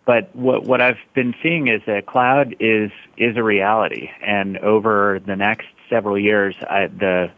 But 0.06 0.34
what, 0.34 0.64
what 0.64 0.82
I've 0.82 1.00
been 1.14 1.36
seeing 1.44 1.68
is 1.68 1.82
that 1.88 2.06
cloud 2.06 2.56
is 2.60 2.92
is 3.18 3.38
a 3.38 3.44
reality, 3.44 4.10
and 4.22 4.58
over 4.60 5.22
the 5.26 5.36
next 5.36 5.68
several 5.90 6.18
years, 6.18 6.56
I, 6.70 6.88
the 6.88 7.32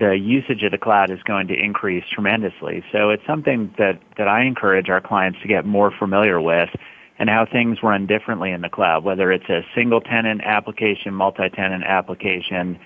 the 0.00 0.18
usage 0.18 0.62
of 0.62 0.72
the 0.72 0.78
cloud 0.78 1.10
is 1.10 1.22
going 1.24 1.46
to 1.48 1.54
increase 1.54 2.04
tremendously. 2.10 2.82
So 2.90 3.10
it's 3.10 3.24
something 3.26 3.72
that, 3.78 4.00
that 4.16 4.26
I 4.26 4.44
encourage 4.44 4.88
our 4.88 5.00
clients 5.00 5.38
to 5.42 5.48
get 5.48 5.66
more 5.66 5.92
familiar 5.96 6.40
with 6.40 6.70
and 7.18 7.28
how 7.28 7.44
things 7.44 7.82
run 7.82 8.06
differently 8.06 8.50
in 8.50 8.62
the 8.62 8.70
cloud, 8.70 9.04
whether 9.04 9.30
it's 9.30 9.48
a 9.50 9.60
single 9.74 10.00
tenant 10.00 10.40
application, 10.42 11.12
multi-tenant 11.12 11.84
application, 11.84 12.78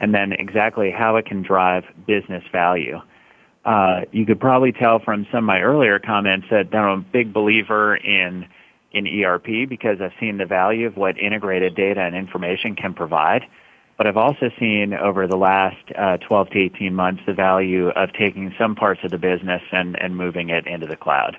and 0.00 0.14
then 0.14 0.32
exactly 0.32 0.90
how 0.90 1.16
it 1.16 1.26
can 1.26 1.42
drive 1.42 1.84
business 2.06 2.42
value. 2.50 2.98
Uh, 3.66 4.00
you 4.10 4.24
could 4.24 4.40
probably 4.40 4.72
tell 4.72 4.98
from 4.98 5.26
some 5.30 5.38
of 5.38 5.44
my 5.44 5.60
earlier 5.60 5.98
comments 5.98 6.46
that 6.50 6.74
I'm 6.74 7.00
a 7.00 7.02
big 7.02 7.32
believer 7.34 7.94
in 7.94 8.46
in 8.92 9.06
ERP 9.06 9.68
because 9.68 10.00
I've 10.02 10.12
seen 10.20 10.36
the 10.36 10.44
value 10.44 10.86
of 10.86 10.98
what 10.98 11.18
integrated 11.18 11.74
data 11.74 12.00
and 12.00 12.14
information 12.14 12.76
can 12.76 12.92
provide. 12.92 13.42
But 14.02 14.08
I've 14.08 14.16
also 14.16 14.50
seen 14.58 14.94
over 14.94 15.28
the 15.28 15.36
last 15.36 15.76
uh, 15.96 16.16
12 16.16 16.50
to 16.50 16.58
18 16.58 16.92
months 16.92 17.22
the 17.24 17.34
value 17.34 17.90
of 17.90 18.12
taking 18.14 18.52
some 18.58 18.74
parts 18.74 19.00
of 19.04 19.12
the 19.12 19.16
business 19.16 19.62
and, 19.70 19.96
and 19.96 20.16
moving 20.16 20.48
it 20.48 20.66
into 20.66 20.88
the 20.88 20.96
cloud. 20.96 21.38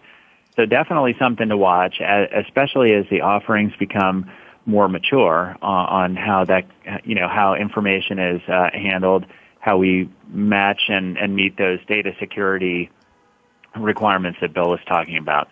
So 0.56 0.66
definitely 0.66 1.14
something 1.20 1.50
to 1.50 1.58
watch, 1.58 2.00
especially 2.00 2.94
as 2.94 3.04
the 3.12 3.20
offerings 3.20 3.74
become 3.78 4.32
more 4.66 4.88
mature 4.88 5.58
on 5.62 6.16
how 6.16 6.46
that, 6.46 6.66
you 7.04 7.16
know, 7.16 7.28
how 7.28 7.56
information 7.56 8.18
is 8.18 8.42
uh, 8.48 8.70
handled, 8.72 9.26
how 9.60 9.76
we 9.76 10.10
match 10.30 10.84
and, 10.88 11.18
and 11.18 11.36
meet 11.36 11.58
those 11.58 11.80
data 11.86 12.14
security 12.18 12.90
requirements 13.76 14.40
that 14.40 14.54
Bill 14.54 14.70
was 14.70 14.80
talking 14.88 15.18
about. 15.18 15.50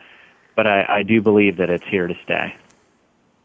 But 0.55 0.65
I, 0.65 0.85
I 0.87 1.03
do 1.03 1.21
believe 1.21 1.57
that 1.57 1.69
it's 1.69 1.83
here 1.91 2.07
to 2.07 2.15
stay. 2.23 2.55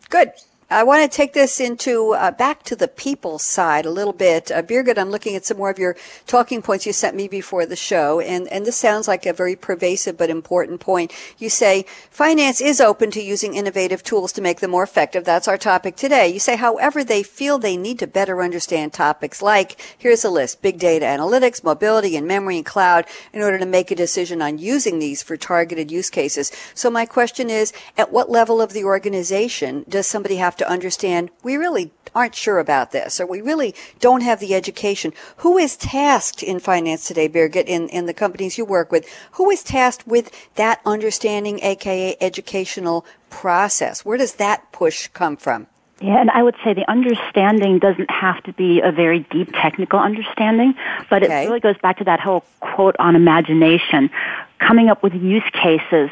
Good. 0.09 0.31
I 0.69 0.83
want 0.83 1.09
to 1.09 1.17
take 1.17 1.33
this 1.33 1.61
into 1.61 2.11
uh, 2.15 2.33
back 2.33 2.65
to 2.65 2.75
the 2.75 2.89
people 2.89 3.39
side 3.39 3.87
a 3.87 3.91
little 3.91 4.13
bit. 4.13 4.51
Uh, 4.51 4.63
Birgit, 4.63 4.99
I'm 4.99 5.11
looking 5.11 5.37
at 5.37 5.45
some 5.45 5.59
more 5.59 5.71
of 5.71 5.79
your 5.79 5.95
talking 6.27 6.61
points 6.61 6.85
you 6.85 6.93
sent 6.93 7.15
me 7.15 7.29
before 7.29 7.67
the 7.67 7.77
show, 7.77 8.19
and, 8.19 8.49
and 8.49 8.67
this 8.67 8.75
sounds 8.75 9.07
like 9.07 9.27
a 9.27 9.33
very 9.33 9.55
pervasive 9.55 10.17
but 10.17 10.29
important 10.29 10.81
point. 10.81 11.13
You 11.39 11.51
say 11.51 11.85
finance 12.11 12.61
is 12.61 12.81
open 12.81 13.13
to 13.13 13.23
using 13.23 13.55
innovative 13.55 14.03
tools 14.03 14.33
to 14.33 14.43
make 14.43 14.59
them 14.59 14.73
more 14.73 14.83
effective. 14.83 15.25
That's 15.25 15.47
our 15.47 15.57
topic 15.57 15.95
today. 15.95 16.27
You 16.27 16.41
say, 16.41 16.57
however, 16.57 17.05
they 17.05 17.23
feel 17.23 17.61
they 17.61 17.77
need 17.77 18.01
to 18.01 18.09
better 18.09 18.43
understand 18.43 18.93
topics 18.93 19.41
like, 19.41 19.81
here's 19.97 20.25
a 20.25 20.31
list, 20.31 20.63
big 20.63 20.81
data 20.81 21.07
analytics, 21.07 21.63
mobility 21.63 22.17
and 22.17 22.27
memory 22.27 22.57
and 22.57 22.67
cloud 22.67 23.05
in 23.33 23.41
order 23.41 23.61
to 23.61 23.67
make 23.67 23.93
a 23.93 23.95
decision 23.95 24.43
on 24.43 24.59
using 24.59 24.99
these 24.99 25.23
for 25.23 25.37
targeted 25.37 25.93
use 25.93 26.11
cases. 26.11 26.51
So 26.75 26.91
my 26.91 27.07
question 27.07 27.51
is, 27.51 27.73
at 27.97 28.11
what 28.11 28.31
level 28.31 28.61
of 28.61 28.73
the 28.73 28.83
organization 28.83 29.85
does 29.89 30.09
somebody 30.09 30.35
have 30.37 30.56
have 30.57 30.67
to 30.67 30.73
understand 30.73 31.31
we 31.43 31.57
really 31.57 31.93
aren't 32.15 32.35
sure 32.35 32.59
about 32.59 32.91
this 32.91 33.21
or 33.21 33.27
we 33.27 33.43
really 33.43 33.75
don't 34.01 34.23
have 34.23 34.41
the 34.41 34.55
education. 34.55 35.13
Who 35.39 35.59
is 35.59 35.77
tasked 35.77 36.43
in 36.43 36.61
finance 36.61 37.07
today, 37.07 37.29
Birgit, 37.29 37.67
in, 37.67 37.89
in 37.91 38.07
the 38.07 38.15
companies 38.15 38.57
you 38.57 38.65
work 38.65 38.91
with? 38.91 39.07
Who 39.33 39.51
is 39.51 39.63
tasked 39.63 40.07
with 40.07 40.31
that 40.55 40.81
understanding, 40.87 41.61
aka 41.63 42.17
educational 42.21 43.05
process? 43.29 44.05
Where 44.05 44.17
does 44.17 44.37
that 44.37 44.73
push 44.73 45.09
come 45.09 45.37
from? 45.37 45.67
Yeah, 46.01 46.21
and 46.21 46.31
I 46.31 46.43
would 46.43 46.57
say 46.63 46.75
the 46.75 46.91
understanding 46.91 47.79
doesn't 47.79 48.11
have 48.11 48.43
to 48.45 48.53
be 48.53 48.81
a 48.81 48.93
very 48.93 49.21
deep 49.31 49.51
technical 49.53 49.99
understanding, 49.99 50.75
but 51.09 51.23
okay. 51.23 51.45
it 51.45 51.47
really 51.47 51.61
goes 51.61 51.79
back 51.79 51.99
to 51.99 52.05
that 52.05 52.21
whole 52.21 52.45
quote 52.61 52.97
on 52.99 53.17
imagination, 53.17 54.11
coming 54.59 54.89
up 54.89 55.03
with 55.03 55.15
use 55.15 55.49
cases 55.53 56.11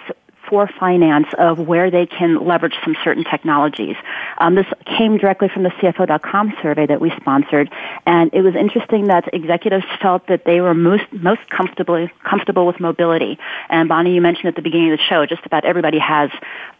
for 0.48 0.68
finance 0.78 1.26
of 1.38 1.58
where 1.58 1.90
they 1.90 2.06
can 2.06 2.44
leverage 2.44 2.74
some 2.84 2.96
certain 3.02 3.24
technologies. 3.24 3.96
Um, 4.38 4.54
this 4.54 4.66
came 4.84 5.16
directly 5.18 5.48
from 5.48 5.62
the 5.62 5.70
CFO.com 5.70 6.54
survey 6.62 6.86
that 6.86 7.00
we 7.00 7.10
sponsored, 7.16 7.70
and 8.06 8.30
it 8.32 8.42
was 8.42 8.54
interesting 8.54 9.06
that 9.06 9.32
executives 9.32 9.84
felt 10.00 10.26
that 10.28 10.44
they 10.44 10.60
were 10.60 10.74
most 10.74 11.04
most 11.12 11.48
comfortable 11.50 12.08
comfortable 12.22 12.66
with 12.66 12.80
mobility. 12.80 13.38
And 13.68 13.88
Bonnie, 13.88 14.14
you 14.14 14.20
mentioned 14.20 14.46
at 14.46 14.56
the 14.56 14.62
beginning 14.62 14.92
of 14.92 14.98
the 14.98 15.04
show, 15.04 15.26
just 15.26 15.44
about 15.46 15.64
everybody 15.64 15.98
has 15.98 16.30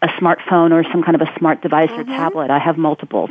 a 0.03 0.09
smartphone 0.09 0.73
or 0.73 0.85
some 0.91 1.03
kind 1.03 1.21
of 1.21 1.27
a 1.27 1.39
smart 1.39 1.63
device 1.63 1.91
mm-hmm. 1.91 2.13
or 2.13 2.17
tablet. 2.17 2.51
I 2.51 2.59
have 2.59 2.77
multiples, 2.77 3.31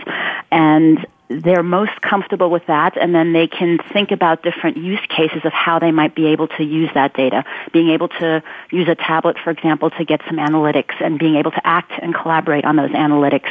and 0.52 1.06
they're 1.42 1.64
most 1.64 2.02
comfortable 2.02 2.50
with 2.50 2.66
that 2.68 2.98
and 2.98 3.14
then 3.14 3.34
they 3.34 3.48
can 3.48 3.78
think 3.92 4.12
about 4.12 4.44
different 4.44 4.78
use 4.78 5.00
cases 5.10 5.42
of 5.44 5.54
how 5.54 5.80
they 5.80 5.92
might 5.92 6.16
be 6.16 6.28
able 6.28 6.48
to 6.48 6.64
use 6.64 6.90
that 6.94 7.14
data. 7.14 7.44
Being 7.72 7.90
able 7.90 8.10
to 8.10 8.44
use 8.72 8.88
a 8.88 8.96
tablet, 8.96 9.38
for 9.44 9.50
example, 9.50 9.90
to 9.92 10.06
get 10.06 10.22
some 10.28 10.38
analytics 10.38 10.94
and 11.00 11.18
being 11.18 11.36
able 11.36 11.52
to 11.52 11.68
act 11.68 11.92
and 12.02 12.14
collaborate 12.14 12.66
on 12.66 12.76
those 12.76 12.92
analytics. 12.92 13.50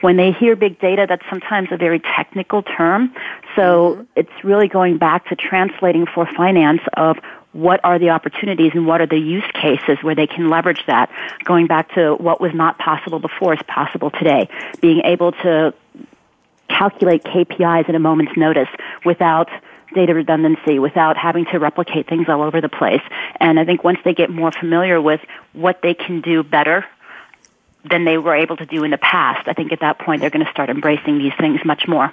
When 0.00 0.16
they 0.16 0.32
hear 0.32 0.56
big 0.56 0.80
data, 0.80 1.06
that's 1.08 1.24
sometimes 1.30 1.68
a 1.70 1.76
very 1.76 2.00
technical 2.00 2.62
term. 2.62 3.14
So 3.56 3.94
mm-hmm. 3.94 4.02
it's 4.16 4.44
really 4.44 4.68
going 4.68 4.98
back 4.98 5.28
to 5.28 5.36
translating 5.36 6.06
for 6.06 6.26
finance 6.26 6.82
of 6.94 7.18
what 7.52 7.80
are 7.84 7.98
the 7.98 8.10
opportunities 8.10 8.72
and 8.74 8.86
what 8.86 9.00
are 9.00 9.06
the 9.06 9.18
use 9.18 9.44
cases 9.52 9.98
where 10.02 10.14
they 10.14 10.26
can 10.26 10.48
leverage 10.48 10.82
that. 10.86 11.10
Going 11.44 11.66
back 11.66 11.94
to 11.94 12.14
what 12.14 12.40
was 12.40 12.52
not 12.54 12.78
possible 12.78 13.18
before 13.18 13.54
is 13.54 13.60
possible 13.68 14.10
today. 14.10 14.48
Being 14.80 15.02
able 15.04 15.32
to 15.32 15.74
calculate 16.78 17.22
KPIs 17.24 17.88
at 17.88 17.94
a 17.94 17.98
moment's 17.98 18.36
notice 18.36 18.68
without 19.04 19.48
data 19.94 20.14
redundancy, 20.14 20.78
without 20.78 21.16
having 21.16 21.44
to 21.46 21.58
replicate 21.58 22.08
things 22.08 22.28
all 22.28 22.42
over 22.42 22.60
the 22.60 22.68
place. 22.68 23.02
And 23.40 23.58
I 23.60 23.64
think 23.64 23.84
once 23.84 23.98
they 24.04 24.14
get 24.14 24.30
more 24.30 24.50
familiar 24.50 25.00
with 25.00 25.20
what 25.52 25.80
they 25.82 25.94
can 25.94 26.20
do 26.20 26.42
better 26.42 26.84
than 27.84 28.04
they 28.04 28.16
were 28.16 28.34
able 28.34 28.56
to 28.56 28.66
do 28.66 28.84
in 28.84 28.90
the 28.90 28.98
past, 28.98 29.46
I 29.48 29.52
think 29.52 29.72
at 29.72 29.80
that 29.80 29.98
point 29.98 30.20
they're 30.20 30.30
going 30.30 30.44
to 30.44 30.50
start 30.50 30.70
embracing 30.70 31.18
these 31.18 31.32
things 31.38 31.60
much 31.64 31.86
more. 31.86 32.12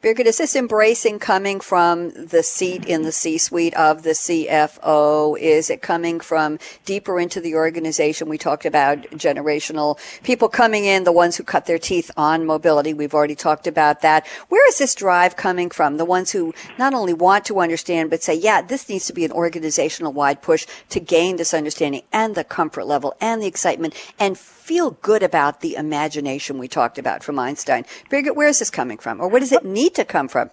Birgit, 0.00 0.26
is 0.26 0.38
this 0.38 0.54
embracing 0.54 1.18
coming 1.18 1.58
from 1.58 2.10
the 2.10 2.44
seat 2.44 2.86
in 2.86 3.02
the 3.02 3.10
C-suite 3.10 3.74
of 3.74 4.04
the 4.04 4.10
CFO? 4.10 5.36
Is 5.36 5.70
it 5.70 5.82
coming 5.82 6.20
from 6.20 6.60
deeper 6.84 7.18
into 7.18 7.40
the 7.40 7.56
organization? 7.56 8.28
We 8.28 8.38
talked 8.38 8.64
about 8.64 9.02
generational 9.10 9.98
people 10.22 10.48
coming 10.48 10.84
in, 10.84 11.02
the 11.02 11.10
ones 11.10 11.36
who 11.36 11.42
cut 11.42 11.66
their 11.66 11.80
teeth 11.80 12.12
on 12.16 12.46
mobility. 12.46 12.94
We've 12.94 13.12
already 13.12 13.34
talked 13.34 13.66
about 13.66 14.00
that. 14.02 14.24
Where 14.48 14.68
is 14.68 14.78
this 14.78 14.94
drive 14.94 15.34
coming 15.34 15.68
from? 15.68 15.96
The 15.96 16.04
ones 16.04 16.30
who 16.30 16.54
not 16.78 16.94
only 16.94 17.12
want 17.12 17.44
to 17.46 17.58
understand, 17.58 18.08
but 18.08 18.22
say, 18.22 18.34
yeah, 18.34 18.62
this 18.62 18.88
needs 18.88 19.08
to 19.08 19.12
be 19.12 19.24
an 19.24 19.32
organizational 19.32 20.12
wide 20.12 20.42
push 20.42 20.64
to 20.90 21.00
gain 21.00 21.38
this 21.38 21.52
understanding 21.52 22.02
and 22.12 22.36
the 22.36 22.44
comfort 22.44 22.84
level 22.84 23.16
and 23.20 23.42
the 23.42 23.48
excitement 23.48 23.94
and 24.16 24.38
feel 24.38 24.90
good 24.90 25.22
about 25.22 25.62
the 25.62 25.74
imagination 25.76 26.58
we 26.58 26.68
talked 26.68 26.98
about 26.98 27.24
from 27.24 27.38
Einstein. 27.38 27.84
Birgit, 28.10 28.36
where 28.36 28.48
is 28.48 28.58
this 28.58 28.68
coming 28.68 28.98
from? 28.98 29.18
Or 29.18 29.26
where 29.26 29.40
does 29.40 29.50
it 29.50 29.64
need 29.64 29.87
to 29.94 30.04
come 30.04 30.28
from? 30.28 30.50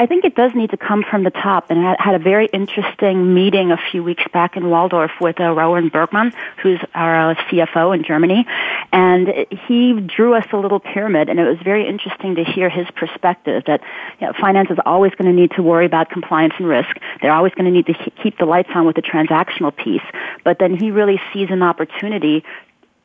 I 0.00 0.06
think 0.06 0.24
it 0.24 0.36
does 0.36 0.52
need 0.54 0.70
to 0.70 0.76
come 0.76 1.02
from 1.02 1.24
the 1.24 1.30
top. 1.30 1.72
And 1.72 1.80
I 1.84 1.96
had 1.98 2.14
a 2.14 2.20
very 2.20 2.46
interesting 2.46 3.34
meeting 3.34 3.72
a 3.72 3.76
few 3.90 4.04
weeks 4.04 4.22
back 4.32 4.56
in 4.56 4.62
Walldorf 4.62 5.10
with 5.20 5.40
uh, 5.40 5.50
Rowan 5.50 5.88
Bergmann, 5.88 6.32
who's 6.62 6.78
our 6.94 7.32
uh, 7.32 7.34
CFO 7.34 7.92
in 7.96 8.04
Germany. 8.04 8.46
And 8.92 9.28
he 9.66 9.94
drew 9.94 10.34
us 10.34 10.46
a 10.52 10.56
little 10.56 10.78
pyramid, 10.78 11.28
and 11.28 11.40
it 11.40 11.44
was 11.44 11.58
very 11.64 11.86
interesting 11.88 12.36
to 12.36 12.44
hear 12.44 12.70
his 12.70 12.86
perspective 12.94 13.64
that 13.66 13.80
you 14.20 14.28
know, 14.28 14.32
finance 14.40 14.70
is 14.70 14.78
always 14.86 15.12
going 15.16 15.34
to 15.34 15.38
need 15.38 15.50
to 15.56 15.64
worry 15.64 15.84
about 15.84 16.10
compliance 16.10 16.54
and 16.58 16.68
risk. 16.68 16.96
They're 17.20 17.32
always 17.32 17.52
going 17.54 17.64
to 17.64 17.72
need 17.72 17.86
to 17.86 17.94
keep 18.22 18.38
the 18.38 18.46
lights 18.46 18.70
on 18.76 18.86
with 18.86 18.94
the 18.94 19.02
transactional 19.02 19.76
piece. 19.76 20.06
But 20.44 20.60
then 20.60 20.78
he 20.78 20.92
really 20.92 21.20
sees 21.32 21.48
an 21.50 21.64
opportunity 21.64 22.44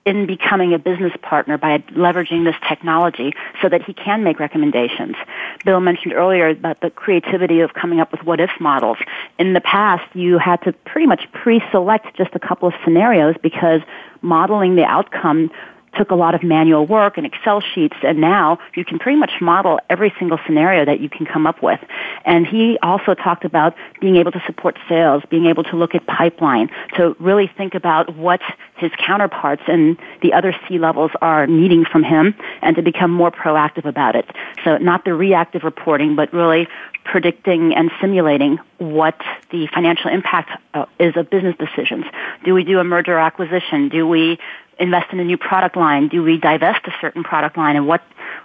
in 0.06 0.26
becoming 0.26 0.74
a 0.74 0.80
business 0.80 1.14
partner 1.22 1.58
by 1.58 1.78
leveraging 1.92 2.44
this 2.44 2.56
technology 2.68 3.34
so 3.62 3.70
that 3.70 3.82
he 3.84 3.94
can 3.94 4.24
make 4.24 4.40
recommendations. 4.40 5.16
Bill 5.64 5.80
mentioned 5.80 6.14
earlier 6.14 6.50
about 6.50 6.82
the 6.82 6.90
creativity 6.90 7.62
of 7.62 7.74
coming 7.74 8.00
up 8.00 8.12
with 8.12 8.24
what 8.24 8.40
if 8.40 8.52
models. 8.60 8.98
In 9.40 9.54
the 9.54 9.62
past, 9.62 10.04
you 10.16 10.38
had 10.38 10.62
to 10.64 10.74
pretty 10.86 11.08
much 11.08 11.32
pre-select 11.32 12.18
just 12.18 12.32
a 12.34 12.40
couple 12.40 12.68
of 12.68 12.74
scenarios 12.84 13.36
because 13.42 13.82
modeling 14.22 14.76
the 14.76 14.84
outcome 14.84 15.50
took 15.96 16.12
a 16.12 16.16
lot 16.16 16.36
of 16.36 16.44
manual 16.44 16.86
work 16.86 17.18
and 17.18 17.26
Excel 17.26 17.62
sheets, 17.62 17.96
and 18.04 18.20
now 18.20 18.60
you 18.76 18.86
can 18.86 19.00
pretty 19.00 19.18
much 19.18 19.32
model 19.42 19.80
every 19.90 20.14
single 20.20 20.40
scenario 20.46 20.86
that 20.86 21.00
you 21.00 21.10
can 21.10 21.26
come 21.26 21.48
up 21.48 21.62
with. 21.62 21.80
And 22.26 22.46
he 22.46 22.78
also 22.82 23.14
talked 23.14 23.46
about 23.46 23.76
being 24.00 24.16
able 24.18 24.32
to 24.32 24.42
support 24.46 24.78
sales, 24.88 25.24
being 25.30 25.46
able 25.46 25.64
to 25.64 25.76
look 25.76 25.96
at 25.96 26.06
pipeline, 26.06 26.70
to 26.96 27.16
really 27.20 27.50
think 27.58 27.76
about 27.76 28.16
what 28.16 28.42
his 28.76 28.92
counterparts 29.06 29.64
and 29.68 29.98
the 30.22 30.34
other 30.34 30.56
C 30.68 30.78
levels 30.78 31.12
are 31.22 31.48
needing 31.48 31.86
from 31.86 32.04
him, 32.04 32.36
and 32.62 32.76
to 32.76 32.82
become 32.82 33.12
more 33.12 33.32
proactive 33.32 33.86
about 33.86 34.16
it. 34.16 34.26
So 34.64 34.78
not 34.78 35.06
the 35.06 35.14
reactive 35.14 35.64
reporting, 35.64 36.16
but 36.16 36.34
really 36.34 36.68
predicting 37.06 37.74
and 37.76 37.92
simulating 38.00 38.60
what 38.78 39.20
the 39.52 39.68
financial 39.74 40.10
impact 40.10 40.52
uh, 40.74 40.86
is 41.00 41.16
of 41.18 41.30
business 41.30 41.56
decisions. 41.58 42.06
Do 42.44 42.54
we 42.54 42.64
do 42.64 42.80
a 42.80 42.84
merger 42.84 43.18
acquisition? 43.18 43.90
Do 43.90 44.08
we 44.08 44.40
invest 44.80 45.12
in 45.12 45.20
a 45.20 45.24
new 45.24 45.38
product 45.38 45.76
line? 45.76 46.08
Do 46.08 46.24
we 46.24 46.38
divest 46.38 46.86
a 46.86 46.92
certain 47.02 47.24
product 47.24 47.58
line? 47.58 47.76
And 47.76 47.88
what, 47.88 48.02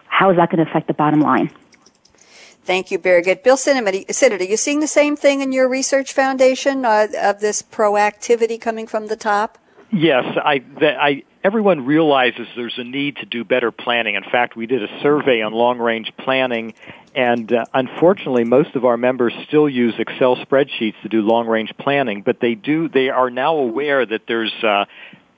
how 0.06 0.30
is 0.30 0.36
that 0.36 0.50
going 0.50 0.64
to 0.64 0.70
affect 0.70 0.86
the 0.86 0.94
bottom 0.94 1.20
line? 1.20 1.50
Thank 2.64 2.90
you, 2.90 2.98
Birgit. 2.98 3.42
Bill 3.42 3.56
Sinnett, 3.56 4.40
are 4.40 4.44
you 4.44 4.56
seeing 4.58 4.80
the 4.80 4.86
same 4.86 5.16
thing 5.16 5.40
in 5.40 5.52
your 5.52 5.68
research 5.68 6.12
foundation 6.12 6.84
uh, 6.84 7.06
of 7.22 7.40
this 7.40 7.62
proactivity 7.62 8.60
coming 8.60 8.86
from 8.86 9.06
the 9.06 9.16
top? 9.16 9.56
Yes, 9.90 10.24
I, 10.36 10.58
the, 10.58 10.94
I, 11.00 11.22
everyone 11.42 11.86
realizes 11.86 12.46
there's 12.56 12.76
a 12.76 12.84
need 12.84 13.16
to 13.16 13.26
do 13.26 13.42
better 13.42 13.70
planning. 13.70 14.16
In 14.16 14.22
fact, 14.22 14.54
we 14.54 14.66
did 14.66 14.82
a 14.82 15.00
survey 15.00 15.40
on 15.40 15.52
long 15.52 15.78
range 15.78 16.12
planning, 16.18 16.74
and 17.14 17.50
uh, 17.50 17.64
unfortunately, 17.72 18.44
most 18.44 18.76
of 18.76 18.84
our 18.84 18.98
members 18.98 19.32
still 19.46 19.66
use 19.66 19.94
Excel 19.98 20.36
spreadsheets 20.36 21.00
to 21.02 21.08
do 21.08 21.22
long 21.22 21.46
range 21.46 21.72
planning. 21.78 22.20
But 22.20 22.40
they 22.40 22.54
do; 22.54 22.90
they 22.90 23.08
are 23.08 23.30
now 23.30 23.56
aware 23.56 24.04
that 24.04 24.22
there's 24.28 24.52
uh, 24.62 24.84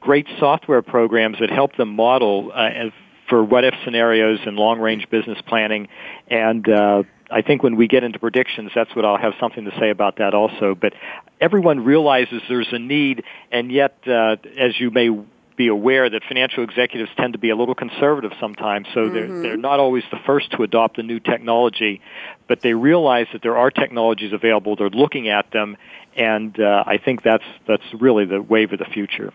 great 0.01 0.27
software 0.39 0.83
programs 0.83 1.39
that 1.41 1.51
help 1.51 1.77
them 1.77 1.95
model 1.95 2.51
uh, 2.55 2.91
for 3.29 3.45
what 3.45 3.65
if 3.65 3.75
scenarios 3.85 4.41
and 4.45 4.57
long 4.57 4.81
range 4.81 5.09
business 5.11 5.39
planning. 5.47 5.89
And 6.29 6.69
uh, 6.69 7.05
I 7.31 7.43
think 7.43 7.63
when 7.63 7.77
we 7.77 7.87
get 7.87 8.03
into 8.03 8.19
predictions, 8.19 8.73
that's 8.75 8.95
what 8.97 9.05
I'll 9.05 9.19
have 9.19 9.35
something 9.39 9.65
to 9.65 9.71
say 9.79 9.91
about 9.91 10.17
that 10.17 10.35
also. 10.35 10.75
But 10.75 10.95
everyone 11.41 11.85
realizes 11.85 12.43
there's 12.49 12.73
a 12.73 12.79
need, 12.79 13.23
and 13.53 13.71
yet, 13.71 13.99
uh, 14.07 14.37
as 14.59 14.79
you 14.81 14.91
may 14.91 15.11
be 15.57 15.69
aware 15.69 16.09
that 16.09 16.23
financial 16.27 16.65
executives 16.65 17.11
tend 17.17 17.35
to 17.35 17.39
be 17.39 17.51
a 17.51 17.57
little 17.57 17.75
conservative 17.75 18.33
sometimes, 18.41 18.89
so 18.95 19.01
mm-hmm. 19.01 19.15
they're, 19.15 19.43
they're 19.43 19.57
not 19.57 19.79
always 19.79 20.03
the 20.11 20.19
first 20.27 20.51
to 20.53 20.63
adopt 20.63 20.97
the 20.97 21.03
new 21.03 21.21
technology, 21.21 22.01
but 22.49 22.63
they 22.63 22.73
realize 22.73 23.27
that 23.33 23.43
there 23.43 23.59
are 23.59 23.71
technologies 23.71 24.33
available. 24.33 24.75
They're 24.75 24.89
looking 24.89 25.29
at 25.29 25.51
them, 25.53 25.77
and 26.17 26.59
uh, 26.59 26.85
I 26.87 26.97
think 26.97 27.23
that's 27.23 27.45
that's 27.69 27.85
really 28.01 28.25
the 28.25 28.41
wave 28.41 28.73
of 28.73 28.79
the 28.79 28.87
future. 28.87 29.33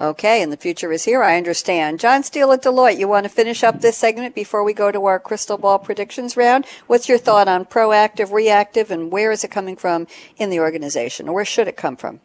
Okay, 0.00 0.40
and 0.40 0.50
the 0.50 0.56
future 0.56 0.90
is 0.92 1.04
here, 1.04 1.22
I 1.22 1.36
understand. 1.36 2.00
John 2.00 2.22
Steele 2.22 2.52
at 2.52 2.62
Deloitte, 2.62 2.98
you 2.98 3.06
want 3.06 3.24
to 3.24 3.28
finish 3.28 3.62
up 3.62 3.82
this 3.82 3.98
segment 3.98 4.34
before 4.34 4.64
we 4.64 4.72
go 4.72 4.90
to 4.90 5.04
our 5.04 5.20
crystal 5.20 5.58
ball 5.58 5.78
predictions 5.78 6.38
round? 6.38 6.64
What's 6.86 7.06
your 7.06 7.18
thought 7.18 7.48
on 7.48 7.66
proactive, 7.66 8.32
reactive, 8.32 8.90
and 8.90 9.12
where 9.12 9.30
is 9.30 9.44
it 9.44 9.50
coming 9.50 9.76
from 9.76 10.06
in 10.38 10.48
the 10.48 10.58
organization, 10.58 11.28
or 11.28 11.34
where 11.34 11.44
should 11.44 11.68
it 11.68 11.76
come 11.76 11.96
from? 11.96 12.20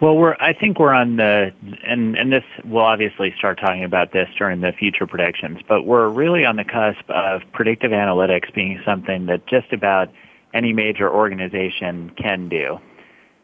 Well, 0.00 0.16
we're, 0.16 0.36
I 0.40 0.54
think 0.54 0.78
we're 0.78 0.94
on 0.94 1.16
the, 1.16 1.52
and, 1.86 2.16
and 2.16 2.32
this, 2.32 2.44
we'll 2.64 2.82
obviously 2.82 3.34
start 3.36 3.60
talking 3.60 3.84
about 3.84 4.12
this 4.12 4.30
during 4.38 4.62
the 4.62 4.72
future 4.72 5.06
predictions, 5.06 5.58
but 5.68 5.82
we're 5.82 6.08
really 6.08 6.46
on 6.46 6.56
the 6.56 6.64
cusp 6.64 7.04
of 7.10 7.42
predictive 7.52 7.90
analytics 7.90 8.54
being 8.54 8.80
something 8.86 9.26
that 9.26 9.46
just 9.46 9.74
about 9.74 10.08
any 10.54 10.72
major 10.72 11.10
organization 11.12 12.10
can 12.16 12.48
do. 12.48 12.80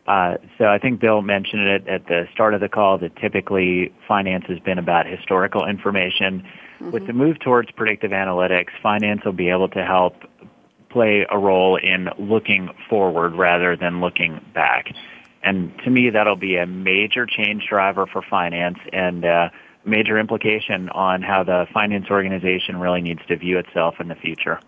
Uh, 0.06 0.36
so 0.56 0.66
I 0.66 0.78
think 0.78 1.00
Bill 1.00 1.20
mentioned 1.20 1.66
it 1.66 1.88
at 1.88 2.06
the 2.06 2.28
start 2.32 2.54
of 2.54 2.60
the 2.60 2.68
call 2.68 2.98
that 2.98 3.16
typically 3.16 3.92
finance 4.06 4.44
has 4.48 4.60
been 4.60 4.78
about 4.78 5.06
historical 5.06 5.66
information. 5.66 6.44
Mm-hmm. 6.80 6.90
With 6.92 7.06
the 7.06 7.12
move 7.12 7.40
towards 7.40 7.70
predictive 7.72 8.12
analytics, 8.12 8.68
finance 8.82 9.22
will 9.24 9.32
be 9.32 9.48
able 9.48 9.68
to 9.70 9.84
help 9.84 10.14
play 10.90 11.26
a 11.28 11.36
role 11.36 11.76
in 11.76 12.08
looking 12.18 12.70
forward 12.88 13.34
rather 13.34 13.76
than 13.76 14.00
looking 14.00 14.40
back. 14.54 14.86
And 15.42 15.76
to 15.84 15.90
me, 15.90 16.10
that'll 16.10 16.36
be 16.36 16.56
a 16.56 16.66
major 16.66 17.26
change 17.26 17.66
driver 17.68 18.06
for 18.06 18.22
finance 18.22 18.78
and 18.92 19.24
a 19.24 19.50
major 19.84 20.18
implication 20.18 20.88
on 20.90 21.22
how 21.22 21.44
the 21.44 21.66
finance 21.72 22.06
organization 22.10 22.78
really 22.78 23.00
needs 23.00 23.20
to 23.28 23.36
view 23.36 23.58
itself 23.58 23.96
in 24.00 24.08
the 24.08 24.14
future. 24.14 24.60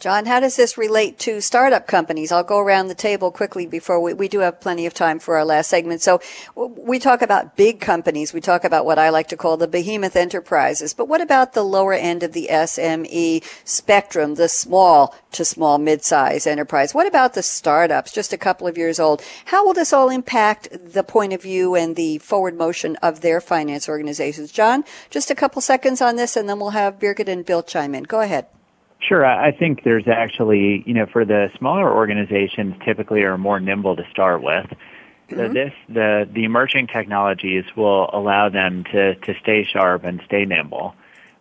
John, 0.00 0.24
how 0.24 0.40
does 0.40 0.56
this 0.56 0.78
relate 0.78 1.18
to 1.18 1.42
startup 1.42 1.86
companies? 1.86 2.32
I'll 2.32 2.42
go 2.42 2.58
around 2.58 2.88
the 2.88 2.94
table 2.94 3.30
quickly 3.30 3.66
before 3.66 4.00
we, 4.00 4.14
we 4.14 4.28
do 4.28 4.38
have 4.38 4.58
plenty 4.58 4.86
of 4.86 4.94
time 4.94 5.18
for 5.18 5.36
our 5.36 5.44
last 5.44 5.68
segment. 5.68 6.00
So 6.00 6.22
we 6.56 6.98
talk 6.98 7.20
about 7.20 7.54
big 7.54 7.80
companies. 7.80 8.32
We 8.32 8.40
talk 8.40 8.64
about 8.64 8.86
what 8.86 8.98
I 8.98 9.10
like 9.10 9.28
to 9.28 9.36
call 9.36 9.58
the 9.58 9.68
behemoth 9.68 10.16
enterprises. 10.16 10.94
But 10.94 11.06
what 11.06 11.20
about 11.20 11.52
the 11.52 11.62
lower 11.62 11.92
end 11.92 12.22
of 12.22 12.32
the 12.32 12.48
SME 12.50 13.44
spectrum, 13.66 14.36
the 14.36 14.48
small 14.48 15.14
to 15.32 15.44
small 15.44 15.76
mid-size 15.76 16.46
enterprise? 16.46 16.94
What 16.94 17.06
about 17.06 17.34
the 17.34 17.42
startups, 17.42 18.10
just 18.10 18.32
a 18.32 18.38
couple 18.38 18.66
of 18.66 18.78
years 18.78 18.98
old? 18.98 19.20
How 19.44 19.66
will 19.66 19.74
this 19.74 19.92
all 19.92 20.08
impact 20.08 20.70
the 20.72 21.04
point 21.04 21.34
of 21.34 21.42
view 21.42 21.74
and 21.74 21.94
the 21.94 22.16
forward 22.20 22.56
motion 22.56 22.96
of 23.02 23.20
their 23.20 23.38
finance 23.38 23.86
organizations? 23.86 24.50
John, 24.50 24.82
just 25.10 25.30
a 25.30 25.34
couple 25.34 25.60
seconds 25.60 26.00
on 26.00 26.16
this 26.16 26.38
and 26.38 26.48
then 26.48 26.58
we'll 26.58 26.70
have 26.70 26.98
Birgit 26.98 27.28
and 27.28 27.44
Bill 27.44 27.62
chime 27.62 27.94
in. 27.94 28.04
Go 28.04 28.20
ahead. 28.20 28.46
Sure. 29.00 29.24
I 29.24 29.50
think 29.52 29.82
there's 29.82 30.06
actually, 30.06 30.82
you 30.86 30.92
know, 30.92 31.06
for 31.06 31.24
the 31.24 31.50
smaller 31.58 31.90
organizations 31.90 32.74
typically 32.84 33.22
are 33.22 33.38
more 33.38 33.58
nimble 33.58 33.96
to 33.96 34.04
start 34.10 34.42
with. 34.42 34.66
So 35.30 35.36
mm-hmm. 35.36 35.54
this, 35.54 35.72
the, 35.88 36.28
the 36.30 36.44
emerging 36.44 36.88
technologies 36.88 37.64
will 37.76 38.10
allow 38.12 38.50
them 38.50 38.84
to, 38.92 39.14
to 39.14 39.34
stay 39.40 39.64
sharp 39.64 40.04
and 40.04 40.20
stay 40.26 40.44
nimble. 40.44 40.94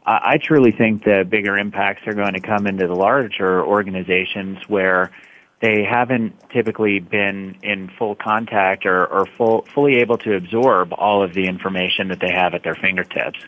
I, 0.05 0.19
I 0.33 0.37
truly 0.37 0.71
think 0.71 1.03
the 1.03 1.25
bigger 1.29 1.57
impacts 1.57 2.07
are 2.07 2.13
going 2.13 2.33
to 2.33 2.39
come 2.39 2.65
into 2.65 2.87
the 2.87 2.95
larger 2.95 3.63
organizations 3.65 4.59
where 4.67 5.11
they 5.59 5.83
haven't 5.83 6.35
typically 6.51 6.99
been 6.99 7.57
in 7.61 7.89
full 7.97 8.15
contact 8.15 8.85
or, 8.85 9.05
or 9.05 9.25
full, 9.37 9.67
fully 9.73 9.97
able 9.97 10.17
to 10.19 10.35
absorb 10.35 10.93
all 10.93 11.23
of 11.23 11.33
the 11.33 11.47
information 11.47 12.07
that 12.07 12.21
they 12.21 12.31
have 12.31 12.53
at 12.53 12.63
their 12.63 12.75
fingertips. 12.75 13.39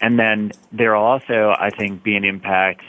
And 0.00 0.18
then 0.18 0.52
there 0.72 0.94
will 0.94 1.04
also, 1.04 1.54
I 1.56 1.68
think, 1.70 2.02
be 2.02 2.16
an 2.16 2.24
impact 2.24 2.82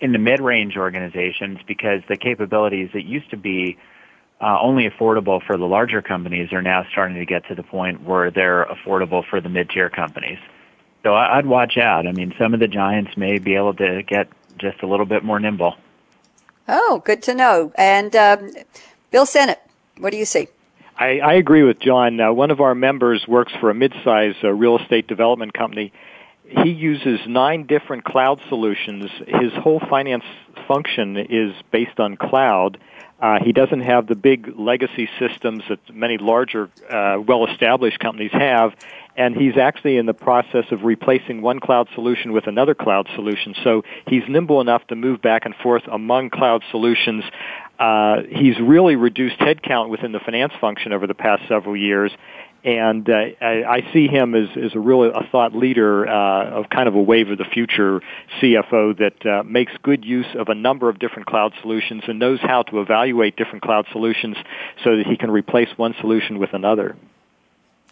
in 0.00 0.12
the 0.12 0.18
mid-range 0.18 0.76
organizations 0.76 1.58
because 1.66 2.02
the 2.08 2.16
capabilities 2.16 2.90
that 2.92 3.04
used 3.04 3.30
to 3.30 3.36
be 3.36 3.76
uh, 4.40 4.58
only 4.60 4.88
affordable 4.88 5.44
for 5.44 5.56
the 5.56 5.66
larger 5.66 6.00
companies 6.00 6.52
are 6.52 6.62
now 6.62 6.86
starting 6.90 7.16
to 7.16 7.26
get 7.26 7.46
to 7.48 7.54
the 7.54 7.62
point 7.62 8.02
where 8.02 8.30
they're 8.30 8.64
affordable 8.64 9.24
for 9.28 9.40
the 9.40 9.48
mid-tier 9.48 9.90
companies. 9.90 10.38
So 11.02 11.14
I'd 11.14 11.46
watch 11.46 11.78
out. 11.78 12.06
I 12.06 12.12
mean, 12.12 12.34
some 12.38 12.54
of 12.54 12.60
the 12.60 12.68
giants 12.68 13.16
may 13.16 13.38
be 13.38 13.54
able 13.54 13.74
to 13.74 14.02
get 14.02 14.28
just 14.58 14.82
a 14.82 14.86
little 14.86 15.06
bit 15.06 15.24
more 15.24 15.40
nimble. 15.40 15.76
Oh, 16.68 17.02
good 17.04 17.22
to 17.24 17.34
know. 17.34 17.72
And 17.76 18.14
um, 18.14 18.52
Bill 19.10 19.26
Sinnett, 19.26 19.60
what 19.98 20.10
do 20.10 20.18
you 20.18 20.24
see? 20.24 20.48
I, 20.98 21.18
I 21.20 21.34
agree 21.34 21.62
with 21.62 21.80
John. 21.80 22.20
Uh, 22.20 22.32
one 22.32 22.50
of 22.50 22.60
our 22.60 22.74
members 22.74 23.26
works 23.26 23.52
for 23.60 23.70
a 23.70 23.74
mid-sized 23.74 24.44
uh, 24.44 24.50
real 24.52 24.78
estate 24.78 25.06
development 25.06 25.54
company, 25.54 25.92
he 26.50 26.70
uses 26.70 27.20
nine 27.26 27.66
different 27.66 28.04
cloud 28.04 28.40
solutions. 28.48 29.10
His 29.26 29.52
whole 29.52 29.80
finance 29.88 30.24
function 30.66 31.16
is 31.16 31.54
based 31.70 32.00
on 32.00 32.16
cloud. 32.16 32.78
Uh, 33.20 33.38
he 33.44 33.52
doesn't 33.52 33.80
have 33.80 34.06
the 34.06 34.14
big 34.14 34.58
legacy 34.58 35.08
systems 35.18 35.62
that 35.68 35.78
many 35.94 36.16
larger, 36.16 36.70
uh, 36.88 37.20
well-established 37.20 37.98
companies 37.98 38.32
have, 38.32 38.74
and 39.14 39.36
he's 39.36 39.58
actually 39.58 39.98
in 39.98 40.06
the 40.06 40.14
process 40.14 40.64
of 40.70 40.84
replacing 40.84 41.42
one 41.42 41.60
cloud 41.60 41.86
solution 41.94 42.32
with 42.32 42.46
another 42.46 42.74
cloud 42.74 43.06
solution. 43.14 43.54
So 43.62 43.82
he's 44.06 44.22
nimble 44.26 44.60
enough 44.62 44.86
to 44.86 44.96
move 44.96 45.20
back 45.20 45.44
and 45.44 45.54
forth 45.56 45.82
among 45.86 46.30
cloud 46.30 46.62
solutions. 46.70 47.22
Uh, 47.78 48.22
he's 48.30 48.58
really 48.58 48.96
reduced 48.96 49.38
headcount 49.38 49.90
within 49.90 50.12
the 50.12 50.20
finance 50.20 50.54
function 50.58 50.92
over 50.92 51.06
the 51.06 51.14
past 51.14 51.42
several 51.46 51.76
years, 51.76 52.12
and 52.64 53.08
uh, 53.08 53.12
I, 53.40 53.64
I 53.64 53.92
see 53.92 54.06
him 54.06 54.34
as, 54.34 54.48
as 54.56 54.74
a 54.74 54.78
really 54.78 55.08
a 55.08 55.26
thought 55.30 55.54
leader 55.54 56.06
uh, 56.06 56.60
of 56.60 56.68
kind 56.68 56.88
of 56.88 56.94
a 56.94 57.00
wave 57.00 57.30
of 57.30 57.38
the 57.38 57.44
future 57.44 58.00
CFO 58.40 58.96
that 58.98 59.26
uh, 59.26 59.42
makes 59.44 59.72
good 59.82 60.04
use 60.04 60.26
of 60.34 60.48
a 60.48 60.54
number 60.54 60.88
of 60.88 60.98
different 60.98 61.26
cloud 61.26 61.52
solutions 61.62 62.02
and 62.06 62.18
knows 62.18 62.40
how 62.40 62.62
to 62.64 62.80
evaluate 62.80 63.36
different 63.36 63.62
cloud 63.62 63.86
solutions 63.92 64.36
so 64.84 64.96
that 64.96 65.06
he 65.06 65.16
can 65.16 65.30
replace 65.30 65.68
one 65.76 65.94
solution 66.00 66.38
with 66.38 66.52
another. 66.52 66.96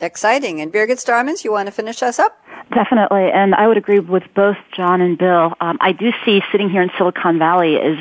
Exciting. 0.00 0.60
And 0.60 0.72
Birgit 0.72 1.04
Starmans, 1.04 1.44
you 1.44 1.52
want 1.52 1.66
to 1.66 1.72
finish 1.72 2.02
us 2.02 2.18
up? 2.18 2.38
Definitely, 2.72 3.30
and 3.30 3.54
I 3.54 3.66
would 3.66 3.78
agree 3.78 3.98
with 3.98 4.24
both 4.34 4.56
John 4.72 5.00
and 5.00 5.16
Bill. 5.16 5.54
Um, 5.61 5.78
I 5.80 5.92
do 5.92 6.12
see 6.24 6.42
sitting 6.52 6.68
here 6.68 6.82
in 6.82 6.90
Silicon 6.98 7.38
Valley 7.38 7.76
is 7.76 7.98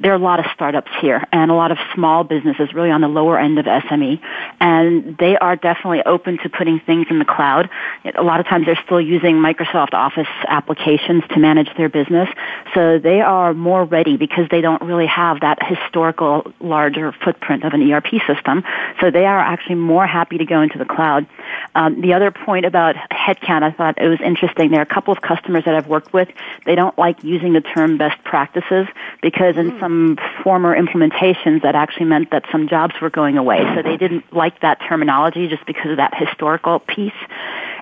there 0.00 0.12
are 0.12 0.16
a 0.16 0.18
lot 0.18 0.40
of 0.40 0.46
startups 0.54 0.90
here 1.00 1.26
and 1.30 1.50
a 1.50 1.54
lot 1.54 1.70
of 1.70 1.78
small 1.94 2.24
businesses 2.24 2.72
really 2.72 2.90
on 2.90 3.02
the 3.02 3.08
lower 3.08 3.38
end 3.38 3.58
of 3.58 3.66
SME 3.66 4.20
and 4.58 5.16
they 5.18 5.36
are 5.36 5.56
definitely 5.56 6.02
open 6.04 6.38
to 6.38 6.48
putting 6.48 6.80
things 6.80 7.06
in 7.10 7.18
the 7.18 7.24
cloud. 7.24 7.68
A 8.14 8.22
lot 8.22 8.40
of 8.40 8.46
times 8.46 8.66
they're 8.66 8.80
still 8.84 9.00
using 9.00 9.36
Microsoft 9.36 9.92
Office 9.92 10.28
applications 10.48 11.22
to 11.30 11.38
manage 11.38 11.68
their 11.76 11.90
business. 11.90 12.28
So 12.74 12.98
they 12.98 13.20
are 13.20 13.52
more 13.52 13.84
ready 13.84 14.16
because 14.16 14.46
they 14.50 14.62
don't 14.62 14.80
really 14.82 15.06
have 15.06 15.40
that 15.40 15.58
historical 15.62 16.50
larger 16.60 17.12
footprint 17.12 17.64
of 17.64 17.74
an 17.74 17.92
ERP 17.92 18.08
system. 18.26 18.64
So 19.00 19.10
they 19.10 19.26
are 19.26 19.38
actually 19.38 19.76
more 19.76 20.06
happy 20.06 20.38
to 20.38 20.46
go 20.46 20.62
into 20.62 20.78
the 20.78 20.86
cloud. 20.86 21.26
Um, 21.74 22.00
the 22.00 22.14
other 22.14 22.30
point 22.30 22.64
about 22.64 22.96
headcount, 23.12 23.62
I 23.62 23.70
thought 23.72 23.99
it 24.00 24.08
was 24.08 24.20
interesting. 24.20 24.70
There 24.70 24.80
are 24.80 24.82
a 24.82 24.86
couple 24.94 25.12
of 25.12 25.20
customers 25.20 25.64
that 25.64 25.74
I've 25.74 25.86
worked 25.86 26.12
with. 26.12 26.28
They 26.66 26.74
don't 26.74 26.96
like 26.98 27.22
using 27.22 27.52
the 27.52 27.60
term 27.60 27.98
best 27.98 28.22
practices 28.24 28.86
because 29.22 29.56
in 29.56 29.72
mm. 29.72 29.80
some 29.80 30.18
former 30.42 30.76
implementations 30.76 31.62
that 31.62 31.74
actually 31.74 32.06
meant 32.06 32.30
that 32.30 32.44
some 32.50 32.68
jobs 32.68 32.94
were 33.00 33.10
going 33.10 33.36
away. 33.36 33.60
So 33.74 33.82
they 33.82 33.96
didn't 33.96 34.32
like 34.32 34.60
that 34.60 34.80
terminology 34.88 35.48
just 35.48 35.66
because 35.66 35.90
of 35.90 35.96
that 35.98 36.14
historical 36.16 36.80
piece. 36.80 37.12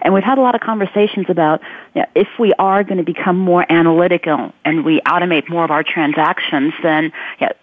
And 0.03 0.15
we've 0.15 0.25
had 0.25 0.39
a 0.39 0.41
lot 0.41 0.55
of 0.55 0.61
conversations 0.61 1.27
about 1.29 1.61
you 1.95 2.03
know, 2.03 2.09
if 2.15 2.29
we 2.39 2.53
are 2.59 2.85
going 2.85 2.99
to 2.99 3.05
become 3.05 3.39
more 3.39 3.65
analytical 3.71 4.53
and 4.65 4.85
we 4.85 5.01
automate 5.03 5.49
more 5.49 5.65
of 5.65 5.71
our 5.71 5.83
transactions, 5.83 6.75
then 6.83 7.13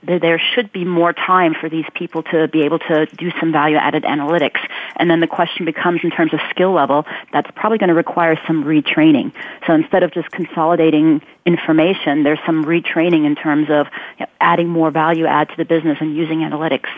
there 0.04 0.40
should 0.40 0.72
be 0.72 0.86
more 0.86 1.14
time 1.14 1.54
for 1.60 1.70
these 1.70 1.86
people 1.94 2.24
to 2.24 2.48
be 2.48 2.64
able 2.64 2.80
to 2.80 3.06
do 3.06 3.32
some 3.40 3.52
value 3.52 3.78
added 3.78 4.04
analytics. 4.04 4.60
And 4.96 5.10
then 5.10 5.20
the 5.20 5.28
question 5.28 5.66
becomes 5.66 6.02
in 6.04 6.12
terms 6.12 6.34
of 6.34 6.40
skill 6.50 6.72
level, 6.72 7.06
that's 7.32 7.50
probably 7.56 7.78
going 7.78 7.90
to 7.90 7.96
require 7.96 8.40
some 8.48 8.64
retraining. 8.64 9.32
So 9.66 9.74
instead 9.74 10.04
of 10.04 10.12
just 10.12 10.32
consolidating 10.32 11.22
information, 11.46 12.24
there's 12.24 12.40
some 12.46 12.66
retraining 12.66 13.26
in 13.26 13.36
terms 13.36 13.70
of 13.70 13.88
you 14.20 14.26
know, 14.26 14.32
adding 14.42 14.68
more 14.68 14.92
value 14.92 15.26
add 15.26 15.50
to 15.50 15.58
the 15.58 15.66
business 15.66 15.98
and 16.02 16.16
using 16.16 16.40
analytics. 16.40 16.90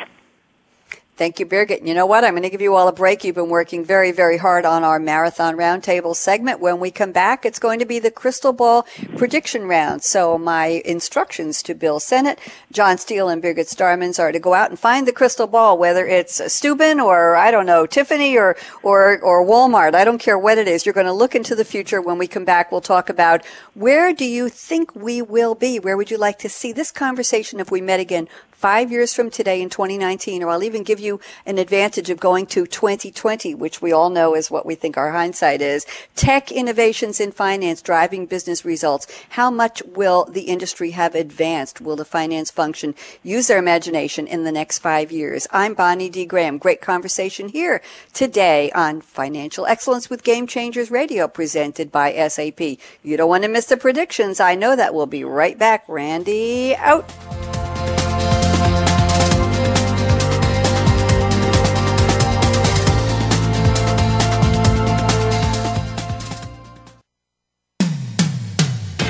Thank 1.18 1.40
you, 1.40 1.48
Birgit. 1.48 1.84
You 1.84 1.96
know 1.96 2.06
what? 2.06 2.24
I'm 2.24 2.34
going 2.34 2.44
to 2.44 2.50
give 2.52 2.62
you 2.62 2.76
all 2.76 2.88
a 2.88 2.94
break. 2.94 3.24
You've 3.24 3.34
been 3.34 3.50
working 3.50 3.84
very, 3.84 4.12
very 4.12 4.38
hard 4.38 4.66
on 4.66 4.84
our 4.84 5.00
marathon 5.00 5.56
roundtable 5.56 6.16
segment. 6.16 6.60
When 6.60 6.80
we 6.80 6.92
come 6.92 7.12
back, 7.12 7.44
it's 7.44 7.58
going 7.58 7.80
to 7.80 7.88
be 7.88 7.98
the 7.98 8.12
crystal 8.12 8.54
ball 8.54 8.86
prediction 9.18 9.64
round. 9.64 10.04
So 10.04 10.38
my 10.38 10.84
instructions 10.86 11.64
to 11.64 11.74
Bill 11.74 12.00
Sinnett, 12.00 12.38
John 12.72 13.00
Steele, 13.00 13.30
and 13.30 13.42
Birgit 13.42 13.66
Starmans 13.66 14.20
are 14.20 14.32
to 14.32 14.38
go 14.38 14.54
out 14.54 14.70
and 14.70 14.78
find 14.78 15.08
the 15.08 15.12
crystal 15.12 15.48
ball, 15.48 15.76
whether 15.76 16.06
it's 16.06 16.40
Steuben 16.54 17.00
or 17.00 17.36
I 17.36 17.50
don't 17.50 17.66
know 17.66 17.88
Tiffany 17.88 18.38
or 18.38 18.56
or 18.84 19.20
or 19.22 19.44
Walmart. 19.44 19.96
I 19.96 20.06
don't 20.06 20.20
care 20.20 20.38
what 20.38 20.60
it 20.60 20.68
is. 20.68 20.86
You're 20.86 20.94
going 20.94 21.08
to 21.08 21.14
look 21.14 21.34
into 21.34 21.56
the 21.56 21.66
future. 21.66 22.00
When 22.00 22.20
we 22.20 22.28
come 22.28 22.46
back, 22.46 22.72
we'll 22.72 22.80
talk 22.80 23.10
about 23.10 23.44
where 23.74 24.14
do 24.14 24.24
you 24.24 24.50
think 24.50 24.94
we 24.96 25.24
will 25.24 25.56
be? 25.56 25.80
Where 25.80 25.98
would 25.98 26.12
you 26.12 26.18
like 26.20 26.38
to 26.40 26.50
see 26.50 26.72
this 26.72 26.92
conversation 26.92 27.60
if 27.60 27.72
we 27.72 27.82
met 27.82 28.00
again 28.00 28.28
five 28.58 28.92
years 28.92 29.14
from 29.14 29.30
today 29.30 29.62
in 29.62 29.70
2019, 29.70 30.42
or 30.42 30.50
I'll 30.50 30.64
even 30.64 30.82
give 30.82 31.00
you 31.00 31.20
an 31.46 31.60
advantage 31.60 32.10
of 32.10 32.20
going 32.20 32.48
to 32.48 32.66
2020, 32.66 33.54
which 33.54 33.84
we 33.84 33.92
all 33.92 34.10
know 34.10 34.36
is 34.36 34.50
what 34.50 34.66
we 34.66 34.74
think 34.74 34.98
our 34.98 35.12
hindsight 35.12 35.62
is. 35.62 35.86
Tech 36.16 36.52
innovations 36.52 37.20
in 37.20 37.32
finance 37.32 37.84
driving 37.84 38.26
business 38.26 38.66
results. 38.66 39.06
How 39.30 39.52
much 39.52 39.84
will 39.84 40.26
the 40.26 40.42
industry 40.42 40.92
have 40.92 41.14
advanced? 41.14 41.80
Will 41.80 41.96
the 41.96 42.04
finance 42.04 42.50
function 42.50 42.96
use 43.22 43.46
their 43.48 43.60
imagination 43.60 44.26
in 44.26 44.44
the 44.44 44.52
next 44.52 44.80
five 44.80 45.12
years? 45.12 45.48
I'm 45.52 45.76
Bonnie 45.76 46.10
D. 46.10 46.26
Graham. 46.26 46.58
Great 46.58 46.82
conversation 46.82 47.50
here 47.50 47.82
today 48.12 48.72
on 48.72 49.02
Financial 49.02 49.68
Excellence 49.68 50.10
with 50.10 50.24
Game 50.24 50.48
Changers 50.48 50.90
Radio 50.90 51.28
presented 51.28 51.92
by 51.92 52.12
SAP. 52.28 52.60
You 53.04 53.18
don't 53.18 53.30
want 53.30 53.44
to 53.44 53.50
miss 53.50 53.68
the 53.68 53.78
predictions. 53.78 54.40
I 54.40 54.56
know 54.56 54.76
that. 54.76 54.96
We'll 54.96 55.06
be 55.06 55.24
right 55.24 55.60
back. 55.60 55.84
Randy 55.88 56.76
out. 56.76 57.08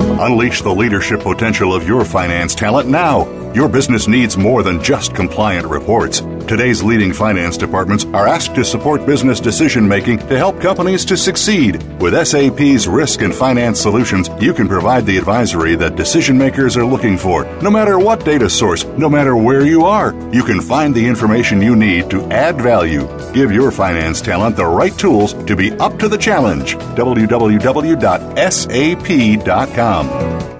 Unleash 0.00 0.62
the 0.62 0.74
leadership 0.74 1.20
potential 1.20 1.74
of 1.74 1.86
your 1.86 2.04
finance 2.04 2.54
talent 2.54 2.88
now 2.88 3.26
Your 3.52 3.68
business 3.68 4.06
needs 4.06 4.36
more 4.36 4.62
than 4.62 4.80
just 4.80 5.12
compliant 5.12 5.66
reports. 5.66 6.20
Today's 6.46 6.84
leading 6.84 7.12
finance 7.12 7.56
departments 7.56 8.04
are 8.14 8.28
asked 8.28 8.54
to 8.54 8.64
support 8.64 9.04
business 9.06 9.40
decision 9.40 9.88
making 9.88 10.18
to 10.28 10.38
help 10.38 10.60
companies 10.60 11.04
to 11.06 11.16
succeed. 11.16 11.82
With 12.00 12.14
SAP's 12.14 12.86
risk 12.86 13.22
and 13.22 13.34
finance 13.34 13.80
solutions, 13.80 14.30
you 14.40 14.54
can 14.54 14.68
provide 14.68 15.04
the 15.04 15.18
advisory 15.18 15.74
that 15.76 15.96
decision 15.96 16.38
makers 16.38 16.76
are 16.76 16.84
looking 16.84 17.18
for. 17.18 17.44
No 17.60 17.72
matter 17.72 17.98
what 17.98 18.24
data 18.24 18.48
source, 18.48 18.84
no 18.84 19.08
matter 19.08 19.36
where 19.36 19.66
you 19.66 19.84
are, 19.84 20.14
you 20.32 20.44
can 20.44 20.60
find 20.60 20.94
the 20.94 21.04
information 21.04 21.60
you 21.60 21.74
need 21.74 22.08
to 22.10 22.22
add 22.30 22.60
value. 22.60 23.08
Give 23.32 23.50
your 23.50 23.72
finance 23.72 24.20
talent 24.20 24.54
the 24.54 24.64
right 24.64 24.96
tools 24.96 25.34
to 25.44 25.56
be 25.56 25.72
up 25.72 25.98
to 25.98 26.08
the 26.08 26.18
challenge. 26.18 26.76
www.sap.com 26.76 27.50
com. 29.90 30.59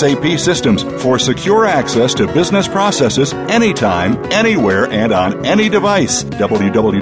systems 0.37 0.83
for 1.01 1.19
secure 1.19 1.65
access 1.65 2.13
to 2.15 2.27
business 2.27 2.67
processes 2.67 3.33
anytime, 3.33 4.17
anywhere, 4.31 4.85
and 4.85 5.11
on 5.11 5.45
any 5.45 5.69
device. 5.69 6.23
www.sap.com. 6.23 7.01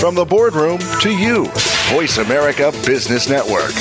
From 0.00 0.14
the 0.14 0.24
boardroom 0.24 0.78
to 1.00 1.10
you, 1.10 1.46
Voice 1.90 2.18
America 2.18 2.70
Business 2.84 3.28
Network. 3.28 3.72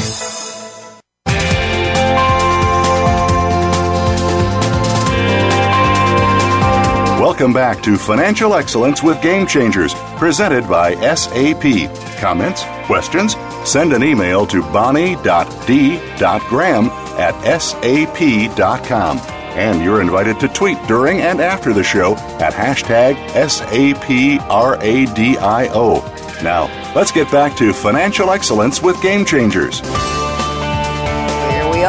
Welcome 7.20 7.54
back 7.54 7.84
to 7.84 7.98
Financial 7.98 8.54
Excellence 8.54 9.04
with 9.04 9.22
Game 9.22 9.46
Changers, 9.46 9.94
presented 10.16 10.70
by 10.70 10.96
SAP. 11.16 11.90
Comments? 12.22 12.64
Questions? 12.86 13.36
Send 13.66 13.94
an 13.94 14.04
email 14.04 14.46
to 14.48 14.62
bonnie.d.graham 14.62 15.26
at 17.18 17.60
sap.com. 17.62 19.18
And 19.56 19.82
you're 19.82 20.02
invited 20.02 20.40
to 20.42 20.48
tweet 20.50 20.78
during 20.88 21.22
and 21.22 21.40
after 21.40 21.74
the 21.74 21.84
show 21.84 22.16
at 22.40 22.54
hashtag 22.54 23.16
SAPRADIO. 23.30 24.44
Now, 26.44 26.94
let's 26.94 27.12
get 27.12 27.32
back 27.32 27.56
to 27.58 27.72
financial 27.74 28.32
excellence 28.32 28.82
with 28.82 29.02
Game 29.02 29.24
Changers 29.24 29.82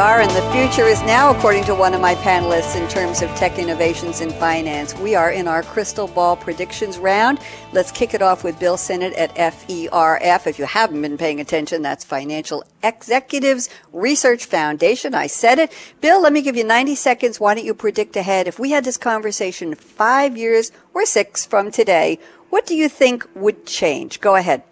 are, 0.07 0.21
and 0.21 0.31
the 0.31 0.51
future 0.53 0.87
is 0.87 1.01
now, 1.01 1.35
according 1.35 1.65
to 1.65 1.75
one 1.75 1.93
of 1.93 1.99
my 1.99 2.15
panelists, 2.15 2.81
in 2.81 2.87
terms 2.87 3.21
of 3.21 3.29
tech 3.31 3.59
innovations 3.59 4.21
in 4.21 4.29
finance. 4.29 4.95
We 4.99 5.15
are 5.15 5.29
in 5.29 5.49
our 5.49 5.63
crystal 5.63 6.07
ball 6.07 6.37
predictions 6.37 6.97
round. 6.97 7.39
Let's 7.73 7.91
kick 7.91 8.13
it 8.13 8.21
off 8.21 8.41
with 8.41 8.57
Bill 8.57 8.77
Sinnett 8.77 9.11
at 9.15 9.35
FERF. 9.35 10.47
If 10.47 10.59
you 10.59 10.63
haven't 10.63 11.01
been 11.01 11.17
paying 11.17 11.41
attention, 11.41 11.81
that's 11.81 12.05
Financial 12.05 12.63
Executives 12.83 13.69
Research 13.91 14.45
Foundation. 14.45 15.13
I 15.13 15.27
said 15.27 15.59
it. 15.59 15.73
Bill, 15.99 16.21
let 16.21 16.31
me 16.31 16.41
give 16.41 16.55
you 16.55 16.63
90 16.63 16.95
seconds. 16.95 17.37
Why 17.41 17.53
don't 17.55 17.65
you 17.65 17.73
predict 17.73 18.15
ahead? 18.15 18.47
If 18.47 18.59
we 18.59 18.71
had 18.71 18.85
this 18.85 18.95
conversation 18.95 19.75
five 19.75 20.37
years 20.37 20.71
or 20.93 21.05
six 21.05 21.45
from 21.45 21.69
today, 21.69 22.17
what 22.49 22.65
do 22.65 22.75
you 22.75 22.87
think 22.87 23.27
would 23.35 23.65
change? 23.65 24.21
Go 24.21 24.35
ahead. 24.35 24.63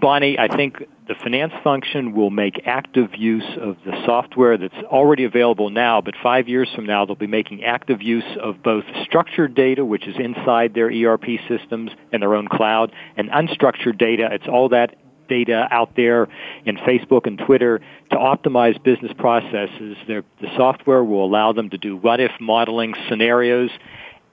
Bonnie, 0.00 0.38
I 0.38 0.46
think 0.46 0.86
the 1.08 1.14
finance 1.14 1.54
function 1.64 2.14
will 2.14 2.28
make 2.28 2.60
active 2.66 3.14
use 3.16 3.56
of 3.58 3.76
the 3.86 3.92
software 4.04 4.58
that's 4.58 4.76
already 4.84 5.24
available 5.24 5.70
now, 5.70 6.02
but 6.02 6.14
five 6.22 6.48
years 6.48 6.68
from 6.74 6.84
now 6.84 7.06
they'll 7.06 7.16
be 7.16 7.26
making 7.26 7.64
active 7.64 8.02
use 8.02 8.36
of 8.42 8.62
both 8.62 8.84
structured 9.04 9.54
data, 9.54 9.86
which 9.86 10.06
is 10.06 10.16
inside 10.18 10.74
their 10.74 10.90
ERP 10.90 11.24
systems 11.48 11.90
and 12.12 12.22
their 12.22 12.34
own 12.34 12.46
cloud, 12.46 12.92
and 13.16 13.30
unstructured 13.30 13.98
data. 13.98 14.28
It's 14.30 14.46
all 14.46 14.68
that 14.68 14.96
data 15.28 15.66
out 15.70 15.96
there 15.96 16.28
in 16.66 16.76
Facebook 16.76 17.26
and 17.26 17.38
Twitter 17.38 17.80
to 18.10 18.16
optimize 18.16 18.82
business 18.82 19.12
processes. 19.16 19.96
the 20.06 20.24
software 20.56 21.04
will 21.04 21.24
allow 21.24 21.52
them 21.52 21.70
to 21.70 21.78
do 21.78 21.96
what 21.96 22.20
if 22.20 22.32
modeling 22.40 22.94
scenarios 23.08 23.70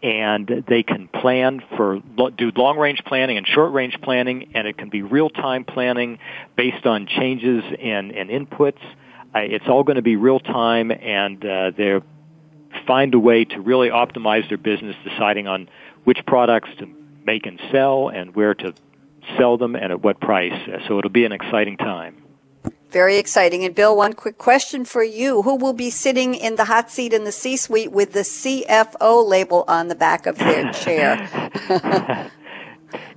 and 0.06 0.64
they 0.68 0.84
can 0.84 1.08
plan 1.08 1.64
for 1.76 2.00
do 2.38 2.52
long 2.56 2.78
range 2.78 3.02
planning 3.08 3.38
and 3.38 3.48
short 3.48 3.74
range 3.74 4.00
planning 4.04 4.52
and 4.54 4.68
it 4.68 4.78
can 4.78 4.90
be 4.90 5.02
real 5.02 5.32
time 5.32 5.66
planning 5.66 6.20
based 6.56 6.86
on 6.86 7.08
changes 7.08 7.64
in, 7.80 8.12
in 8.12 8.28
inputs. 8.28 8.78
Uh, 9.34 9.40
it's 9.40 9.68
all 9.68 9.84
going 9.84 9.96
to 9.96 10.04
be 10.04 10.16
real 10.16 10.40
time 10.40 10.92
and 10.92 11.44
uh, 11.44 11.72
they 11.76 12.00
find 12.86 13.16
a 13.16 13.20
way 13.20 13.46
to 13.46 13.60
really 13.60 13.90
optimize 13.90 14.48
their 14.48 14.60
business 14.60 14.96
deciding 15.04 15.48
on 15.48 15.68
which 16.04 16.20
products 16.28 16.70
to 16.78 16.88
make 17.26 17.48
and 17.48 17.60
sell 17.72 18.10
and 18.10 18.36
where 18.36 18.54
to 18.54 18.76
sell 19.40 19.58
them 19.58 19.76
and 19.76 19.92
at 19.92 20.04
what 20.04 20.20
price. 20.20 20.70
So 20.88 21.00
it'll 21.00 21.10
be 21.10 21.26
an 21.26 21.32
exciting 21.32 21.78
time 21.78 22.25
very 22.92 23.18
exciting. 23.18 23.64
And 23.64 23.76
Bill, 23.76 23.96
one 23.96 24.14
quick 24.14 24.38
question 24.38 24.86
for 24.86 25.04
you. 25.04 25.42
Who 25.42 25.56
will 25.56 25.74
be 25.74 25.90
sitting 25.90 26.36
in 26.36 26.56
the 26.56 26.66
hot 26.66 26.90
seat 26.90 27.14
in 27.14 27.24
the 27.24 27.32
C 27.32 27.58
suite 27.58 27.92
with 27.92 28.14
the 28.14 28.22
CFO 28.22 29.28
label 29.28 29.66
on 29.68 29.88
the 29.88 29.96
back 29.96 30.26
of 30.26 30.38
their 30.38 30.72
chair? 30.74 31.30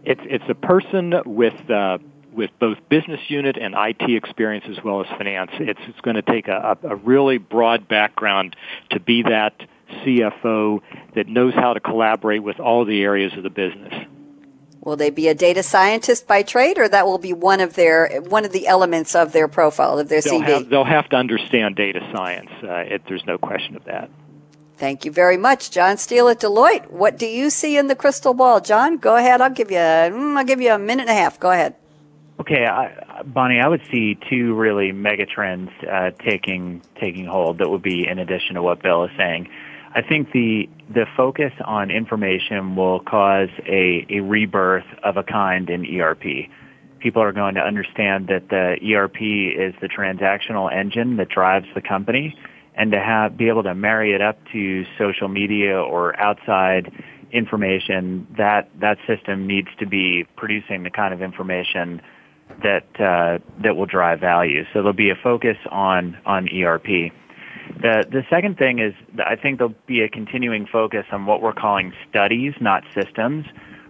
it's, 0.04 0.20
it's 0.24 0.44
a 0.48 0.54
person 0.54 1.14
with, 1.24 1.70
uh, 1.70 1.98
with 2.32 2.50
both 2.58 2.78
business 2.88 3.20
unit 3.28 3.56
and 3.56 3.74
IT 3.76 4.10
experience 4.10 4.64
as 4.68 4.82
well 4.82 5.00
as 5.00 5.06
finance. 5.16 5.50
It's, 5.54 5.80
it's 5.86 6.00
going 6.00 6.16
to 6.16 6.22
take 6.22 6.48
a, 6.48 6.76
a 6.82 6.96
really 6.96 7.38
broad 7.38 7.88
background 7.88 8.56
to 8.90 9.00
be 9.00 9.22
that 9.22 9.54
CFO 9.90 10.80
that 11.14 11.28
knows 11.28 11.54
how 11.54 11.72
to 11.74 11.80
collaborate 11.80 12.42
with 12.42 12.60
all 12.60 12.84
the 12.84 13.02
areas 13.02 13.32
of 13.36 13.42
the 13.42 13.50
business. 13.50 13.94
Will 14.88 14.96
they 14.96 15.10
be 15.10 15.28
a 15.28 15.34
data 15.34 15.62
scientist 15.62 16.26
by 16.26 16.42
trade, 16.42 16.78
or 16.78 16.88
that 16.88 17.06
will 17.06 17.18
be 17.18 17.34
one 17.34 17.60
of 17.60 17.74
their 17.74 18.22
one 18.22 18.46
of 18.46 18.52
the 18.52 18.66
elements 18.66 19.14
of 19.14 19.32
their 19.32 19.46
profile 19.46 19.98
of 19.98 20.08
their 20.08 20.22
they'll 20.22 20.40
CV? 20.40 20.46
Have, 20.46 20.68
they'll 20.70 20.84
have 20.84 21.10
to 21.10 21.16
understand 21.16 21.76
data 21.76 22.00
science. 22.10 22.48
Uh, 22.62 22.94
it, 22.94 23.02
there's 23.06 23.26
no 23.26 23.36
question 23.36 23.76
of 23.76 23.84
that. 23.84 24.08
Thank 24.78 25.04
you 25.04 25.12
very 25.12 25.36
much, 25.36 25.70
John 25.70 25.98
Steele 25.98 26.28
at 26.28 26.40
Deloitte. 26.40 26.90
What 26.90 27.18
do 27.18 27.26
you 27.26 27.50
see 27.50 27.76
in 27.76 27.88
the 27.88 27.94
crystal 27.94 28.32
ball, 28.32 28.62
John? 28.62 28.96
Go 28.96 29.16
ahead. 29.16 29.42
I'll 29.42 29.50
give 29.50 29.70
you. 29.70 29.76
Mm, 29.76 30.38
I'll 30.38 30.44
give 30.46 30.62
you 30.62 30.72
a 30.72 30.78
minute 30.78 31.02
and 31.02 31.10
a 31.10 31.20
half. 31.20 31.38
Go 31.38 31.50
ahead. 31.50 31.74
Okay, 32.40 32.64
I, 32.64 33.22
Bonnie, 33.26 33.60
I 33.60 33.68
would 33.68 33.82
see 33.90 34.16
two 34.30 34.54
really 34.54 34.92
mega 34.92 35.26
trends 35.26 35.70
uh, 35.86 36.12
taking 36.12 36.80
taking 36.98 37.26
hold. 37.26 37.58
That 37.58 37.68
would 37.68 37.82
be 37.82 38.08
in 38.08 38.18
addition 38.18 38.54
to 38.54 38.62
what 38.62 38.82
Bill 38.82 39.04
is 39.04 39.10
saying. 39.18 39.50
I 39.98 40.02
think 40.02 40.30
the 40.30 40.68
the 40.88 41.06
focus 41.16 41.52
on 41.64 41.90
information 41.90 42.76
will 42.76 43.00
cause 43.00 43.48
a, 43.66 44.06
a 44.08 44.20
rebirth 44.20 44.86
of 45.02 45.16
a 45.16 45.24
kind 45.24 45.68
in 45.68 45.84
ERP. 46.00 46.48
People 47.00 47.20
are 47.20 47.32
going 47.32 47.56
to 47.56 47.60
understand 47.60 48.28
that 48.28 48.48
the 48.48 48.76
ERP 48.94 49.16
is 49.20 49.74
the 49.80 49.88
transactional 49.88 50.72
engine 50.72 51.16
that 51.16 51.30
drives 51.30 51.66
the 51.74 51.82
company, 51.82 52.36
and 52.76 52.92
to 52.92 53.00
have 53.00 53.36
be 53.36 53.48
able 53.48 53.64
to 53.64 53.74
marry 53.74 54.14
it 54.14 54.22
up 54.22 54.38
to 54.52 54.86
social 54.96 55.26
media 55.26 55.76
or 55.76 56.16
outside 56.20 56.92
information, 57.32 58.24
that 58.36 58.70
that 58.78 58.98
system 59.04 59.48
needs 59.48 59.68
to 59.80 59.86
be 59.86 60.24
producing 60.36 60.84
the 60.84 60.90
kind 60.90 61.12
of 61.12 61.22
information 61.22 62.00
that 62.62 62.86
uh, 63.00 63.40
that 63.64 63.74
will 63.74 63.86
drive 63.86 64.20
value. 64.20 64.62
So 64.66 64.74
there'll 64.74 64.92
be 64.92 65.10
a 65.10 65.18
focus 65.20 65.56
on 65.72 66.16
on 66.24 66.48
ERP. 66.48 67.12
The 67.80 68.04
the 68.10 68.24
second 68.28 68.58
thing 68.58 68.80
is 68.80 68.92
I 69.24 69.36
think 69.36 69.58
there'll 69.58 69.74
be 69.86 70.00
a 70.00 70.08
continuing 70.08 70.66
focus 70.66 71.06
on 71.12 71.26
what 71.26 71.42
we're 71.42 71.52
calling 71.52 71.92
studies, 72.10 72.54
not 72.60 72.82
systems, 72.92 73.46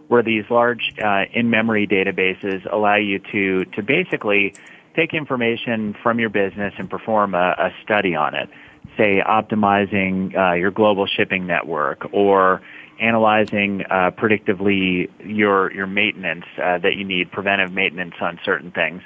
where 0.09 0.22
these 0.22 0.45
large 0.51 0.93
uh, 1.03 1.24
in-memory 1.32 1.86
databases 1.86 2.70
allow 2.70 2.97
you 2.97 3.18
to 3.32 3.64
to 3.64 3.82
basically 3.82 4.55
take 4.95 5.14
information 5.14 5.95
from 6.03 6.18
your 6.18 6.28
business 6.28 6.74
and 6.76 6.91
perform 6.91 7.34
a, 7.34 7.55
a 7.59 7.70
study 7.82 8.14
on 8.14 8.34
it. 8.34 8.51
Say 8.97 9.22
optimizing 9.26 10.36
uh, 10.36 10.55
your 10.55 10.70
global 10.70 11.07
shipping 11.07 11.47
network 11.47 12.12
or 12.12 12.61
analyzing 13.01 13.84
uh, 13.89 14.11
predictively 14.11 15.09
your 15.24 15.72
your 15.72 15.86
maintenance 15.86 16.45
uh, 16.62 16.78
that 16.78 16.97
you 16.97 17.05
need, 17.05 17.30
preventive 17.30 17.72
maintenance 17.72 18.14
on 18.20 18.39
certain 18.45 18.70
things. 18.70 19.03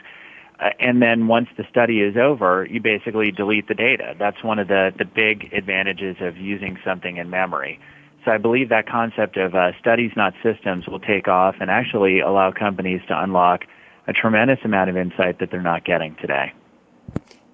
Uh, 0.63 0.71
and 0.79 1.03
then 1.03 1.27
once 1.27 1.49
the 1.57 1.65
study 1.69 2.01
is 2.01 2.17
over, 2.17 2.67
you 2.71 2.81
basically 2.81 3.33
delete 3.33 3.67
the 3.67 3.75
data. 3.75 4.15
That's 4.19 4.43
one 4.45 4.59
of 4.59 4.69
the, 4.69 4.93
the 4.97 5.05
big 5.05 5.53
advantages 5.53 6.17
of 6.21 6.37
using 6.37 6.79
something 6.85 7.17
in 7.17 7.31
memory. 7.31 7.81
So 8.25 8.31
I 8.31 8.39
believe 8.39 8.69
that 8.69 8.87
concept 8.89 9.37
of 9.37 9.55
uh, 9.55 9.73
studies, 9.81 10.13
not 10.17 10.35
systems, 10.43 10.87
will 10.87 11.01
take 11.01 11.27
off 11.27 11.57
and 11.61 11.71
actually 11.71 12.21
allow 12.21 12.53
companies 12.53 13.01
to 13.09 13.21
unlock 13.21 13.65
a 14.07 14.13
tremendous 14.13 14.61
amount 14.65 14.91
of 14.91 14.97
insight 14.97 15.41
that 15.41 15.51
they're 15.51 15.61
not 15.61 15.85
getting 15.85 16.15
today. 16.17 16.53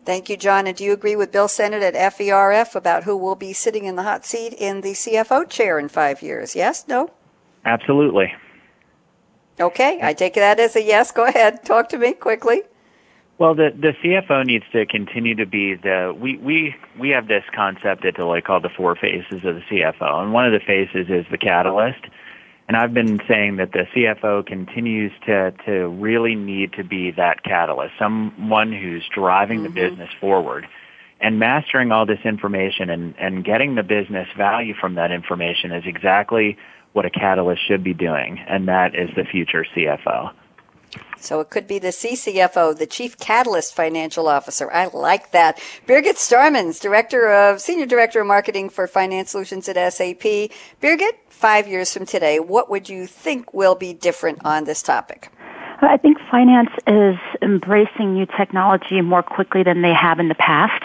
Thank 0.05 0.29
you, 0.29 0.37
John. 0.37 0.67
And 0.67 0.77
do 0.77 0.85
you 0.85 0.93
agree 0.93 1.17
with 1.17 1.33
Bill 1.33 1.49
Sinnett 1.49 1.83
at 1.83 1.95
FERF 1.95 2.75
about 2.75 3.05
who 3.05 3.17
will 3.17 3.35
be 3.35 3.53
sitting 3.55 3.85
in 3.87 3.97
the 3.97 4.03
hot 4.03 4.27
seat 4.27 4.53
in 4.53 4.83
the 4.83 4.93
CFO 4.93 5.49
chair 5.49 5.79
in 5.79 5.89
five 5.89 6.23
years? 6.23 6.55
Yes? 6.55 6.87
No? 6.89 7.11
Absolutely. 7.65 8.33
Okay, 9.61 9.99
I 10.03 10.13
take 10.13 10.35
that 10.35 10.61
as 10.61 10.77
a 10.77 10.83
yes. 10.83 11.11
Go 11.11 11.25
ahead. 11.25 11.65
Talk 11.65 11.89
to 11.91 11.99
me 11.99 12.13
quickly. 12.13 12.63
Well, 13.39 13.55
the 13.55 13.71
the 13.71 13.95
CFO 14.03 14.45
needs 14.45 14.65
to 14.73 14.85
continue 14.85 15.37
to 15.37 15.47
be 15.47 15.75
the 15.75 16.15
we 16.19 16.37
we 16.39 16.75
we 16.99 17.11
have 17.11 17.29
this 17.29 17.45
concept 17.55 18.05
at 18.05 18.17
Deloitte 18.17 18.45
called 18.45 18.65
the 18.65 18.69
four 18.69 18.97
phases 18.97 19.45
of 19.45 19.55
the 19.55 19.63
CFO, 19.71 20.23
and 20.23 20.33
one 20.33 20.45
of 20.45 20.53
the 20.53 20.65
phases 20.65 21.09
is 21.09 21.25
the 21.31 21.39
catalyst. 21.39 22.05
And 22.67 22.77
I've 22.77 22.93
been 22.93 23.19
saying 23.27 23.57
that 23.57 23.73
the 23.73 23.87
CFO 23.95 24.45
continues 24.45 25.13
to 25.27 25.53
to 25.67 25.89
really 25.89 26.35
need 26.35 26.73
to 26.75 26.85
be 26.85 27.13
that 27.13 27.45
catalyst, 27.45 27.95
someone 27.97 28.73
who's 28.73 29.09
driving 29.15 29.61
mm-hmm. 29.61 29.75
the 29.75 29.89
business 29.89 30.11
forward. 30.21 30.67
And 31.21 31.41
mastering 31.41 31.91
all 31.91 32.07
this 32.07 32.21
information 32.25 32.91
and, 32.91 33.13
and 33.19 33.45
getting 33.45 33.75
the 33.75 33.83
business 33.83 34.29
value 34.37 34.73
from 34.73 34.95
that 34.95 35.11
information 35.11 35.73
is 35.73 35.83
exactly 35.85 36.57
what 36.93 37.07
a 37.07 37.11
catalyst 37.11 37.61
should 37.67 37.83
be 37.83 37.93
doing, 37.93 38.39
and 38.39 38.69
that 38.69 38.95
is 38.95 39.11
the 39.17 39.25
future 39.25 39.67
CFO. 39.75 40.33
So 41.21 41.41
it 41.41 41.51
could 41.51 41.67
be 41.67 41.79
the 41.79 41.89
CCFO, 41.89 42.77
the 42.77 42.87
Chief 42.87 43.19
Catalyst 43.19 43.75
Financial 43.75 44.29
Officer. 44.29 44.71
I 44.71 44.87
like 44.87 45.33
that. 45.33 45.59
Birgit 45.87 46.17
Starmans, 46.17 46.81
Director 46.81 47.33
of 47.33 47.61
Senior 47.61 47.87
Director 47.87 48.21
of 48.21 48.27
Marketing 48.27 48.69
for 48.69 48.87
Finance 48.87 49.33
Solutions 49.33 49.69
at 49.69 49.93
SAP. 49.93 50.51
Birgit, 50.81 51.13
five 51.29 51.69
years 51.69 51.93
from 51.93 52.07
today, 52.07 52.41
what 52.41 52.71
would 52.71 52.89
you 52.89 53.07
think 53.07 53.53
will 53.53 53.75
be 53.75 53.93
different 53.93 54.45
on 54.45 54.65
this 54.65 54.83
topic? 54.83 55.31
I 55.81 55.97
think 55.97 56.19
finance 56.29 56.71
is 56.89 57.17
embracing 57.41 58.15
new 58.15 58.27
technology 58.27 59.01
more 59.01 59.23
quickly 59.23 59.63
than 59.63 59.83
they 59.83 59.95
have 59.95 60.19
in 60.19 60.27
the 60.29 60.35
past. 60.35 60.83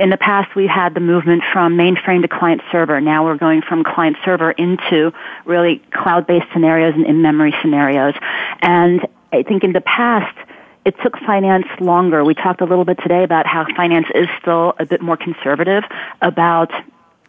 In 0.00 0.08
the 0.08 0.16
past, 0.16 0.54
we 0.56 0.66
had 0.66 0.94
the 0.94 1.00
movement 1.00 1.42
from 1.52 1.76
mainframe 1.76 2.22
to 2.22 2.28
client 2.28 2.62
server. 2.72 3.00
Now 3.02 3.24
we're 3.24 3.36
going 3.36 3.60
from 3.60 3.84
client 3.84 4.16
server 4.24 4.52
into 4.52 5.12
really 5.44 5.82
cloud-based 5.92 6.46
scenarios 6.54 6.94
and 6.94 7.04
in-memory 7.04 7.54
scenarios. 7.60 8.14
And 8.62 9.06
I 9.34 9.42
think 9.42 9.64
in 9.64 9.72
the 9.72 9.80
past, 9.80 10.36
it 10.84 10.94
took 11.02 11.18
finance 11.18 11.66
longer. 11.80 12.24
We 12.24 12.34
talked 12.34 12.60
a 12.60 12.64
little 12.64 12.84
bit 12.84 12.98
today 13.02 13.24
about 13.24 13.46
how 13.46 13.66
finance 13.76 14.06
is 14.14 14.28
still 14.40 14.74
a 14.78 14.86
bit 14.86 15.00
more 15.00 15.16
conservative 15.16 15.82
about 16.22 16.70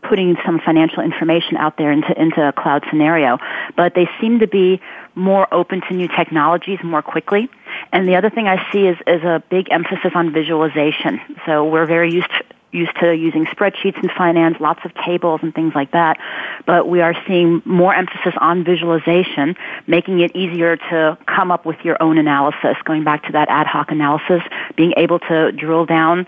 putting 0.04 0.36
some 0.46 0.60
financial 0.60 1.02
information 1.02 1.58
out 1.58 1.78
there 1.78 1.92
into, 1.92 2.14
into 2.22 2.48
a 2.48 2.54
cloud 2.54 2.84
scenario. 2.90 3.40
But 3.76 3.96
they 3.96 4.08
seem 4.22 4.40
to 4.40 4.48
be 4.48 4.80
more 5.16 5.52
open 5.52 5.82
to 5.82 5.94
new 5.96 6.08
technologies 6.08 6.80
more 6.84 7.02
quickly. 7.02 7.50
And 7.92 8.08
the 8.08 8.16
other 8.16 8.30
thing 8.30 8.48
I 8.48 8.72
see 8.72 8.86
is, 8.86 8.98
is 9.08 9.24
a 9.24 9.42
big 9.50 9.72
emphasis 9.72 10.12
on 10.14 10.32
visualization. 10.32 11.20
So 11.46 11.66
we're 11.66 11.88
very 11.88 12.12
used 12.14 12.30
to, 12.30 12.44
used 12.76 12.96
to 13.00 13.16
using 13.16 13.46
spreadsheets 13.46 14.02
in 14.02 14.10
finance, 14.10 14.58
lots 14.60 14.82
of 14.86 14.94
tables 15.06 15.40
and 15.44 15.54
things 15.54 15.74
like 15.74 15.92
that. 15.92 16.18
But 16.66 16.88
we 16.88 17.02
are 17.02 17.16
seeing 17.28 17.62
more 17.66 17.94
emphasis 17.94 18.34
on 18.40 18.64
visualization, 18.64 19.56
making 19.88 20.20
it 20.20 20.36
easier 20.36 20.78
to 20.78 21.18
come 21.26 21.52
up 21.52 21.66
with 21.66 21.78
your 21.84 22.02
own 22.02 22.18
analysis, 22.18 22.76
going 22.84 23.04
back 23.04 23.24
to 23.26 23.32
that 23.34 23.50
ad 23.50 23.68
hoc 23.68 23.92
analysis, 23.92 24.42
being 24.76 24.94
able 24.98 25.20
to 25.20 25.52
drill 25.52 25.86
down 25.86 26.28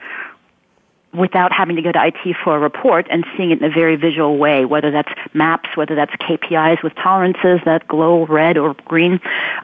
without 1.14 1.52
having 1.52 1.76
to 1.76 1.82
go 1.82 1.91
to 1.91 2.06
IT 2.06 2.36
for 2.43 2.56
a 2.56 2.60
report 2.60 3.08
and 3.10 3.26
seeing 3.36 3.52
it 3.52 3.60
in 3.60 3.64
a 3.64 3.74
very 3.74 3.95
visual 3.95 4.38
way, 4.38 4.66
whether 4.66 4.91
that's 4.91 5.12
maps, 5.34 5.70
whether 5.76 5.95
that's 5.95 6.12
KPIs 6.16 6.84
with 6.84 6.93
tolerances 6.95 7.60
that 7.66 7.88
glow 7.88 8.26
red 8.26 8.58
or 8.58 8.76
green. 8.86 9.20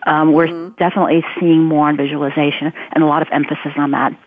Um, 0.07 0.33
we're 0.33 0.47
mm-hmm. 0.47 0.75
definitely 0.75 1.23
seeing 1.39 1.63
more 1.63 1.87
on 1.87 1.97
visualization 1.97 2.73
and 2.91 3.03
a 3.03 3.07
lot 3.07 3.21
of 3.21 3.27
emphasis 3.31 3.73
on 3.77 3.91
that. 3.91 4.17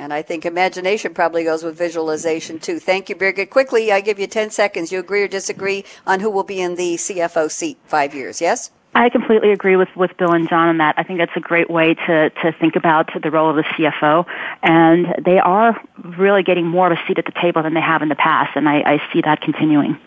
And 0.00 0.14
I 0.14 0.22
think 0.22 0.46
imagination 0.46 1.12
probably 1.12 1.44
goes 1.44 1.62
with 1.62 1.76
visualization 1.76 2.58
too. 2.58 2.78
Thank 2.78 3.10
you, 3.10 3.14
Birgit. 3.14 3.50
Quickly, 3.50 3.92
I 3.92 4.00
give 4.00 4.18
you 4.18 4.26
10 4.26 4.50
seconds. 4.50 4.90
You 4.90 4.98
agree 4.98 5.22
or 5.22 5.28
disagree 5.28 5.84
on 6.06 6.20
who 6.20 6.30
will 6.30 6.42
be 6.42 6.58
in 6.58 6.76
the 6.76 6.94
CFO 6.94 7.50
seat 7.50 7.76
five 7.84 8.14
years, 8.14 8.40
yes? 8.40 8.70
I 8.94 9.10
completely 9.10 9.52
agree 9.52 9.76
with, 9.76 9.90
with 9.94 10.16
Bill 10.16 10.32
and 10.32 10.48
John 10.48 10.68
on 10.68 10.78
that. 10.78 10.94
I 10.96 11.02
think 11.02 11.18
that's 11.18 11.36
a 11.36 11.40
great 11.40 11.68
way 11.68 11.92
to, 12.06 12.30
to 12.30 12.52
think 12.58 12.76
about 12.76 13.10
the 13.22 13.30
role 13.30 13.50
of 13.50 13.56
the 13.56 13.62
CFO. 13.62 14.24
And 14.62 15.22
they 15.22 15.38
are 15.38 15.78
really 16.16 16.42
getting 16.42 16.66
more 16.66 16.90
of 16.90 16.98
a 16.98 17.06
seat 17.06 17.18
at 17.18 17.26
the 17.26 17.38
table 17.38 17.62
than 17.62 17.74
they 17.74 17.82
have 17.82 18.00
in 18.00 18.08
the 18.08 18.16
past, 18.16 18.56
and 18.56 18.70
I, 18.70 18.80
I 18.80 19.12
see 19.12 19.20
that 19.20 19.42
continuing. 19.42 19.98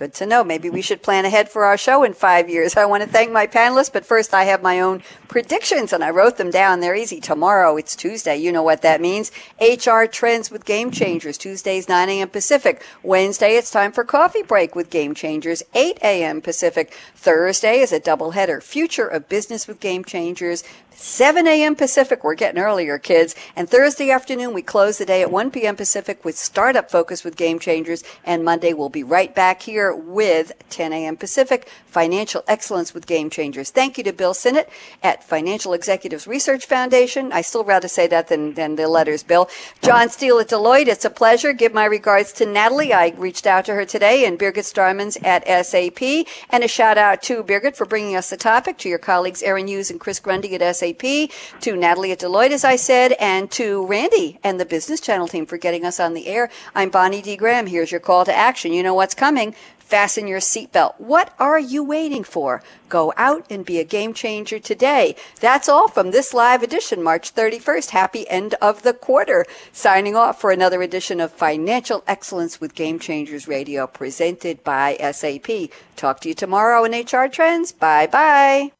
Good 0.00 0.14
to 0.14 0.24
know. 0.24 0.42
Maybe 0.42 0.70
we 0.70 0.80
should 0.80 1.02
plan 1.02 1.26
ahead 1.26 1.50
for 1.50 1.66
our 1.66 1.76
show 1.76 2.04
in 2.04 2.14
five 2.14 2.48
years. 2.48 2.74
I 2.74 2.86
want 2.86 3.02
to 3.02 3.08
thank 3.10 3.30
my 3.30 3.46
panelists, 3.46 3.92
but 3.92 4.06
first 4.06 4.32
I 4.32 4.44
have 4.44 4.62
my 4.62 4.80
own 4.80 5.02
predictions 5.28 5.92
and 5.92 6.02
I 6.02 6.08
wrote 6.08 6.38
them 6.38 6.50
down. 6.50 6.80
They're 6.80 6.94
easy. 6.94 7.20
Tomorrow, 7.20 7.76
it's 7.76 7.94
Tuesday. 7.94 8.38
You 8.38 8.50
know 8.50 8.62
what 8.62 8.80
that 8.80 9.02
means. 9.02 9.30
HR 9.60 10.04
trends 10.06 10.50
with 10.50 10.64
game 10.64 10.90
changers. 10.90 11.36
Tuesdays, 11.36 11.86
9 11.86 12.08
a.m. 12.08 12.30
Pacific. 12.30 12.82
Wednesday, 13.02 13.56
it's 13.56 13.70
time 13.70 13.92
for 13.92 14.02
coffee 14.02 14.42
break 14.42 14.74
with 14.74 14.88
game 14.88 15.14
changers, 15.14 15.62
8 15.74 15.98
a.m. 16.02 16.40
Pacific. 16.40 16.94
Thursday 17.14 17.80
is 17.80 17.92
a 17.92 18.00
doubleheader. 18.00 18.62
Future 18.62 19.06
of 19.06 19.28
business 19.28 19.68
with 19.68 19.80
game 19.80 20.02
changers. 20.02 20.64
7 20.92 21.46
a.m. 21.46 21.74
Pacific. 21.74 22.22
We're 22.22 22.34
getting 22.34 22.60
earlier, 22.60 22.98
kids. 22.98 23.34
And 23.56 23.68
Thursday 23.68 24.10
afternoon, 24.10 24.52
we 24.52 24.62
close 24.62 24.98
the 24.98 25.06
day 25.06 25.22
at 25.22 25.30
1 25.30 25.50
p.m. 25.50 25.76
Pacific 25.76 26.24
with 26.24 26.36
Startup 26.36 26.90
Focus 26.90 27.24
with 27.24 27.36
Game 27.36 27.58
Changers. 27.58 28.04
And 28.24 28.44
Monday, 28.44 28.74
we'll 28.74 28.90
be 28.90 29.02
right 29.02 29.34
back 29.34 29.62
here 29.62 29.94
with 29.94 30.52
10 30.68 30.92
a.m. 30.92 31.16
Pacific, 31.16 31.68
Financial 31.86 32.44
Excellence 32.46 32.92
with 32.92 33.06
Game 33.06 33.30
Changers. 33.30 33.70
Thank 33.70 33.96
you 33.96 34.04
to 34.04 34.12
Bill 34.12 34.34
Sinnett 34.34 34.68
at 35.02 35.24
Financial 35.24 35.72
Executives 35.72 36.26
Research 36.26 36.66
Foundation. 36.66 37.32
I 37.32 37.40
still 37.40 37.64
rather 37.64 37.88
say 37.88 38.06
that 38.08 38.28
than, 38.28 38.54
than 38.54 38.76
the 38.76 38.86
letters, 38.86 39.22
Bill. 39.22 39.48
John 39.82 40.10
Steele 40.10 40.38
at 40.38 40.48
Deloitte. 40.48 40.88
It's 40.88 41.04
a 41.04 41.10
pleasure. 41.10 41.52
Give 41.52 41.72
my 41.72 41.86
regards 41.86 42.32
to 42.34 42.46
Natalie. 42.46 42.92
I 42.92 43.14
reached 43.16 43.46
out 43.46 43.64
to 43.66 43.74
her 43.74 43.86
today 43.86 44.26
and 44.26 44.38
Birgit 44.38 44.70
Starmans 44.70 45.22
at 45.24 45.46
SAP. 45.66 46.26
And 46.50 46.62
a 46.62 46.68
shout 46.68 46.98
out 46.98 47.22
to 47.22 47.42
Birgit 47.42 47.74
for 47.74 47.86
bringing 47.86 48.16
us 48.16 48.30
the 48.30 48.36
topic, 48.36 48.76
to 48.78 48.88
your 48.88 48.98
colleagues 48.98 49.42
Aaron 49.42 49.68
Hughes 49.68 49.90
and 49.90 49.98
Chris 49.98 50.20
Grundy 50.20 50.54
at 50.54 50.76
SAP 50.76 50.79
SAP, 50.80 51.60
to 51.60 51.76
Natalie 51.76 52.12
at 52.12 52.20
Deloitte, 52.20 52.50
as 52.50 52.64
I 52.64 52.76
said, 52.76 53.12
and 53.20 53.50
to 53.52 53.86
Randy 53.86 54.38
and 54.42 54.58
the 54.58 54.64
Business 54.64 55.00
Channel 55.00 55.28
team 55.28 55.46
for 55.46 55.58
getting 55.58 55.84
us 55.84 56.00
on 56.00 56.14
the 56.14 56.26
air. 56.26 56.50
I'm 56.74 56.90
Bonnie 56.90 57.22
D. 57.22 57.36
Graham. 57.36 57.66
Here's 57.66 57.90
your 57.90 58.00
call 58.00 58.24
to 58.24 58.34
action. 58.34 58.72
You 58.72 58.82
know 58.82 58.94
what's 58.94 59.14
coming. 59.14 59.54
Fasten 59.90 60.28
your 60.28 60.38
seatbelt. 60.38 60.94
What 60.98 61.34
are 61.40 61.58
you 61.58 61.82
waiting 61.82 62.22
for? 62.22 62.62
Go 62.88 63.12
out 63.16 63.44
and 63.50 63.66
be 63.66 63.80
a 63.80 63.84
game 63.84 64.14
changer 64.14 64.60
today. 64.60 65.16
That's 65.40 65.68
all 65.68 65.88
from 65.88 66.12
this 66.12 66.32
live 66.32 66.62
edition, 66.62 67.02
March 67.02 67.34
31st. 67.34 67.90
Happy 67.90 68.28
end 68.30 68.54
of 68.62 68.84
the 68.84 68.94
quarter. 68.94 69.44
Signing 69.72 70.14
off 70.14 70.40
for 70.40 70.52
another 70.52 70.80
edition 70.80 71.20
of 71.20 71.32
Financial 71.32 72.04
Excellence 72.06 72.60
with 72.60 72.76
Game 72.76 73.00
Changers 73.00 73.48
Radio 73.48 73.88
presented 73.88 74.62
by 74.62 74.96
SAP. 75.10 75.70
Talk 75.96 76.20
to 76.20 76.28
you 76.28 76.34
tomorrow 76.36 76.84
in 76.84 76.92
HR 76.92 77.26
Trends. 77.26 77.72
Bye 77.72 78.06
bye. 78.06 78.70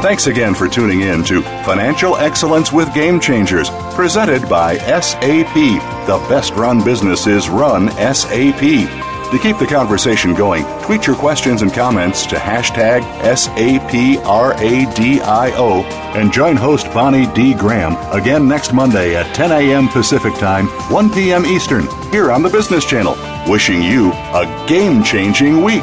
Thanks 0.00 0.28
again 0.28 0.54
for 0.54 0.68
tuning 0.68 1.00
in 1.00 1.24
to 1.24 1.42
Financial 1.64 2.16
Excellence 2.16 2.72
with 2.72 2.94
Game 2.94 3.18
Changers, 3.18 3.68
presented 3.94 4.48
by 4.48 4.78
SAP. 4.78 5.54
The 5.54 6.24
best 6.28 6.52
run 6.54 6.84
businesses 6.84 7.48
run 7.48 7.90
SAP. 7.90 8.60
To 8.60 9.38
keep 9.42 9.58
the 9.58 9.66
conversation 9.66 10.34
going, 10.34 10.64
tweet 10.82 11.06
your 11.06 11.16
questions 11.16 11.62
and 11.62 11.72
comments 11.72 12.26
to 12.26 12.36
hashtag 12.36 13.02
SAPRADIO 13.22 14.54
and 16.14 16.32
join 16.32 16.56
host 16.56 16.86
Bonnie 16.94 17.26
D. 17.34 17.52
Graham 17.52 17.96
again 18.16 18.46
next 18.46 18.72
Monday 18.72 19.16
at 19.16 19.34
10 19.34 19.50
a.m. 19.50 19.88
Pacific 19.88 20.32
Time, 20.34 20.68
1 20.92 21.10
p.m. 21.12 21.44
Eastern, 21.44 21.88
here 22.12 22.30
on 22.30 22.42
the 22.42 22.48
Business 22.48 22.86
Channel. 22.86 23.16
Wishing 23.50 23.82
you 23.82 24.12
a 24.12 24.64
game 24.68 25.02
changing 25.02 25.62
week. 25.62 25.82